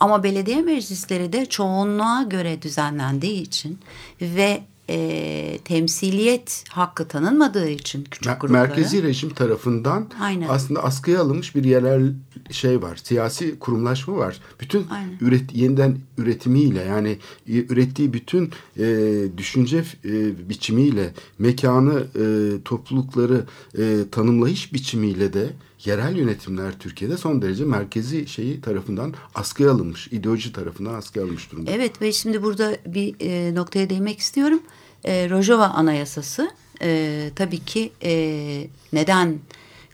ama 0.00 0.22
belediye 0.22 0.62
meclisleri 0.62 1.32
de 1.32 1.46
çoğunluğa 1.46 2.22
göre 2.22 2.62
düzenlendiği 2.62 3.42
için 3.42 3.78
ve 4.20 4.62
e, 4.90 5.58
temsiliyet 5.64 6.64
hakkı 6.68 7.08
tanınmadığı 7.08 7.68
için 7.68 8.04
küçük 8.04 8.32
Mer- 8.32 8.38
gruplara. 8.40 8.62
Merkezi 8.62 9.02
rejim 9.02 9.30
tarafından 9.30 10.08
Aynen. 10.20 10.48
aslında 10.48 10.84
askıya 10.84 11.20
alınmış 11.20 11.54
bir 11.54 11.64
yerel 11.64 12.12
şey 12.50 12.82
var. 12.82 13.00
Siyasi 13.04 13.58
kurumlaşma 13.58 14.16
var. 14.16 14.40
Bütün 14.60 14.86
üret 15.20 15.54
yeniden 15.54 15.98
üretimiyle 16.18 16.82
yani 16.82 17.18
ürettiği 17.46 18.12
bütün 18.12 18.50
e, 18.78 19.24
düşünce 19.36 19.84
e, 20.04 20.48
biçimiyle 20.48 21.14
mekanı 21.38 22.04
e, 22.16 22.24
toplulukları 22.64 23.44
e, 23.78 23.82
tanımlayış 24.10 24.72
biçimiyle 24.72 25.32
de 25.32 25.50
yerel 25.84 26.16
yönetimler 26.16 26.78
Türkiye'de 26.78 27.16
son 27.16 27.42
derece 27.42 27.64
merkezi 27.64 28.26
şeyi 28.26 28.60
tarafından 28.60 29.14
askıya 29.34 29.70
alınmış, 29.70 30.08
ideoloji 30.08 30.52
tarafından 30.52 30.94
askıya 30.94 31.24
alınmış 31.24 31.52
durumda. 31.52 31.70
Evet 31.70 32.02
ve 32.02 32.12
şimdi 32.12 32.42
burada 32.42 32.76
bir 32.86 33.14
e, 33.20 33.54
noktaya 33.54 33.90
değinmek 33.90 34.18
istiyorum. 34.18 34.60
E, 35.04 35.30
Rojava 35.30 35.66
Anayasası 35.66 36.50
e, 36.82 37.30
tabii 37.36 37.64
ki 37.64 37.92
e, 38.04 38.66
neden 38.92 39.38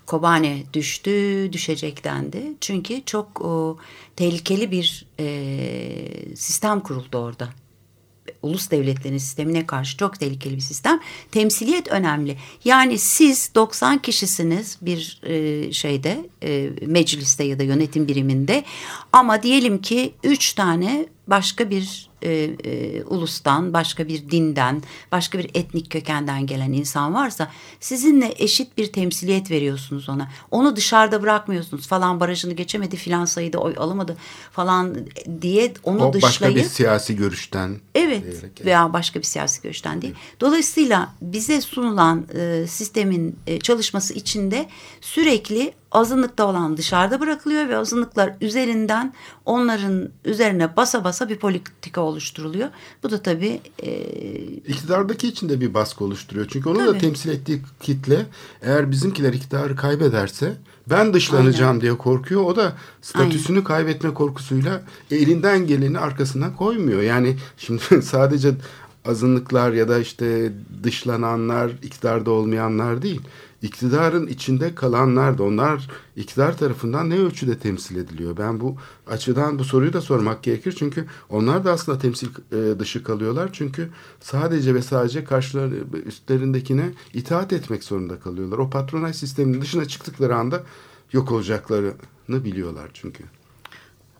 Kobane 0.07 0.62
düştü, 0.72 1.48
düşecek 1.52 2.04
dendi. 2.04 2.42
Çünkü 2.61 3.04
çok 3.04 3.40
o, 3.40 3.78
tehlikeli 4.16 4.70
bir 4.70 5.07
e, 5.20 6.36
sistem 6.36 6.80
kuruldu 6.80 7.18
orada 7.18 7.48
ulus 8.42 8.70
devletlerinin 8.70 9.18
sistemine 9.18 9.66
karşı 9.66 9.96
çok 9.96 10.20
tehlikeli 10.20 10.57
bir 10.57 10.61
sistem. 10.61 11.00
Temsiliyet 11.32 11.88
önemli. 11.88 12.36
Yani 12.64 12.98
siz 12.98 13.50
90 13.54 13.98
kişisiniz 13.98 14.78
bir 14.82 15.20
e, 15.22 15.72
şeyde 15.72 16.30
e, 16.42 16.70
mecliste 16.86 17.44
ya 17.44 17.59
da 17.59 17.62
yönetim 17.62 18.09
biriminde 18.09 18.64
ama 19.12 19.42
diyelim 19.42 19.82
ki 19.82 20.14
3 20.24 20.52
tane 20.52 21.07
başka 21.26 21.70
bir 21.70 22.09
e, 22.27 22.57
e, 22.64 23.03
ulustan, 23.03 23.72
başka 23.72 24.09
bir 24.09 24.31
dinden, 24.31 24.83
başka 25.12 25.39
bir 25.39 25.51
etnik 25.55 25.91
kökenden 25.91 26.47
gelen 26.47 26.72
insan 26.72 27.14
varsa 27.14 27.51
sizinle 27.81 28.35
eşit 28.39 28.79
bir 28.79 28.93
temsiliyet 28.93 29.51
veriyorsunuz 29.51 30.09
ona. 30.09 30.29
Onu 30.51 30.77
dışarıda 30.77 31.22
bırakmıyorsunuz 31.22 31.87
falan 31.87 32.20
barajını 32.20 32.53
geçemedi 32.53 32.97
filan 32.97 33.24
sayıda 33.24 33.59
oy 33.59 33.74
alamadı 33.77 34.16
falan 34.53 34.97
diye 35.43 35.72
onu 35.85 36.05
o 36.05 36.12
dışlayıp. 36.12 36.22
başka 36.22 36.55
bir 36.55 36.64
siyasi 36.64 37.16
görüşten. 37.16 37.77
Evet 37.95 38.22
diyerek, 38.22 38.64
veya 38.64 38.93
başka 38.93 39.18
bir 39.18 39.24
siyasi 39.24 39.62
görüşten 39.62 40.03
değil. 40.03 40.14
Evet. 40.16 40.41
Dolayısıyla 40.41 41.14
bize 41.22 41.61
sunulan 41.61 42.27
e, 42.35 42.66
sistemin 42.68 43.37
e, 43.47 43.61
çalışması 43.61 44.14
içinde 44.14 44.68
sürekli 45.01 45.72
azınlıkta 45.97 46.47
olan 46.47 46.76
dışarıda 46.76 47.20
bırakılıyor 47.20 47.68
ve 47.68 47.76
azınlıklar 47.76 48.34
üzerinden 48.40 49.14
onların 49.44 50.09
üzerine 50.24 50.76
basa 50.76 51.05
basa 51.05 51.28
bir 51.28 51.36
politika 51.36 52.01
oluşturuluyor. 52.01 52.68
Bu 53.03 53.11
da 53.11 53.22
tabii... 53.22 53.61
E, 53.82 53.90
İktidardaki 54.47 55.28
için 55.28 55.49
de 55.49 55.61
bir 55.61 55.74
baskı 55.74 56.05
oluşturuyor. 56.05 56.47
Çünkü 56.51 56.68
onun 56.68 56.78
tabii. 56.78 56.94
da 56.94 56.99
temsil 56.99 57.30
ettiği 57.30 57.62
kitle 57.80 58.26
eğer 58.62 58.90
bizimkiler 58.90 59.32
iktidarı 59.32 59.76
kaybederse 59.76 60.57
ben 60.90 61.14
dışlanacağım 61.14 61.70
Aynen. 61.70 61.80
diye 61.80 61.99
korkuyor. 61.99 62.44
O 62.44 62.57
da 62.57 62.72
statüsünü 63.03 63.57
Aynen. 63.57 63.64
kaybetme 63.64 64.14
korkusuyla 64.14 64.82
elinden 65.11 65.66
geleni 65.66 65.99
arkasından 65.99 66.57
koymuyor. 66.57 67.03
Yani 67.03 67.36
şimdi 67.59 67.82
sadece 68.03 68.55
azınlıklar 69.05 69.72
ya 69.72 69.88
da 69.88 69.99
işte 69.99 70.53
dışlananlar, 70.82 71.70
iktidarda 71.82 72.30
olmayanlar 72.30 73.03
değil. 73.03 73.20
İktidarın 73.62 74.26
içinde 74.26 74.74
kalanlar 74.74 75.38
da 75.38 75.42
onlar 75.42 75.88
iktidar 76.16 76.59
tarafından 76.59 77.11
ne 77.11 77.18
ölçüde 77.18 77.59
temsil 77.59 77.96
ediliyor? 77.96 78.36
Ben 78.36 78.61
bu 78.61 78.76
açıdan 79.07 79.59
bu 79.59 79.64
soruyu 79.64 79.92
da 79.92 80.00
sormak 80.00 80.42
gerekir. 80.42 80.74
Çünkü 80.78 81.07
onlar 81.28 81.64
da 81.64 81.72
aslında 81.72 81.98
temsil 81.98 82.28
e, 82.52 82.78
dışı 82.78 83.04
kalıyorlar. 83.04 83.50
Çünkü 83.52 83.90
sadece 84.20 84.74
ve 84.74 84.82
sadece 84.82 85.24
karşılar 85.24 85.70
üstlerindekine 86.07 86.92
itaat 87.14 87.52
etmek 87.52 87.84
zorunda 87.84 88.20
kalıyorlar. 88.20 88.59
O 88.59 88.70
patronaj 88.70 89.16
sisteminin 89.16 89.61
dışına 89.61 89.84
çıktıkları 89.84 90.36
anda 90.36 90.62
yok 91.12 91.32
olacaklarını 91.32 92.44
biliyorlar 92.44 92.90
çünkü. 92.94 93.24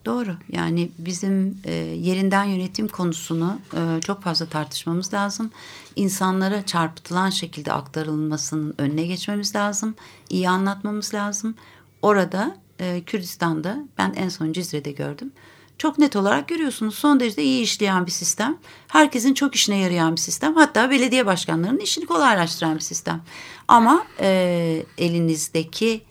Doğru. 0.07 0.37
Yani 0.53 0.91
bizim 0.99 1.59
e, 1.65 1.73
yerinden 1.75 2.45
yönetim 2.45 2.89
konusunu 2.89 3.59
e, 3.75 4.01
çok 4.01 4.23
fazla 4.23 4.47
tartışmamız 4.47 5.15
lazım. 5.15 5.51
İnsanlara 5.97 6.67
çarpıtılan 6.67 7.31
şekilde 7.31 7.73
aktarılmasının 7.73 8.75
önüne 8.79 9.07
geçmemiz 9.07 9.55
lazım. 9.55 9.95
İyi 10.31 10.49
anlatmamız 10.49 11.15
lazım. 11.15 11.55
Orada 12.03 12.57
e, 12.81 13.03
Kürdistan'da 13.07 13.79
ben 13.99 14.15
en 14.17 14.29
son 14.29 14.53
Cizre'de 14.53 14.93
gördüm. 14.93 15.33
Çok 15.79 15.99
net 15.99 16.17
olarak 16.17 16.49
görüyorsunuz 16.49 16.95
son 16.95 17.21
derece 17.21 17.43
iyi 17.43 17.63
işleyen 17.63 18.07
bir 18.07 18.11
sistem. 18.11 18.59
Herkesin 18.89 19.35
çok 19.35 19.55
işine 19.55 19.77
yarayan 19.77 20.13
bir 20.13 20.21
sistem. 20.21 20.55
Hatta 20.57 20.91
belediye 20.91 21.27
başkanlarının 21.27 21.81
işini 21.81 22.07
kolaylaştıran 22.07 22.75
bir 22.75 22.81
sistem. 22.81 23.23
Ama 23.69 24.07
e, 24.21 24.83
elinizdeki 24.99 26.03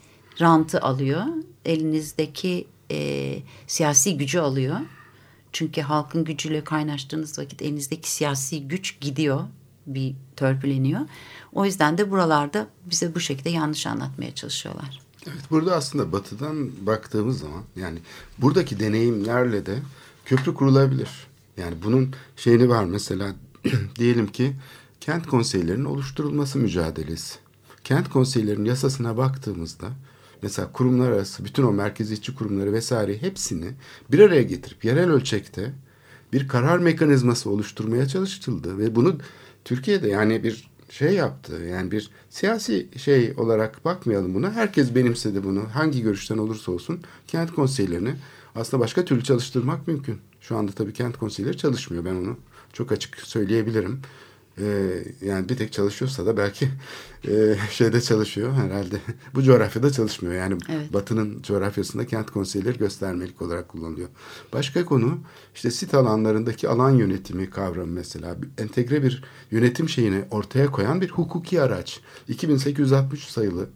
rantı 0.41 0.81
alıyor. 0.81 1.23
Elinizdeki 1.65 2.67
e, 2.91 3.39
siyasi 3.67 4.17
gücü 4.17 4.39
alıyor. 4.39 4.77
Çünkü 5.51 5.81
halkın 5.81 6.23
gücüyle 6.23 6.63
kaynaştığınız 6.63 7.39
vakit 7.39 7.61
elinizdeki 7.61 8.11
siyasi 8.11 8.67
güç 8.67 8.99
gidiyor, 9.01 9.41
bir 9.87 10.15
törpüleniyor. 10.35 11.01
O 11.53 11.65
yüzden 11.65 11.97
de 11.97 12.11
buralarda 12.11 12.67
bize 12.85 13.15
bu 13.15 13.19
şekilde 13.19 13.49
yanlış 13.49 13.87
anlatmaya 13.87 14.35
çalışıyorlar. 14.35 14.99
Evet 15.27 15.51
burada 15.51 15.75
aslında 15.75 16.11
batıdan 16.11 16.71
baktığımız 16.85 17.39
zaman 17.39 17.63
yani 17.75 17.99
buradaki 18.37 18.79
deneyimlerle 18.79 19.65
de 19.65 19.79
köprü 20.25 20.53
kurulabilir. 20.53 21.09
Yani 21.57 21.75
bunun 21.83 22.15
şeyini 22.35 22.69
var 22.69 22.85
mesela 22.85 23.35
diyelim 23.95 24.27
ki 24.27 24.55
kent 24.99 25.27
konseylerinin 25.27 25.85
oluşturulması 25.85 26.57
mücadelesi. 26.57 27.35
Kent 27.83 28.09
konseylerinin 28.09 28.65
yasasına 28.65 29.17
baktığımızda 29.17 29.87
mesela 30.45 30.71
kurumlar 30.71 31.11
arası 31.11 31.45
bütün 31.45 31.63
o 31.63 31.71
merkeziyetçi 31.71 32.35
kurumları 32.35 32.73
vesaire 32.73 33.21
hepsini 33.21 33.65
bir 34.11 34.19
araya 34.19 34.43
getirip 34.43 34.85
yerel 34.85 35.09
ölçekte 35.09 35.73
bir 36.33 36.47
karar 36.47 36.79
mekanizması 36.79 37.49
oluşturmaya 37.49 38.07
çalışıldı 38.07 38.77
ve 38.77 38.95
bunu 38.95 39.17
Türkiye'de 39.65 40.07
yani 40.07 40.43
bir 40.43 40.69
şey 40.89 41.13
yaptı. 41.13 41.55
Yani 41.55 41.91
bir 41.91 42.09
siyasi 42.29 42.87
şey 42.97 43.33
olarak 43.37 43.85
bakmayalım 43.85 44.35
buna. 44.35 44.51
Herkes 44.51 44.95
benimsedi 44.95 45.43
bunu. 45.43 45.63
Hangi 45.73 46.01
görüşten 46.01 46.37
olursa 46.37 46.71
olsun 46.71 46.99
kent 47.27 47.51
konseylerini 47.51 48.15
aslında 48.55 48.83
başka 48.83 49.05
türlü 49.05 49.23
çalıştırmak 49.23 49.87
mümkün. 49.87 50.17
Şu 50.41 50.57
anda 50.57 50.71
tabii 50.71 50.93
kent 50.93 51.17
konseyleri 51.17 51.57
çalışmıyor. 51.57 52.05
Ben 52.05 52.15
onu 52.15 52.37
çok 52.73 52.91
açık 52.91 53.17
söyleyebilirim. 53.17 54.01
Ee, 54.61 55.03
yani 55.21 55.49
bir 55.49 55.57
tek 55.57 55.73
çalışıyorsa 55.73 56.25
da 56.25 56.37
belki 56.37 56.69
e, 57.27 57.55
şeyde 57.71 58.01
çalışıyor 58.01 58.53
herhalde. 58.53 58.95
Bu 59.35 59.43
coğrafyada 59.43 59.91
çalışmıyor. 59.91 60.35
Yani 60.35 60.57
Evet. 60.69 60.93
Batı'nın 60.93 61.41
coğrafyasında 61.41 62.05
kent 62.07 62.31
konseyleri 62.31 62.77
göstermelik 62.77 63.41
olarak 63.41 63.67
kullanılıyor. 63.67 64.09
Başka 64.53 64.85
konu 64.85 65.17
işte 65.55 65.71
sit 65.71 65.93
alanlarındaki 65.93 66.69
alan 66.69 66.89
yönetimi 66.89 67.49
kavramı 67.49 67.91
mesela. 67.91 68.35
Entegre 68.57 69.03
bir 69.03 69.23
yönetim 69.51 69.89
şeyini 69.89 70.23
ortaya 70.31 70.71
koyan 70.71 71.01
bir 71.01 71.09
hukuki 71.09 71.61
araç. 71.61 71.99
2863 72.27 73.23
sayılı 73.23 73.67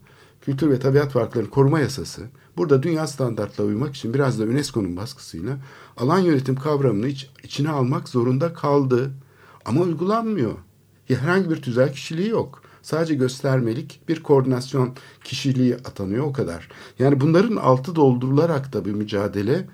Kültür 0.42 0.70
ve 0.70 0.78
Tabiat 0.78 1.12
Farklarını 1.12 1.50
Koruma 1.50 1.80
Yasası. 1.80 2.22
Burada 2.56 2.82
dünya 2.82 3.06
standartla 3.06 3.64
uymak 3.64 3.94
için 3.96 4.14
biraz 4.14 4.38
da 4.38 4.44
UNESCO'nun 4.44 4.96
baskısıyla 4.96 5.56
alan 5.96 6.18
yönetim 6.18 6.56
kavramını 6.56 7.08
iç- 7.08 7.30
içine 7.42 7.68
almak 7.70 8.08
zorunda 8.08 8.52
kaldı. 8.54 9.10
Ama 9.64 9.80
uygulanmıyor. 9.80 10.52
Herhangi 11.16 11.50
bir 11.50 11.62
tüzel 11.62 11.92
kişiliği 11.92 12.28
yok. 12.28 12.62
Sadece 12.82 13.14
göstermelik 13.14 14.00
bir 14.08 14.22
koordinasyon 14.22 14.94
kişiliği 15.24 15.74
atanıyor 15.74 16.24
o 16.24 16.32
kadar. 16.32 16.68
Yani 16.98 17.20
bunların 17.20 17.56
altı 17.56 17.96
doldurularak 17.96 18.72
da 18.72 18.84
bir 18.84 18.92
mücadele 18.92 19.66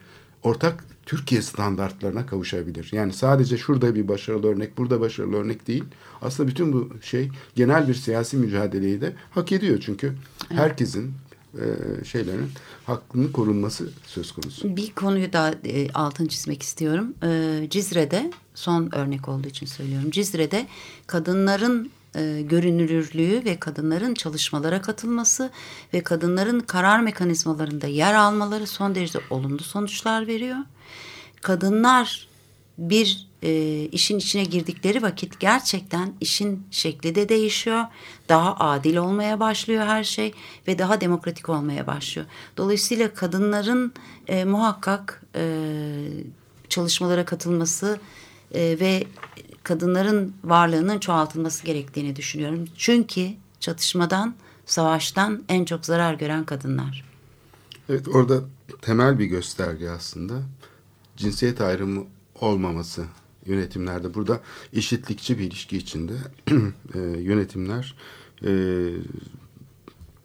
ortak 0.43 0.84
Türkiye 1.07 1.43
standartlarına 1.43 2.26
kavuşabilir. 2.26 2.89
Yani 2.93 3.12
sadece 3.12 3.59
şurada 3.59 3.95
bir 3.95 4.09
başarılı 4.09 4.47
örnek, 4.47 4.78
burada 4.78 5.01
başarılı 5.01 5.37
örnek 5.37 5.66
değil. 5.66 5.84
Aslında 6.22 6.49
bütün 6.49 6.72
bu 6.72 6.91
şey 7.03 7.30
genel 7.55 7.89
bir 7.89 7.95
siyasi 7.95 8.37
mücadeleyi 8.37 9.01
de 9.01 9.12
hak 9.30 9.53
ediyor. 9.53 9.78
Çünkü 9.80 10.12
herkesin 10.49 11.12
e, 11.61 12.04
şeylerin 12.04 12.50
hakkının 12.86 13.32
korunması 13.32 13.90
söz 14.07 14.32
konusu. 14.32 14.76
Bir 14.76 14.92
konuyu 14.92 15.32
da 15.32 15.54
e, 15.64 15.90
altını 15.92 16.28
çizmek 16.28 16.62
istiyorum. 16.62 17.14
E, 17.22 17.70
Cizre'de 17.70 18.30
son 18.54 18.94
örnek 18.94 19.28
olduğu 19.28 19.48
için 19.48 19.66
söylüyorum. 19.66 20.11
Cizre'de 20.11 20.66
kadınların 21.07 21.90
e, 22.16 22.42
görünürlüğü 22.42 23.44
ve 23.44 23.57
kadınların 23.57 24.14
çalışmalara 24.14 24.82
katılması 24.82 25.50
ve 25.94 26.02
kadınların 26.02 26.61
karar 26.61 27.00
mekanizmalarında 27.00 27.86
yer 27.86 28.14
almaları 28.14 28.66
son 28.66 28.94
derece 28.94 29.18
olumlu 29.30 29.62
sonuçlar 29.62 30.26
veriyor. 30.26 30.59
Kadınlar 31.42 32.28
bir 32.78 33.25
e, 33.43 33.82
işin 33.93 34.18
içine 34.18 34.45
girdikleri 34.45 35.03
vakit 35.03 35.41
gerçekten 35.41 36.14
işin 36.20 36.66
şekli 36.70 37.14
de 37.14 37.28
değişiyor. 37.28 37.84
Daha 38.28 38.57
adil 38.57 38.97
olmaya 38.97 39.41
başlıyor 39.41 39.87
her 39.87 40.05
şey 40.05 40.34
ve 40.68 40.78
daha 40.78 41.01
demokratik 41.01 41.49
olmaya 41.49 41.87
başlıyor. 41.87 42.26
Dolayısıyla 42.57 43.14
kadınların 43.14 43.93
e, 44.28 44.45
muhakkak 44.45 45.22
e, 45.34 45.62
çalışmalara 46.68 47.24
katılması 47.24 48.01
e, 48.55 48.76
ve 48.80 49.05
kadınların 49.62 50.34
varlığının 50.45 50.99
çoğaltılması 50.99 51.64
gerektiğini 51.64 52.16
düşünüyorum. 52.16 52.64
Çünkü 52.76 53.30
çatışmadan, 53.61 54.34
savaştan 54.66 55.43
en 55.49 55.64
çok 55.64 55.87
zarar 55.87 56.14
gören 56.14 56.45
kadınlar. 56.45 57.05
Evet 57.89 58.09
orada 58.09 58.41
temel 58.82 59.18
bir 59.18 59.24
gösterge 59.24 59.91
aslında 59.91 60.43
cinsiyet 61.16 61.61
ayrımı 61.61 62.05
olmaması 62.41 63.05
yönetimlerde. 63.47 64.14
Burada 64.14 64.40
eşitlikçi 64.72 65.38
bir 65.38 65.44
ilişki 65.44 65.76
içinde 65.76 66.14
e, 66.94 66.99
yönetimler 67.01 67.94
e, 68.44 68.51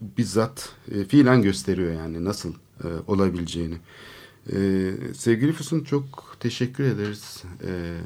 bizzat 0.01 0.69
e, 0.91 1.05
fiilen 1.05 1.41
gösteriyor 1.41 1.93
yani 1.93 2.25
nasıl 2.25 2.53
e, 2.53 2.87
olabileceğini. 3.07 3.77
E, 4.53 4.91
sevgili 5.13 5.53
Füsun 5.53 5.83
çok 5.83 6.35
teşekkür 6.39 6.83
ederiz 6.83 7.43
e, 7.63 7.97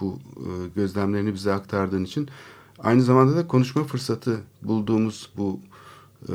bu 0.00 0.18
e, 0.36 0.48
gözlemlerini 0.76 1.34
bize 1.34 1.52
aktardığın 1.52 2.04
için. 2.04 2.28
Aynı 2.78 3.02
zamanda 3.02 3.36
da 3.36 3.46
konuşma 3.46 3.84
fırsatı 3.84 4.40
bulduğumuz 4.62 5.30
bu 5.36 5.60
e, 6.28 6.34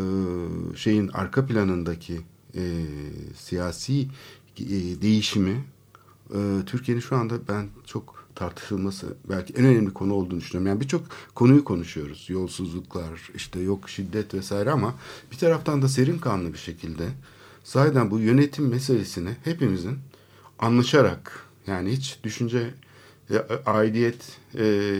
şeyin 0.75 1.07
arka 1.07 1.45
planındaki 1.45 2.21
e, 2.55 2.85
siyasi 3.35 4.07
e, 4.59 5.01
değişimi 5.01 5.63
e, 6.33 6.65
Türkiye'nin 6.65 7.01
şu 7.01 7.15
anda 7.15 7.47
ben 7.47 7.67
çok 7.85 8.25
tartışılması 8.35 9.17
belki 9.29 9.53
en 9.53 9.65
önemli 9.65 9.93
konu 9.93 10.13
olduğunu 10.13 10.39
düşünüyorum. 10.39 10.67
Yani 10.67 10.81
birçok 10.81 11.01
konuyu 11.35 11.63
konuşuyoruz. 11.63 12.25
Yolsuzluklar, 12.29 13.31
işte 13.35 13.59
yok 13.59 13.89
şiddet 13.89 14.33
vesaire 14.33 14.71
ama 14.71 14.95
bir 15.31 15.37
taraftan 15.37 15.81
da 15.81 15.87
serin 15.87 16.17
kanlı 16.17 16.53
bir 16.53 16.57
şekilde 16.57 17.07
sahiden 17.63 18.11
bu 18.11 18.19
yönetim 18.19 18.67
meselesini 18.67 19.29
hepimizin 19.43 19.97
anlaşarak 20.59 21.45
yani 21.67 21.91
hiç 21.91 22.19
düşünce 22.23 22.73
e, 23.29 23.37
aidiyet 23.65 24.37
e, 24.57 24.93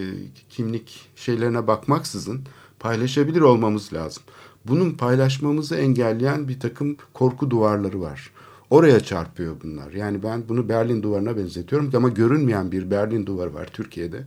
kimlik 0.50 1.10
şeylerine 1.16 1.68
bakmaksızın 1.68 2.42
paylaşabilir 2.80 3.42
olmamız 3.42 3.94
lazım. 3.94 4.24
Bunun 4.66 4.92
paylaşmamızı 4.92 5.76
engelleyen 5.76 6.48
bir 6.48 6.60
takım 6.60 6.98
korku 7.14 7.50
duvarları 7.50 8.02
var. 8.02 8.32
Oraya 8.70 9.00
çarpıyor 9.00 9.56
bunlar. 9.64 9.92
Yani 9.92 10.24
ben 10.24 10.50
bunu 10.50 10.70
Berlin 10.70 11.04
duvarına 11.04 11.38
benzetiyorum 11.38 11.92
ama 11.96 12.10
görünmeyen 12.10 12.72
bir 12.72 12.92
Berlin 12.92 13.26
duvarı 13.26 13.54
var 13.54 13.70
Türkiye'de. 13.74 14.24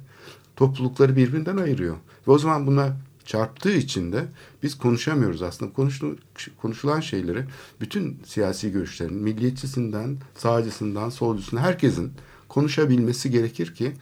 Toplulukları 0.56 1.16
birbirinden 1.16 1.56
ayırıyor. 1.56 1.96
Ve 2.28 2.32
o 2.32 2.38
zaman 2.38 2.66
buna 2.66 2.96
çarptığı 3.24 3.72
için 3.72 4.12
de 4.12 4.24
biz 4.62 4.78
konuşamıyoruz 4.78 5.42
aslında. 5.42 5.72
Konuştu, 5.72 6.16
konuşulan 6.62 7.00
şeyleri 7.00 7.44
bütün 7.80 8.20
siyasi 8.24 8.72
görüşlerin 8.72 9.14
milliyetçisinden, 9.14 10.16
sağcısından, 10.34 11.10
solcusundan 11.10 11.62
herkesin 11.62 12.12
konuşabilmesi 12.48 13.30
gerekir 13.30 13.74
ki 13.74 13.92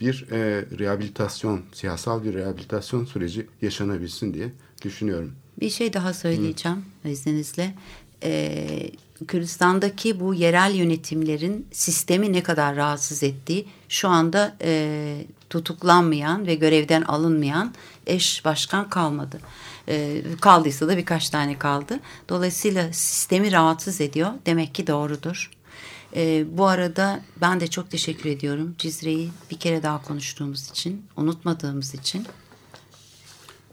bir 0.00 0.26
e, 0.30 0.66
rehabilitasyon, 0.78 1.60
siyasal 1.72 2.24
bir 2.24 2.34
rehabilitasyon 2.34 3.04
süreci 3.04 3.46
yaşanabilsin 3.62 4.34
diye 4.34 4.52
düşünüyorum. 4.82 5.32
Bir 5.60 5.70
şey 5.70 5.92
daha 5.92 6.14
söyleyeceğim 6.14 6.84
izninizle. 7.04 7.74
E, 8.24 8.90
Kürdistan'daki 9.28 10.20
bu 10.20 10.34
yerel 10.34 10.74
yönetimlerin 10.74 11.66
sistemi 11.72 12.32
ne 12.32 12.42
kadar 12.42 12.76
rahatsız 12.76 13.22
ettiği 13.22 13.66
şu 13.88 14.08
anda 14.08 14.56
e, 14.62 15.24
tutuklanmayan 15.50 16.46
ve 16.46 16.54
görevden 16.54 17.02
alınmayan 17.02 17.74
eş 18.06 18.44
başkan 18.44 18.90
kalmadı. 18.90 19.40
E, 19.88 20.22
kaldıysa 20.40 20.88
da 20.88 20.96
birkaç 20.96 21.30
tane 21.30 21.58
kaldı. 21.58 22.00
Dolayısıyla 22.28 22.92
sistemi 22.92 23.52
rahatsız 23.52 24.00
ediyor. 24.00 24.30
Demek 24.46 24.74
ki 24.74 24.86
doğrudur. 24.86 25.50
E, 26.16 26.44
bu 26.58 26.66
arada 26.66 27.20
ben 27.40 27.60
de 27.60 27.66
çok 27.66 27.90
teşekkür 27.90 28.30
ediyorum 28.30 28.74
Cizre'yi 28.78 29.30
bir 29.50 29.58
kere 29.58 29.82
daha 29.82 30.02
konuştuğumuz 30.02 30.70
için, 30.70 31.06
unutmadığımız 31.16 31.94
için, 31.94 32.26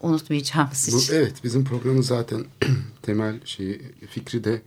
unutmayacağımız 0.01 0.89
Bu, 0.93 0.97
için. 0.97 1.13
evet 1.15 1.33
bizim 1.43 1.65
programın 1.65 2.01
zaten 2.01 2.45
temel 3.01 3.45
şeyi 3.45 3.81
fikri 4.09 4.43
de 4.43 4.61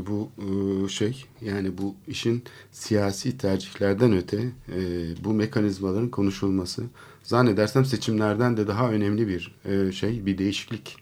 bu 0.00 0.30
e, 0.38 0.88
şey 0.88 1.24
yani 1.40 1.78
bu 1.78 1.94
işin 2.08 2.42
siyasi 2.72 3.38
tercihlerden 3.38 4.16
öte 4.16 4.52
e, 4.68 4.80
bu 5.24 5.34
mekanizmaların 5.34 6.08
konuşulması 6.08 6.82
zannedersem 7.22 7.84
seçimlerden 7.84 8.56
de 8.56 8.68
daha 8.68 8.90
önemli 8.90 9.28
bir 9.28 9.54
e, 9.64 9.92
şey 9.92 10.26
bir 10.26 10.38
değişiklik 10.38 10.96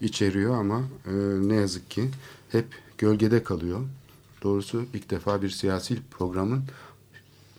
içeriyor 0.00 0.54
ama 0.54 0.84
ne 1.40 1.54
yazık 1.54 1.90
ki 1.90 2.08
hep 2.48 2.66
gölgede 2.98 3.42
kalıyor. 3.42 3.80
Doğrusu 4.42 4.84
ilk 4.94 5.10
defa 5.10 5.42
bir 5.42 5.50
siyasi 5.50 5.98
programın 6.10 6.64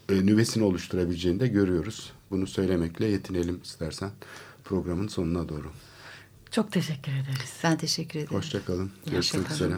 nüvesini 0.09 0.64
oluşturabileceğini 0.64 1.39
de 1.39 1.47
görüyoruz. 1.47 2.12
Bunu 2.32 2.47
söylemekle 2.47 3.05
yetinelim 3.05 3.59
istersen 3.64 4.12
programın 4.64 5.07
sonuna 5.07 5.49
doğru. 5.49 5.72
Çok 6.51 6.71
teşekkür 6.71 7.11
ederiz. 7.11 7.59
Ben 7.63 7.77
teşekkür 7.77 8.19
ederim. 8.19 8.33
Hoşçakalın. 8.37 8.91
Hoşça 9.03 9.11
Görüşmek 9.11 9.43
kalın. 9.47 9.55
üzere. 9.55 9.73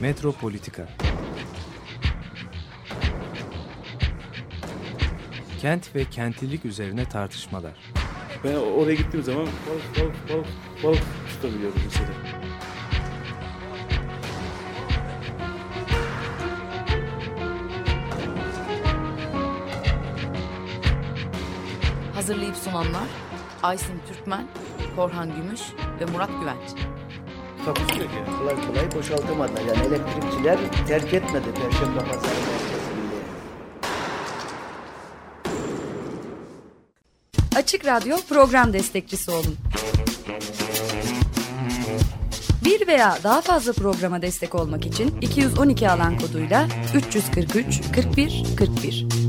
Metropolitika 0.00 0.88
Kent 5.60 5.94
ve 5.94 6.04
kentlilik 6.04 6.64
üzerine 6.64 7.04
tartışmalar. 7.04 7.72
Ben 8.44 8.54
oraya 8.54 8.94
gittiğim 8.94 9.24
zaman 9.24 9.46
balık 9.46 10.00
balık 10.00 10.28
balık 10.28 10.46
balık 10.84 11.02
tutabiliyorum 11.30 11.80
mesela. 11.84 12.33
Hazırlayıp 22.24 22.56
sunanlar 22.56 23.08
Aysin 23.62 24.00
Türkmen, 24.08 24.46
Korhan 24.96 25.36
Gümüş 25.36 25.60
ve 26.00 26.04
Murat 26.04 26.30
Güvenç. 26.40 26.86
Takusu 27.64 28.00
yok 28.00 28.10
yani. 28.16 28.38
Kolay 28.38 28.66
kolay 28.66 28.94
boşaltamadılar. 28.94 29.60
Yani 29.60 29.86
elektrikçiler 29.86 30.58
terk 30.88 31.14
etmedi 31.14 31.44
Perşembe 31.54 31.98
Pazarı 31.98 32.20
merkezini. 32.20 33.04
Açık 37.56 37.86
Radyo 37.86 38.16
program 38.28 38.72
destekçisi 38.72 39.30
olun. 39.30 39.56
Bir 42.64 42.86
veya 42.86 43.18
daha 43.24 43.40
fazla 43.40 43.72
programa 43.72 44.22
destek 44.22 44.54
olmak 44.54 44.86
için 44.86 45.20
212 45.20 45.90
alan 45.90 46.18
koduyla 46.18 46.68
343 46.94 47.82
41 47.94 48.44
41 48.58 49.23